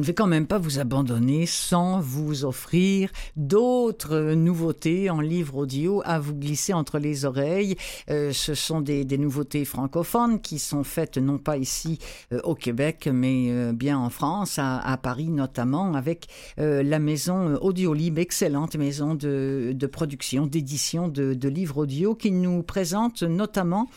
ne 0.00 0.04
vais 0.04 0.14
quand 0.14 0.26
même 0.26 0.46
pas 0.46 0.58
vous 0.58 0.78
abandonner 0.78 1.46
sans 1.46 2.00
vous 2.00 2.44
offrir 2.44 3.10
d'autres 3.36 4.32
nouveautés 4.32 5.10
en 5.10 5.20
livre 5.20 5.56
audio 5.56 6.02
à 6.04 6.18
vous 6.18 6.34
glisser 6.34 6.72
entre 6.72 6.98
les 6.98 7.24
oreilles. 7.24 7.76
Euh, 8.08 8.32
ce 8.32 8.54
sont 8.54 8.80
des, 8.80 9.04
des 9.04 9.18
nouveautés 9.18 9.64
francophones 9.64 10.40
qui 10.40 10.58
sont 10.58 10.84
faites 10.84 11.18
non 11.18 11.38
pas 11.38 11.58
ici 11.58 11.98
euh, 12.32 12.40
au 12.44 12.54
Québec, 12.54 13.08
mais 13.12 13.48
euh, 13.50 13.72
bien 13.72 13.98
en 13.98 14.10
France, 14.10 14.58
à, 14.58 14.78
à 14.78 14.96
Paris 14.96 15.28
notamment, 15.28 15.94
avec 15.94 16.26
euh, 16.58 16.82
la 16.82 16.98
maison 16.98 17.56
Audiolib, 17.56 18.18
excellente 18.18 18.76
maison 18.76 19.14
de, 19.14 19.72
de 19.74 19.86
production, 19.86 20.46
d'édition 20.46 21.08
de, 21.08 21.34
de 21.34 21.48
livres 21.48 21.78
audio, 21.82 22.14
qui 22.14 22.30
nous 22.32 22.62
présente 22.62 23.22
notamment 23.22 23.88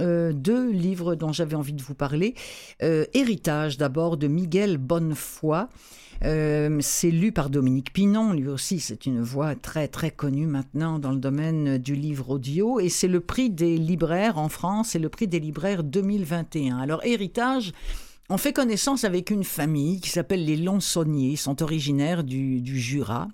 euh, 0.00 0.32
deux 0.32 0.70
livres 0.70 1.14
dont 1.14 1.32
j'avais 1.32 1.56
envie 1.56 1.72
de 1.72 1.82
vous 1.82 1.94
parler. 1.94 2.34
Euh, 2.82 3.04
Héritage 3.14 3.78
d'abord 3.78 4.16
de 4.16 4.26
Miguel 4.26 4.78
Bonnefoy. 4.78 5.66
Euh, 6.22 6.78
c'est 6.82 7.10
lu 7.10 7.32
par 7.32 7.48
Dominique 7.48 7.94
Pinon, 7.94 8.34
lui 8.34 8.48
aussi 8.48 8.78
c'est 8.78 9.06
une 9.06 9.22
voix 9.22 9.54
très 9.54 9.88
très 9.88 10.10
connue 10.10 10.46
maintenant 10.46 10.98
dans 10.98 11.12
le 11.12 11.18
domaine 11.18 11.78
du 11.78 11.94
livre 11.94 12.28
audio 12.28 12.78
et 12.78 12.90
c'est 12.90 13.08
le 13.08 13.20
prix 13.20 13.48
des 13.48 13.78
libraires 13.78 14.36
en 14.36 14.50
France 14.50 14.94
et 14.94 14.98
le 14.98 15.08
prix 15.08 15.28
des 15.28 15.40
libraires 15.40 15.82
2021. 15.82 16.76
Alors 16.76 17.02
Héritage, 17.04 17.72
on 18.28 18.36
fait 18.36 18.52
connaissance 18.52 19.04
avec 19.04 19.30
une 19.30 19.44
famille 19.44 19.98
qui 20.02 20.10
s'appelle 20.10 20.44
les 20.44 20.58
Lonsonniers, 20.58 21.30
ils 21.30 21.36
sont 21.38 21.62
originaires 21.62 22.22
du 22.22 22.78
Jura. 22.78 23.28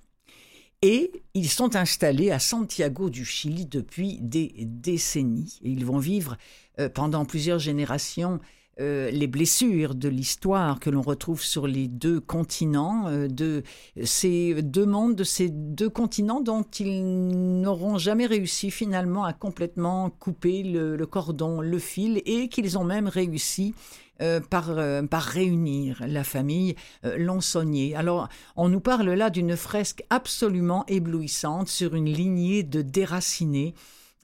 Et 0.83 1.11
ils 1.35 1.49
sont 1.49 1.74
installés 1.74 2.31
à 2.31 2.39
Santiago 2.39 3.11
du 3.11 3.24
Chili 3.24 3.66
depuis 3.66 4.18
des 4.20 4.53
décennies. 4.61 5.59
Et 5.62 5.70
ils 5.70 5.85
vont 5.85 5.99
vivre 5.99 6.37
euh, 6.79 6.89
pendant 6.89 7.24
plusieurs 7.24 7.59
générations 7.59 8.41
euh, 8.79 9.11
les 9.11 9.27
blessures 9.27 9.95
de 9.95 10.11
l'histoire 10.11 10.81
que 10.81 10.91
l'on 10.91 11.01
retrouve 11.01 11.43
sur 11.43 11.66
les 11.66 11.89
deux 11.89 12.20
continents, 12.20 13.07
euh, 13.09 13.27
de 13.27 13.62
ces 14.05 14.61
deux 14.62 14.85
mondes, 14.85 15.14
de 15.14 15.24
ces 15.24 15.49
deux 15.49 15.89
continents 15.89 16.43
dont 16.43 16.62
ils 16.79 17.62
n'auront 17.62 17.97
jamais 17.97 18.27
réussi 18.27 18.70
finalement 18.70 19.24
à 19.24 19.33
complètement 19.33 20.11
couper 20.11 20.62
le, 20.62 21.07
cordon, 21.07 21.62
le 21.62 21.79
fil, 21.79 22.20
et 22.27 22.51
qu'ils 22.51 22.77
ont 22.77 22.85
même 22.85 23.09
réussi 23.09 23.74
euh, 24.22 24.40
par, 24.40 24.74
par 25.08 25.22
réunir 25.22 26.02
la 26.06 26.24
famille 26.24 26.76
Lonsonnier. 27.02 27.94
Alors, 27.96 28.28
on 28.56 28.68
nous 28.68 28.80
parle 28.80 29.10
là 29.10 29.30
d'une 29.30 29.56
fresque 29.56 30.04
absolument 30.10 30.84
éblouissante 30.86 31.68
sur 31.68 31.94
une 31.94 32.12
lignée 32.12 32.62
de 32.62 32.82
déracinés 32.82 33.74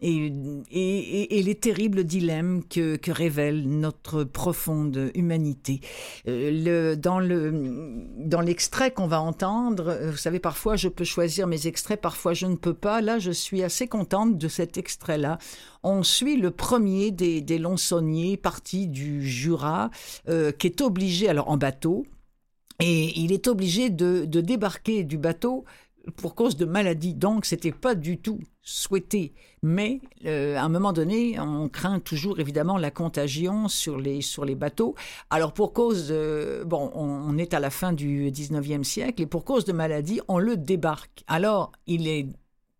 et, 0.03 1.43
les 1.43 1.55
terribles 1.55 2.05
dilemmes 2.05 2.63
que, 2.69 2.99
révèle 3.11 3.69
notre 3.69 4.25
profonde 4.25 5.11
humanité. 5.15 5.81
Euh, 6.29 6.97
dans, 6.97 7.21
le, 7.21 8.05
dans 8.17 8.41
l'extrait 8.41 8.91
qu'on 8.91 9.07
va 9.07 9.21
entendre, 9.21 9.89
euh, 9.89 10.11
vous 10.11 10.17
savez, 10.17 10.39
parfois 10.39 10.77
je 10.77 10.89
peux 10.89 11.05
choisir 11.05 11.47
mes 11.47 11.67
extraits, 11.67 12.01
parfois 12.01 12.33
je 12.33 12.47
ne 12.47 12.57
peux 12.57 12.75
pas. 12.75 13.01
Là, 13.01 13.19
je 13.19 13.31
suis 13.31 13.63
assez 13.63 13.87
contente 13.87 14.39
de 14.39 14.49
cet 14.49 14.79
extrait-là. 14.79 15.39
On 15.83 16.03
suit 16.03 16.37
le 16.37 16.51
premier 16.51 17.11
des, 17.11 17.41
des 17.41 17.61
parti 18.43 18.89
du 18.89 19.27
Jura, 19.27 19.91
euh, 20.29 20.53
qui 20.53 20.67
est 20.67 20.81
obligé, 20.81 21.29
alors 21.29 21.49
en 21.51 21.57
bateau, 21.57 22.05
et 22.81 23.19
il 23.19 23.33
est 23.33 23.47
obligé 23.47 23.91
de, 23.91 24.25
de 24.25 24.41
débarquer 24.41 25.05
du 25.05 25.19
bateau 25.19 25.65
pour 26.17 26.35
cause 26.35 26.57
de 26.57 26.65
maladie. 26.65 27.15
Donc, 27.15 27.45
c'était 27.47 27.73
pas 27.73 27.95
du 27.95 28.19
tout 28.19 28.41
souhaité. 28.63 29.35
Mais 29.65 30.01
euh, 30.25 30.57
à 30.57 30.63
un 30.63 30.69
moment 30.69 30.93
donné, 30.93 31.39
on 31.39 31.69
craint 31.69 32.01
toujours 32.01 32.41
évidemment 32.41 32.79
la 32.79 32.91
contagion 32.91 33.69
sur 33.69 33.99
les, 33.99 34.21
sur 34.21 34.45
les 34.45 34.57
bateaux. 34.57 34.97
Alors, 35.31 35.53
pour 35.53 35.73
cause, 35.73 36.13
bon, 36.67 36.91
on, 36.95 37.39
est 37.39 37.55
à 37.55 37.61
la 37.61 37.71
fin 37.71 37.93
du 37.93 38.31
19e 38.31 38.83
siècle 38.83 39.23
et 39.23 39.27
pour 39.27 39.45
cause 39.45 39.65
de 39.65 39.73
maladie, 39.73 40.21
on 40.27 40.39
le 40.39 40.57
débarque. 40.57 41.23
Alors, 41.29 41.71
il, 41.87 42.09
est, 42.09 42.27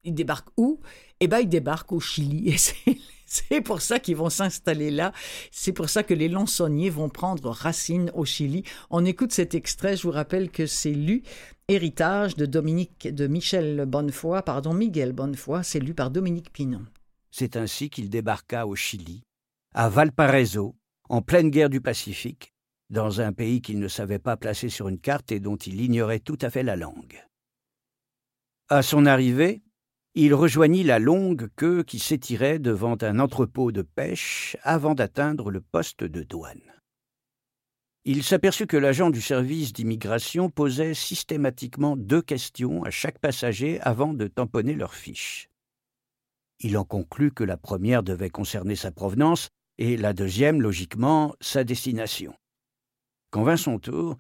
il 0.03 0.15
débarque 0.15 0.49
où? 0.57 0.81
Eh 1.21 1.29
bien, 1.29 1.39
il 1.39 1.49
débarque 1.49 1.93
au 1.93 2.01
Chili. 2.01 2.57
c'est 3.49 3.63
pour 3.63 3.81
ça 3.81 3.99
qu'ils 3.99 4.17
vont 4.17 4.29
s'installer 4.29 4.91
là. 4.91 5.13
C'est 5.51 5.73
pour 5.73 5.89
ça 5.89 6.03
que 6.03 6.13
les 6.13 6.29
Lonsonniers 6.29 6.91
vont 6.91 7.09
prendre 7.09 7.51
racine 7.51 8.11
au 8.15 8.27
Chili. 8.27 8.63
On 8.91 9.05
écoute 9.07 9.33
cet 9.33 9.55
extrait. 9.55 9.97
Je 9.97 10.03
vous 10.03 10.11
rappelle 10.11 10.51
que 10.51 10.67
c'est 10.67 10.93
lu 10.93 11.23
Héritage 11.69 12.37
de 12.37 12.45
Dominique, 12.45 13.09
de 13.09 13.27
Michel 13.27 13.87
Bonnefoy, 13.87 14.43
pardon, 14.43 14.75
Miguel 14.75 15.13
Bonnefoy. 15.13 15.65
C'est 15.65 15.81
lu 15.81 15.95
par 15.95 16.11
Dominique 16.11 16.53
Pinon. 16.53 16.85
C'est 17.31 17.57
ainsi 17.57 17.89
qu'il 17.89 18.11
débarqua 18.11 18.67
au 18.67 18.77
Chili, 18.77 19.23
à 19.75 19.89
Valparaiso, 19.89 20.77
en 21.09 21.23
pleine 21.23 21.49
guerre 21.49 21.71
du 21.71 21.81
Pacifique, 21.81 22.53
dans 22.91 23.23
un 23.23 23.33
pays 23.33 23.63
qu'il 23.63 23.79
ne 23.79 23.89
savait 23.89 24.19
pas 24.19 24.37
placer 24.37 24.69
sur 24.69 24.89
une 24.89 24.99
carte 24.99 25.33
et 25.33 25.41
dont 25.41 25.57
il 25.57 25.81
ignorait 25.81 26.21
tout 26.21 26.39
à 26.43 26.51
fait 26.51 26.63
la 26.63 26.77
langue. 26.77 27.25
À 28.69 28.83
son 28.83 29.07
arrivée, 29.07 29.63
il 30.15 30.35
rejoignit 30.35 30.85
la 30.85 30.99
longue 30.99 31.49
queue 31.57 31.83
qui 31.83 31.99
s'étirait 31.99 32.59
devant 32.59 32.97
un 33.01 33.19
entrepôt 33.19 33.73
de 33.73 33.83
pêche 33.83 34.57
avant 34.63 34.95
d'atteindre 34.95 35.51
le 35.51 35.61
poste 35.61 36.05
de 36.05 36.23
douane. 36.23 36.61
Il 38.05 38.23
s'aperçut 38.23 38.67
que 38.67 38.77
l'agent 38.77 39.11
du 39.11 39.23
service 39.23 39.73
d'immigration 39.73 40.51
posait 40.51 40.93
systématiquement 40.93 41.97
deux 41.97 42.21
questions 42.21 42.83
à 42.85 42.91
chaque 42.91 43.19
passager 43.21 43.81
avant 43.81 44.13
de 44.13 44.27
tamponner 44.27 44.75
leur 44.75 44.95
fiche. 44.95 45.49
Il 46.59 46.77
en 46.77 46.85
conclut 46.85 47.33
que 47.33 47.45
la 47.45 47.57
première 47.57 48.03
devait 48.03 48.31
concerner 48.31 48.77
sa 48.77 48.91
provenance 48.91 49.49
et 49.79 49.97
la 49.97 50.13
deuxième, 50.13 50.61
logiquement, 50.61 51.35
sa 51.41 51.65
destination. 51.65 52.35
Quand 53.31 53.45
vint 53.45 53.57
son 53.57 53.79
tour, 53.79 54.17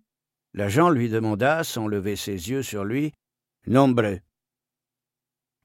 l'agent 0.54 0.88
lui 0.88 1.08
demanda, 1.08 1.64
sans 1.64 1.86
lever 1.86 2.16
ses 2.16 2.50
yeux 2.50 2.62
sur 2.62 2.84
lui, 2.84 3.12
Nombre, 3.66 4.18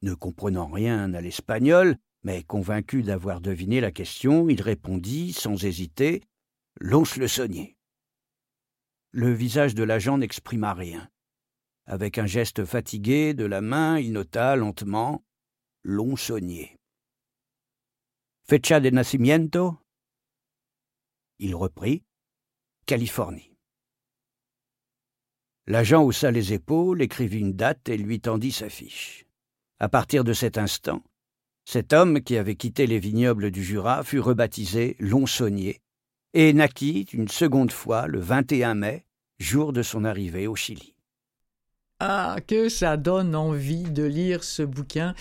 ne 0.02 0.14
comprenant 0.14 0.68
rien 0.68 1.12
à 1.14 1.20
l'espagnol, 1.20 1.96
mais 2.22 2.42
convaincu 2.42 3.02
d'avoir 3.02 3.40
deviné 3.40 3.80
la 3.80 3.90
question, 3.90 4.48
il 4.48 4.62
répondit, 4.62 5.32
sans 5.32 5.64
hésiter, 5.64 6.22
Lonce 6.80 7.16
le 7.16 7.26
saunier. 7.26 7.76
Le 9.10 9.32
visage 9.32 9.74
de 9.74 9.82
l'agent 9.82 10.18
n'exprima 10.18 10.74
rien. 10.74 11.10
Avec 11.86 12.18
un 12.18 12.26
geste 12.26 12.64
fatigué 12.64 13.34
de 13.34 13.44
la 13.44 13.60
main, 13.60 13.98
il 13.98 14.12
nota 14.12 14.54
lentement 14.54 15.24
Lonsonnier. 15.82 16.76
Fecha 18.44 18.80
de 18.80 18.90
nacimiento? 18.90 19.78
Il 21.38 21.54
reprit 21.54 22.04
Californie. 22.84 23.56
L'agent 25.66 26.02
haussa 26.02 26.30
les 26.30 26.52
épaules, 26.52 27.00
écrivit 27.02 27.40
une 27.40 27.54
date 27.54 27.88
et 27.88 27.96
lui 27.96 28.20
tendit 28.20 28.52
sa 28.52 28.68
fiche. 28.68 29.27
À 29.80 29.88
partir 29.88 30.24
de 30.24 30.32
cet 30.32 30.58
instant, 30.58 31.04
cet 31.64 31.92
homme 31.92 32.20
qui 32.20 32.36
avait 32.36 32.56
quitté 32.56 32.88
les 32.88 32.98
vignobles 32.98 33.52
du 33.52 33.62
Jura 33.62 34.02
fut 34.02 34.18
rebaptisé 34.18 34.96
Lonsonnier 34.98 35.80
et 36.34 36.52
naquit 36.52 37.06
une 37.12 37.28
seconde 37.28 37.70
fois 37.70 38.08
le 38.08 38.18
21 38.18 38.74
mai, 38.74 39.04
jour 39.38 39.72
de 39.72 39.82
son 39.82 40.04
arrivée 40.04 40.48
au 40.48 40.56
Chili. 40.56 40.97
Ah, 42.00 42.36
que 42.46 42.68
ça 42.68 42.96
donne 42.96 43.34
envie 43.34 43.82
de 43.82 44.04
lire 44.04 44.44
ce 44.44 44.62
bouquin 44.62 45.16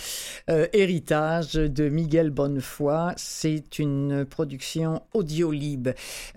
euh, 0.48 0.68
Héritage 0.74 1.54
de 1.54 1.90
Miguel 1.90 2.30
Bonnefoy. 2.30 3.16
C'est 3.18 3.80
une 3.80 4.26
production 4.26 5.02
Audiolib. 5.16 5.88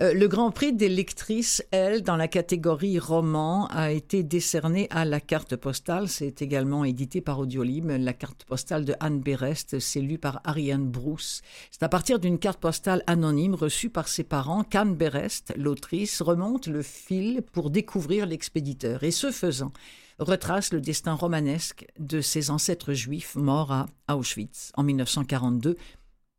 Euh, 0.01 0.15
le 0.15 0.29
Grand 0.29 0.51
Prix 0.51 0.73
des 0.73 0.89
lectrices, 0.89 1.63
elle, 1.73 2.01
dans 2.01 2.17
la 2.17 2.27
catégorie 2.27 2.99
roman, 2.99 3.67
a 3.67 3.91
été 3.91 4.23
décerné 4.23 4.89
à 4.89 5.05
La 5.05 5.21
Carte 5.21 5.57
Postale. 5.57 6.09
C'est 6.09 6.41
également 6.41 6.87
édité 6.87 7.21
par 7.21 7.39
Audiolib. 7.39 7.91
La 7.91 8.15
Carte 8.15 8.45
Postale 8.45 8.87
de 8.87 8.95
Anne 8.99 9.21
Berest, 9.21 9.79
c'est 9.79 10.01
lu 10.01 10.17
par 10.17 10.41
Ariane 10.45 10.89
Brousse. 10.89 11.43
C'est 11.71 11.83
à 11.83 11.91
partir 11.91 12.19
d'une 12.19 12.39
carte 12.39 12.61
postale 12.61 13.03
anonyme 13.07 13.55
reçue 13.55 13.91
par 13.91 14.09
ses 14.09 14.25
parents 14.25 14.65
qu'Anne 14.65 14.95
Berest, 14.95 15.53
l'autrice, 15.59 16.23
remonte 16.23 16.67
le 16.67 16.81
fil 16.81 17.43
pour 17.53 17.69
découvrir 17.69 18.25
l'expéditeur. 18.25 19.05
Et 19.05 19.11
ce 19.11 19.31
faisant, 19.31 19.73
retrace 20.21 20.73
le 20.73 20.81
destin 20.81 21.15
romanesque 21.15 21.87
de 21.99 22.21
ses 22.21 22.51
ancêtres 22.51 22.93
juifs 22.93 23.35
morts 23.37 23.73
à 24.07 24.17
Auschwitz 24.17 24.71
en 24.77 24.83
1942, 24.83 25.77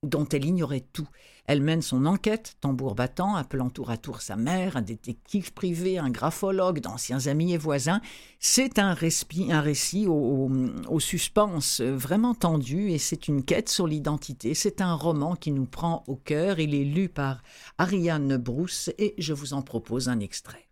dont 0.04 0.28
elle 0.30 0.46
ignorait 0.46 0.86
tout. 0.94 1.08
Elle 1.48 1.62
mène 1.62 1.82
son 1.82 2.06
enquête, 2.06 2.56
tambour 2.62 2.96
battant, 2.96 3.36
appelant 3.36 3.70
tour 3.70 3.90
à 3.90 3.98
tour 3.98 4.22
sa 4.22 4.36
mère, 4.36 4.78
un 4.78 4.82
détective 4.82 5.54
privé, 5.54 5.98
un 5.98 6.10
graphologue, 6.10 6.80
d'anciens 6.80 7.26
amis 7.28 7.54
et 7.54 7.58
voisins. 7.58 8.02
C'est 8.40 8.80
un, 8.80 8.94
récit 8.94 10.08
au, 10.08 10.50
au, 10.88 11.00
suspense 11.00 11.82
vraiment 11.82 12.36
tendu 12.36 12.92
et 12.92 13.00
c'est 13.00 13.28
une 13.28 13.44
quête 13.44 13.70
sur 13.70 13.88
l'identité. 13.88 14.54
C'est 14.54 14.82
un 14.82 14.94
roman 14.94 15.36
qui 15.36 15.52
nous 15.52 15.66
prend 15.66 16.04
au 16.08 16.16
cœur. 16.16 16.60
Il 16.60 16.76
est 16.76 16.86
lu 16.86 17.10
par 17.10 17.42
Ariane 17.78 18.38
Brousse 18.38 18.92
et 18.98 19.16
je 19.18 19.34
vous 19.34 19.54
en 19.54 19.64
propose 19.64 20.08
un 20.08 20.20
extrait. 20.20 20.71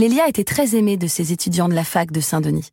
Lélia 0.00 0.28
était 0.28 0.44
très 0.44 0.76
aimée 0.76 0.96
de 0.96 1.06
ses 1.06 1.30
étudiants 1.30 1.68
de 1.68 1.74
la 1.74 1.84
fac 1.84 2.10
de 2.10 2.22
Saint-Denis. 2.22 2.70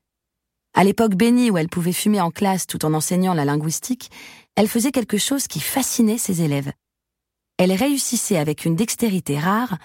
À 0.73 0.85
l'époque 0.85 1.15
bénie 1.15 1.51
où 1.51 1.57
elle 1.57 1.67
pouvait 1.67 1.91
fumer 1.91 2.21
en 2.21 2.31
classe 2.31 2.67
tout 2.67 2.85
en 2.85 2.93
enseignant 2.93 3.33
la 3.33 3.43
linguistique, 3.43 4.09
elle 4.55 4.69
faisait 4.69 4.93
quelque 4.93 5.17
chose 5.17 5.45
qui 5.47 5.59
fascinait 5.59 6.17
ses 6.17 6.41
élèves. 6.41 6.71
Elle 7.57 7.73
réussissait 7.73 8.37
avec 8.37 8.63
une 8.63 8.77
dextérité 8.77 9.37
rare 9.37 9.77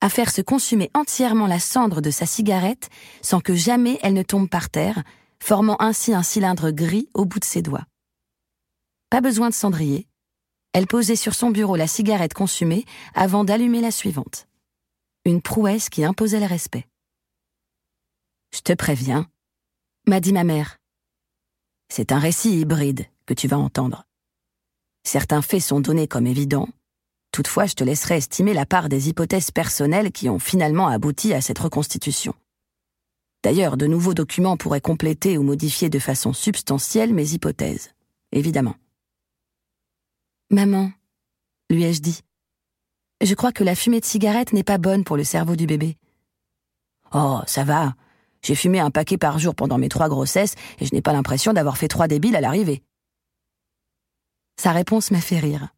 à 0.00 0.08
faire 0.08 0.30
se 0.30 0.40
consumer 0.40 0.90
entièrement 0.94 1.46
la 1.46 1.58
cendre 1.58 2.00
de 2.00 2.10
sa 2.10 2.24
cigarette 2.24 2.88
sans 3.20 3.40
que 3.40 3.54
jamais 3.54 3.98
elle 4.02 4.14
ne 4.14 4.22
tombe 4.22 4.48
par 4.48 4.70
terre, 4.70 5.02
formant 5.38 5.76
ainsi 5.80 6.14
un 6.14 6.22
cylindre 6.22 6.70
gris 6.70 7.10
au 7.12 7.26
bout 7.26 7.40
de 7.40 7.44
ses 7.44 7.60
doigts. 7.60 7.84
Pas 9.10 9.20
besoin 9.20 9.50
de 9.50 9.54
cendrier. 9.54 10.08
Elle 10.72 10.86
posait 10.86 11.14
sur 11.14 11.34
son 11.34 11.50
bureau 11.50 11.76
la 11.76 11.88
cigarette 11.88 12.32
consumée 12.32 12.86
avant 13.14 13.44
d'allumer 13.44 13.82
la 13.82 13.90
suivante 13.90 14.46
une 15.26 15.42
prouesse 15.42 15.88
qui 15.88 16.04
imposait 16.04 16.38
le 16.38 16.46
respect. 16.46 16.86
Je 18.54 18.60
te 18.60 18.72
préviens, 18.72 19.28
m'a 20.06 20.20
dit 20.20 20.32
ma 20.32 20.44
mère. 20.44 20.78
C'est 21.88 22.12
un 22.12 22.18
récit 22.20 22.60
hybride 22.60 23.06
que 23.26 23.34
tu 23.34 23.48
vas 23.48 23.58
entendre. 23.58 24.04
Certains 25.02 25.42
faits 25.42 25.62
sont 25.62 25.80
donnés 25.80 26.06
comme 26.06 26.28
évidents, 26.28 26.68
toutefois 27.32 27.66
je 27.66 27.74
te 27.74 27.82
laisserai 27.82 28.18
estimer 28.18 28.54
la 28.54 28.66
part 28.66 28.88
des 28.88 29.08
hypothèses 29.08 29.50
personnelles 29.50 30.12
qui 30.12 30.28
ont 30.28 30.38
finalement 30.38 30.86
abouti 30.86 31.34
à 31.34 31.40
cette 31.40 31.58
reconstitution. 31.58 32.34
D'ailleurs, 33.42 33.76
de 33.76 33.86
nouveaux 33.88 34.14
documents 34.14 34.56
pourraient 34.56 34.80
compléter 34.80 35.38
ou 35.38 35.42
modifier 35.42 35.90
de 35.90 35.98
façon 35.98 36.32
substantielle 36.32 37.12
mes 37.12 37.32
hypothèses, 37.32 37.90
évidemment. 38.30 38.76
Maman, 40.50 40.92
lui 41.68 41.82
ai-je 41.82 42.00
dit, 42.00 42.20
Je 43.22 43.34
crois 43.34 43.52
que 43.52 43.64
la 43.64 43.74
fumée 43.74 44.00
de 44.00 44.04
cigarette 44.04 44.52
n'est 44.52 44.62
pas 44.62 44.78
bonne 44.78 45.04
pour 45.04 45.16
le 45.16 45.24
cerveau 45.24 45.56
du 45.56 45.66
bébé. 45.66 45.96
Oh, 47.14 47.40
ça 47.46 47.64
va. 47.64 47.94
J'ai 48.42 48.54
fumé 48.54 48.78
un 48.78 48.90
paquet 48.90 49.16
par 49.16 49.38
jour 49.38 49.54
pendant 49.54 49.78
mes 49.78 49.88
trois 49.88 50.08
grossesses 50.08 50.54
et 50.78 50.86
je 50.86 50.94
n'ai 50.94 51.02
pas 51.02 51.12
l'impression 51.12 51.52
d'avoir 51.52 51.78
fait 51.78 51.88
trois 51.88 52.08
débiles 52.08 52.36
à 52.36 52.40
l'arrivée. 52.40 52.82
Sa 54.60 54.72
réponse 54.72 55.10
m'a 55.10 55.20
fait 55.20 55.38
rire. 55.38 55.68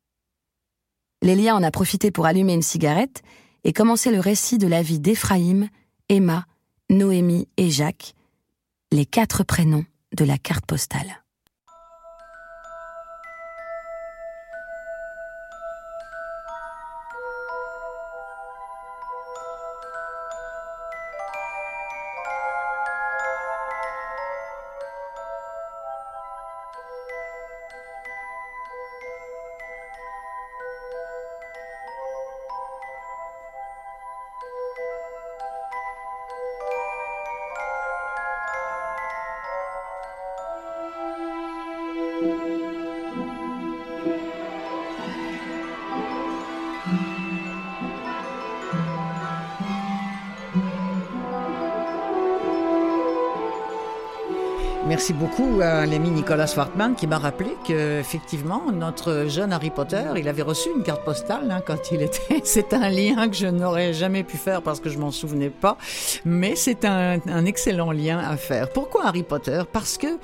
Lélia 1.22 1.54
en 1.54 1.62
a 1.62 1.70
profité 1.70 2.10
pour 2.10 2.26
allumer 2.26 2.54
une 2.54 2.62
cigarette 2.62 3.22
et 3.64 3.72
commencer 3.72 4.10
le 4.10 4.20
récit 4.20 4.58
de 4.58 4.66
la 4.66 4.82
vie 4.82 5.00
d'Éphraïm, 5.00 5.68
Emma, 6.08 6.44
Noémie 6.90 7.48
et 7.56 7.70
Jacques, 7.70 8.14
les 8.92 9.06
quatre 9.06 9.44
prénoms 9.44 9.84
de 10.16 10.24
la 10.24 10.38
carte 10.38 10.66
postale. 10.66 11.24
Merci 54.98 55.12
beaucoup 55.12 55.60
à 55.62 55.86
l'ami 55.86 56.10
Nicolas 56.10 56.48
Swartman 56.48 56.96
qui 56.96 57.06
m'a 57.06 57.18
rappelé 57.18 57.50
que 57.64 58.00
effectivement 58.00 58.72
notre 58.72 59.26
jeune 59.28 59.52
Harry 59.52 59.70
Potter, 59.70 60.02
il 60.16 60.26
avait 60.26 60.42
reçu 60.42 60.70
une 60.76 60.82
carte 60.82 61.04
postale 61.04 61.48
hein, 61.52 61.62
quand 61.64 61.92
il 61.92 62.02
était. 62.02 62.40
C'est 62.42 62.72
un 62.72 62.88
lien 62.88 63.28
que 63.28 63.36
je 63.36 63.46
n'aurais 63.46 63.92
jamais 63.92 64.24
pu 64.24 64.36
faire 64.36 64.60
parce 64.60 64.80
que 64.80 64.88
je 64.90 64.98
m'en 64.98 65.12
souvenais 65.12 65.50
pas, 65.50 65.78
mais 66.24 66.56
c'est 66.56 66.84
un, 66.84 67.20
un 67.28 67.44
excellent 67.44 67.92
lien 67.92 68.18
à 68.18 68.36
faire. 68.36 68.70
Pourquoi 68.70 69.06
Harry 69.06 69.22
Potter? 69.22 69.62
Parce 69.72 69.98
que 69.98 70.18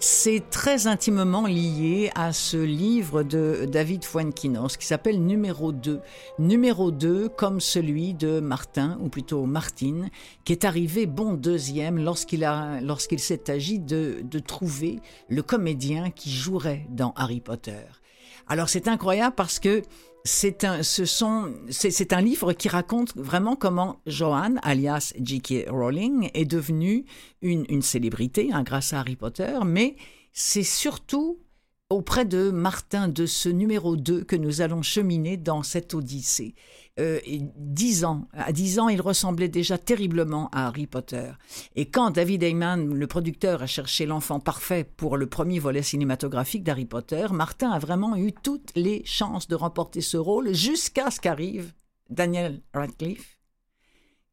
c'est 0.00 0.48
très 0.50 0.86
intimement 0.86 1.46
lié 1.46 2.10
à 2.14 2.32
ce 2.32 2.56
livre 2.56 3.22
de 3.22 3.66
David 3.70 4.04
Fuenquinos 4.04 4.76
qui 4.76 4.86
s'appelle 4.86 5.20
Numéro 5.24 5.72
2. 5.72 6.00
Numéro 6.38 6.90
2 6.90 7.28
comme 7.28 7.60
celui 7.60 8.14
de 8.14 8.40
Martin, 8.40 8.98
ou 9.00 9.08
plutôt 9.08 9.44
Martine, 9.44 10.10
qui 10.44 10.52
est 10.52 10.64
arrivé 10.64 11.06
bon 11.06 11.34
deuxième 11.34 11.98
lorsqu'il 11.98 13.18
s'est 13.18 13.50
agi 13.50 13.78
de 13.80 14.38
trouver 14.38 15.00
le 15.28 15.42
comédien 15.42 16.10
qui 16.10 16.30
jouerait 16.30 16.86
dans 16.90 17.12
Harry 17.16 17.40
Potter. 17.40 17.84
Alors 18.46 18.68
c'est 18.68 18.88
incroyable 18.88 19.34
parce 19.36 19.58
que 19.58 19.82
c'est 20.24 20.64
un, 20.64 20.82
ce 20.82 21.04
sont, 21.04 21.54
c'est, 21.70 22.12
livre 22.20 22.52
qui 22.52 22.68
raconte 22.68 23.16
vraiment 23.16 23.56
comment 23.56 24.00
Joanne, 24.06 24.60
alias 24.62 25.12
J.K. 25.20 25.68
Rowling, 25.68 26.30
est 26.34 26.44
devenue 26.44 27.04
une, 27.42 27.64
une 27.68 27.82
célébrité 27.82 28.50
hein, 28.52 28.62
grâce 28.62 28.92
à 28.92 29.00
Harry 29.00 29.16
Potter, 29.16 29.58
mais 29.64 29.96
c'est 30.32 30.62
surtout 30.62 31.38
auprès 31.90 32.26
de 32.26 32.50
Martin 32.50 33.08
de 33.08 33.24
ce 33.24 33.48
numéro 33.48 33.96
2 33.96 34.24
que 34.24 34.36
nous 34.36 34.60
allons 34.60 34.82
cheminer 34.82 35.36
dans 35.36 35.62
cette 35.62 35.94
odyssée. 35.94 36.54
Euh, 36.98 37.20
ans, 38.04 38.28
à 38.32 38.52
dix 38.52 38.78
ans, 38.78 38.88
il 38.88 39.00
ressemblait 39.00 39.48
déjà 39.48 39.78
terriblement 39.78 40.48
à 40.52 40.66
Harry 40.66 40.86
Potter. 40.86 41.30
Et 41.76 41.86
quand 41.86 42.10
David 42.10 42.42
Heyman, 42.42 42.92
le 42.92 43.06
producteur, 43.06 43.62
a 43.62 43.66
cherché 43.66 44.04
l'enfant 44.04 44.40
parfait 44.40 44.84
pour 44.96 45.16
le 45.16 45.26
premier 45.26 45.58
volet 45.58 45.82
cinématographique 45.82 46.64
d'Harry 46.64 46.86
Potter, 46.86 47.26
Martin 47.30 47.70
a 47.70 47.78
vraiment 47.78 48.16
eu 48.16 48.32
toutes 48.32 48.72
les 48.74 49.02
chances 49.04 49.48
de 49.48 49.54
remporter 49.54 50.00
ce 50.00 50.16
rôle 50.16 50.54
jusqu'à 50.54 51.10
ce 51.10 51.20
qu'arrive 51.20 51.72
Daniel 52.10 52.60
Radcliffe, 52.74 53.38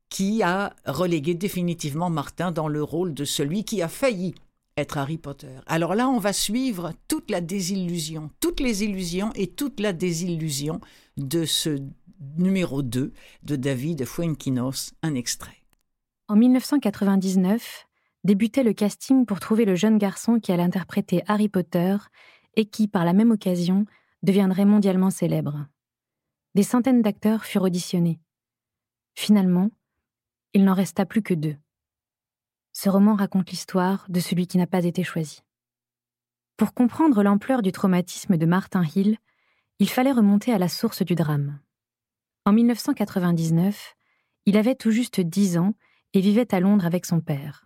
qui 0.09 0.41
a 0.43 0.75
relégué 0.85 1.33
définitivement 1.33 2.09
Martin 2.09 2.51
dans 2.51 2.67
le 2.67 2.81
rôle 2.81 3.13
de 3.13 3.25
celui 3.25 3.63
qui 3.63 3.81
a 3.81 3.87
failli 3.87 4.33
être 4.77 4.97
Harry 4.97 5.17
Potter. 5.17 5.55
Alors 5.67 5.95
là, 5.95 6.09
on 6.09 6.19
va 6.19 6.33
suivre 6.33 6.93
toute 7.07 7.31
la 7.31 7.41
désillusion, 7.41 8.29
toutes 8.39 8.59
les 8.59 8.83
illusions 8.83 9.31
et 9.35 9.47
toute 9.47 9.79
la 9.79 9.93
désillusion 9.93 10.81
de 11.17 11.45
ce 11.45 11.79
numéro 12.37 12.81
2 12.81 13.13
de 13.43 13.55
David 13.55 14.05
Fuenquinos, 14.05 14.93
un 15.01 15.15
extrait. 15.15 15.63
En 16.27 16.35
1999, 16.35 17.85
débutait 18.23 18.63
le 18.63 18.73
casting 18.73 19.25
pour 19.25 19.39
trouver 19.39 19.65
le 19.65 19.75
jeune 19.75 19.97
garçon 19.97 20.39
qui 20.39 20.51
allait 20.51 20.63
interpréter 20.63 21.23
Harry 21.27 21.49
Potter 21.49 21.95
et 22.55 22.65
qui, 22.65 22.87
par 22.87 23.05
la 23.05 23.13
même 23.13 23.31
occasion, 23.31 23.85
deviendrait 24.23 24.65
mondialement 24.65 25.11
célèbre. 25.11 25.67
Des 26.55 26.63
centaines 26.63 27.01
d'acteurs 27.01 27.45
furent 27.45 27.63
auditionnés. 27.63 28.19
Finalement, 29.13 29.69
il 30.53 30.63
n'en 30.63 30.73
resta 30.73 31.05
plus 31.05 31.21
que 31.21 31.33
deux. 31.33 31.55
Ce 32.73 32.89
roman 32.89 33.15
raconte 33.15 33.51
l'histoire 33.51 34.05
de 34.09 34.19
celui 34.19 34.47
qui 34.47 34.57
n'a 34.57 34.67
pas 34.67 34.85
été 34.85 35.03
choisi. 35.03 35.41
Pour 36.57 36.73
comprendre 36.73 37.23
l'ampleur 37.23 37.61
du 37.61 37.71
traumatisme 37.71 38.37
de 38.37 38.45
Martin 38.45 38.83
Hill, 38.83 39.17
il 39.79 39.89
fallait 39.89 40.11
remonter 40.11 40.53
à 40.53 40.57
la 40.57 40.69
source 40.69 41.03
du 41.03 41.15
drame. 41.15 41.59
En 42.47 42.53
1999, 42.53 43.95
il 44.45 44.55
avait 44.55 44.75
tout 44.75 44.91
juste 44.91 45.19
dix 45.19 45.57
ans 45.57 45.73
et 46.13 46.21
vivait 46.21 46.53
à 46.53 46.59
Londres 46.59 46.85
avec 46.85 47.07
son 47.07 47.19
père. 47.19 47.65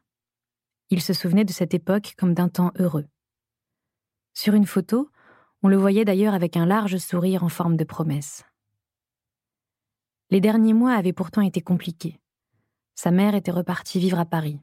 Il 0.90 1.02
se 1.02 1.12
souvenait 1.12 1.44
de 1.44 1.52
cette 1.52 1.74
époque 1.74 2.14
comme 2.18 2.34
d'un 2.34 2.48
temps 2.48 2.72
heureux. 2.80 3.06
Sur 4.34 4.54
une 4.54 4.66
photo, 4.66 5.10
on 5.64 5.68
le 5.68 5.76
voyait 5.76 6.06
d'ailleurs 6.06 6.34
avec 6.34 6.56
un 6.56 6.66
large 6.66 6.96
sourire 6.96 7.44
en 7.44 7.50
forme 7.50 7.76
de 7.76 7.84
promesse. 7.84 8.46
Les 10.30 10.40
derniers 10.40 10.74
mois 10.74 10.94
avaient 10.94 11.12
pourtant 11.12 11.42
été 11.42 11.60
compliqués. 11.60 12.22
Sa 12.96 13.12
mère 13.12 13.36
était 13.36 13.52
repartie 13.52 14.00
vivre 14.00 14.20
à 14.20 14.26
Paris. 14.26 14.62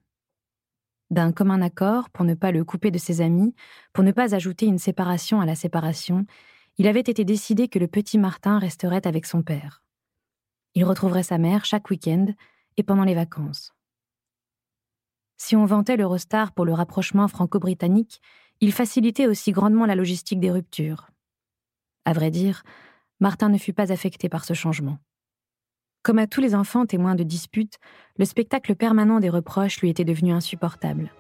D'un 1.10 1.30
commun 1.30 1.60
accord, 1.60 2.08
pour 2.08 2.24
ne 2.24 2.34
pas 2.34 2.52
le 2.52 2.64
couper 2.64 2.90
de 2.90 2.98
ses 2.98 3.20
amis, 3.20 3.54
pour 3.92 4.02
ne 4.02 4.12
pas 4.12 4.34
ajouter 4.34 4.64
une 4.64 4.78
séparation 4.78 5.42
à 5.42 5.46
la 5.46 5.54
séparation, 5.54 6.24
il 6.78 6.86
avait 6.88 7.00
été 7.00 7.24
décidé 7.26 7.68
que 7.68 7.78
le 7.78 7.86
petit 7.86 8.16
Martin 8.16 8.58
resterait 8.58 9.06
avec 9.06 9.26
son 9.26 9.42
père. 9.42 9.82
Il 10.76 10.84
retrouverait 10.84 11.22
sa 11.22 11.38
mère 11.38 11.64
chaque 11.64 11.88
week-end 11.88 12.26
et 12.76 12.82
pendant 12.82 13.04
les 13.04 13.14
vacances. 13.14 13.72
Si 15.38 15.56
on 15.56 15.64
vantait 15.64 15.96
l'Eurostar 15.96 16.52
pour 16.52 16.66
le 16.66 16.74
rapprochement 16.74 17.26
franco-britannique, 17.28 18.20
il 18.60 18.72
facilitait 18.72 19.26
aussi 19.26 19.52
grandement 19.52 19.86
la 19.86 19.94
logistique 19.94 20.38
des 20.38 20.50
ruptures. 20.50 21.08
À 22.04 22.12
vrai 22.12 22.30
dire, 22.30 22.62
Martin 23.20 23.48
ne 23.48 23.56
fut 23.56 23.72
pas 23.72 23.90
affecté 23.90 24.28
par 24.28 24.44
ce 24.44 24.52
changement. 24.52 24.98
Comme 26.02 26.18
à 26.18 26.26
tous 26.26 26.42
les 26.42 26.54
enfants 26.54 26.84
témoins 26.84 27.14
de 27.14 27.24
disputes, 27.24 27.78
le 28.18 28.26
spectacle 28.26 28.74
permanent 28.76 29.18
des 29.18 29.30
reproches 29.30 29.80
lui 29.80 29.88
était 29.88 30.04
devenu 30.04 30.32
insupportable. 30.32 31.10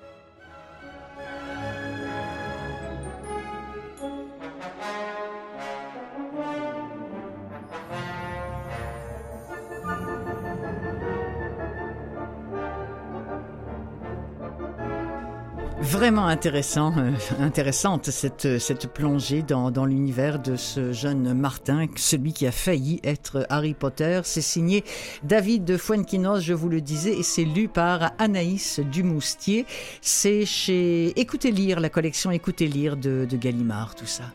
Vraiment 16.06 16.28
intéressant, 16.28 16.96
euh, 16.98 17.10
intéressante 17.40 18.10
cette, 18.10 18.60
cette 18.60 18.86
plongée 18.86 19.42
dans, 19.42 19.72
dans 19.72 19.84
l'univers 19.84 20.38
de 20.38 20.54
ce 20.54 20.92
jeune 20.92 21.34
Martin, 21.34 21.86
celui 21.96 22.32
qui 22.32 22.46
a 22.46 22.52
failli 22.52 23.00
être 23.02 23.44
Harry 23.50 23.74
Potter. 23.74 24.20
C'est 24.22 24.40
signé 24.40 24.84
David 25.24 25.64
de 25.64 25.76
Fuenquinos, 25.76 26.38
je 26.38 26.54
vous 26.54 26.68
le 26.68 26.80
disais, 26.80 27.18
et 27.18 27.24
c'est 27.24 27.42
lu 27.42 27.66
par 27.66 28.12
Anaïs 28.18 28.78
Dumoustier. 28.78 29.66
C'est 30.00 30.46
chez 30.46 31.08
Écoutez 31.18 31.50
lire, 31.50 31.80
la 31.80 31.88
collection 31.88 32.30
Écoutez 32.30 32.68
lire 32.68 32.96
de, 32.96 33.26
de 33.28 33.36
Gallimard, 33.36 33.96
tout 33.96 34.06
ça. 34.06 34.26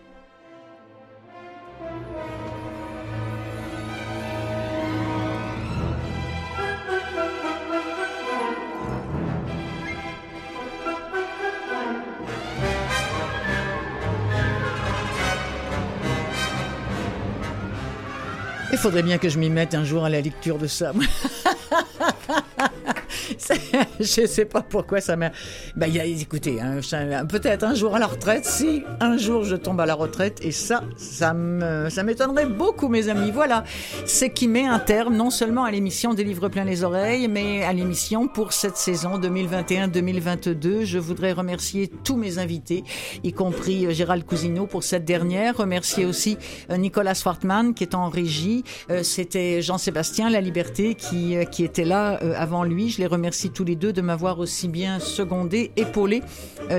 Faudrait 18.82 19.04
bien 19.04 19.20
que 19.20 19.30
je 19.30 19.38
m'y 19.38 19.52
mette 19.52 19.76
un 19.76 19.84
jour 19.84 20.06
à 20.06 20.10
la 20.10 20.22
lecture 20.22 20.58
de 20.58 20.66
ça. 20.66 20.92
je 24.00 24.26
sais 24.26 24.46
pas 24.46 24.62
pourquoi 24.62 25.02
ça 25.02 25.16
m'a. 25.16 25.32
Ben, 25.76 25.88
y 25.88 26.00
a, 26.00 26.06
écoutez, 26.06 26.60
hein, 26.62 26.80
peut-être 27.28 27.64
un 27.64 27.76
jour 27.76 27.96
à 27.96 28.00
la 28.00 28.08
retraite, 28.08 28.46
si 28.46 28.84
un 29.00 29.18
jour 29.18 29.44
je 29.44 29.56
tombe 29.56 29.80
à 29.82 29.86
la 29.86 29.96
retraite, 29.96 30.40
et 30.44 30.52
ça, 30.52 30.84
ça 30.98 31.34
m'étonnerait 31.34 32.46
beaucoup, 32.46 32.88
mes 32.88 33.10
amis. 33.10 33.32
Voilà, 33.32 33.64
c'est 34.06 34.30
qui 34.30 34.48
met 34.48 34.66
un 34.66 34.80
terme 34.80 35.16
non 35.16 35.30
seulement 35.30 35.64
à 35.64 35.72
l'émission 35.72 36.14
des 36.14 36.24
livres 36.24 36.50
plein 36.50 36.62
les 36.64 36.84
oreilles, 36.84 37.28
mais 37.28 37.64
à 37.64 37.74
l'émission 37.74 38.28
pour 38.28 38.54
cette 38.54 38.78
saison 38.78 39.20
2021-2022. 39.20 40.84
Je 40.84 41.00
voudrais 41.00 41.32
remercier 41.32 41.90
tous 42.04 42.16
mes 42.16 42.38
invités, 42.38 42.84
y 43.24 43.34
compris 43.34 43.86
euh, 43.86 43.92
Gérald 43.92 44.26
Cousineau 44.26 44.66
pour 44.66 44.84
cette 44.84 45.06
dernière. 45.06 45.58
Remercier 45.58 46.06
aussi 46.06 46.38
euh, 46.70 46.78
Nicolas 46.78 47.16
Swartman 47.16 47.74
qui 47.74 47.84
est 47.84 47.96
en 47.96 48.10
régie. 48.10 48.64
Euh, 48.90 49.04
c'était 49.04 49.62
Jean-Sébastien 49.62 50.30
La 50.30 50.42
Liberté 50.42 50.96
qui, 50.96 51.36
qui 51.52 51.64
était 51.64 51.86
là 51.86 52.20
avant 52.36 52.64
lui. 52.64 52.90
Je 52.90 53.00
les 53.00 53.08
remercie 53.22 53.52
tous 53.52 53.64
les 53.64 53.76
deux 53.76 53.94
de 53.94 54.02
m'avoir 54.02 54.40
aussi 54.40 54.68
bien 54.68 55.00
secondé, 55.00 55.72
épaulé 55.76 56.24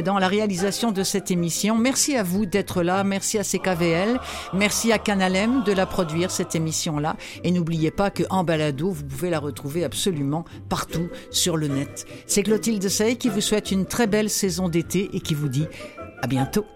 dans 0.05 0.19
la 0.19 0.27
réalisation 0.27 0.91
de 0.91 1.05
cette 1.05 1.31
émission. 1.31 1.79
Merci 1.79 2.17
à 2.17 2.25
vous 2.25 2.47
d'être 2.47 2.83
là. 2.83 3.05
Merci 3.05 3.39
à 3.39 3.45
CKVL. 3.45 4.19
Merci 4.53 4.91
à 4.91 4.99
Canalem 4.99 5.63
de 5.63 5.71
la 5.71 5.87
produire, 5.87 6.33
cette 6.33 6.57
émission-là. 6.57 7.17
Et 7.45 7.53
n'oubliez 7.53 7.93
pas 7.93 8.11
que 8.11 8.25
en 8.29 8.43
balado, 8.43 8.91
vous 8.91 9.05
pouvez 9.05 9.31
la 9.31 9.39
retrouver 9.39 9.85
absolument 9.85 10.45
partout 10.69 11.09
sur 11.31 11.57
le 11.57 11.69
net. 11.69 12.07
C'est 12.27 12.43
Clotilde 12.43 12.89
Sey 12.89 13.15
qui 13.15 13.29
vous 13.29 13.41
souhaite 13.41 13.71
une 13.71 13.87
très 13.87 14.09
belle 14.09 14.29
saison 14.29 14.69
d'été 14.69 15.11
et 15.13 15.21
qui 15.21 15.35
vous 15.35 15.49
dit 15.49 15.67
à 16.23 16.27
bientôt. 16.27 16.67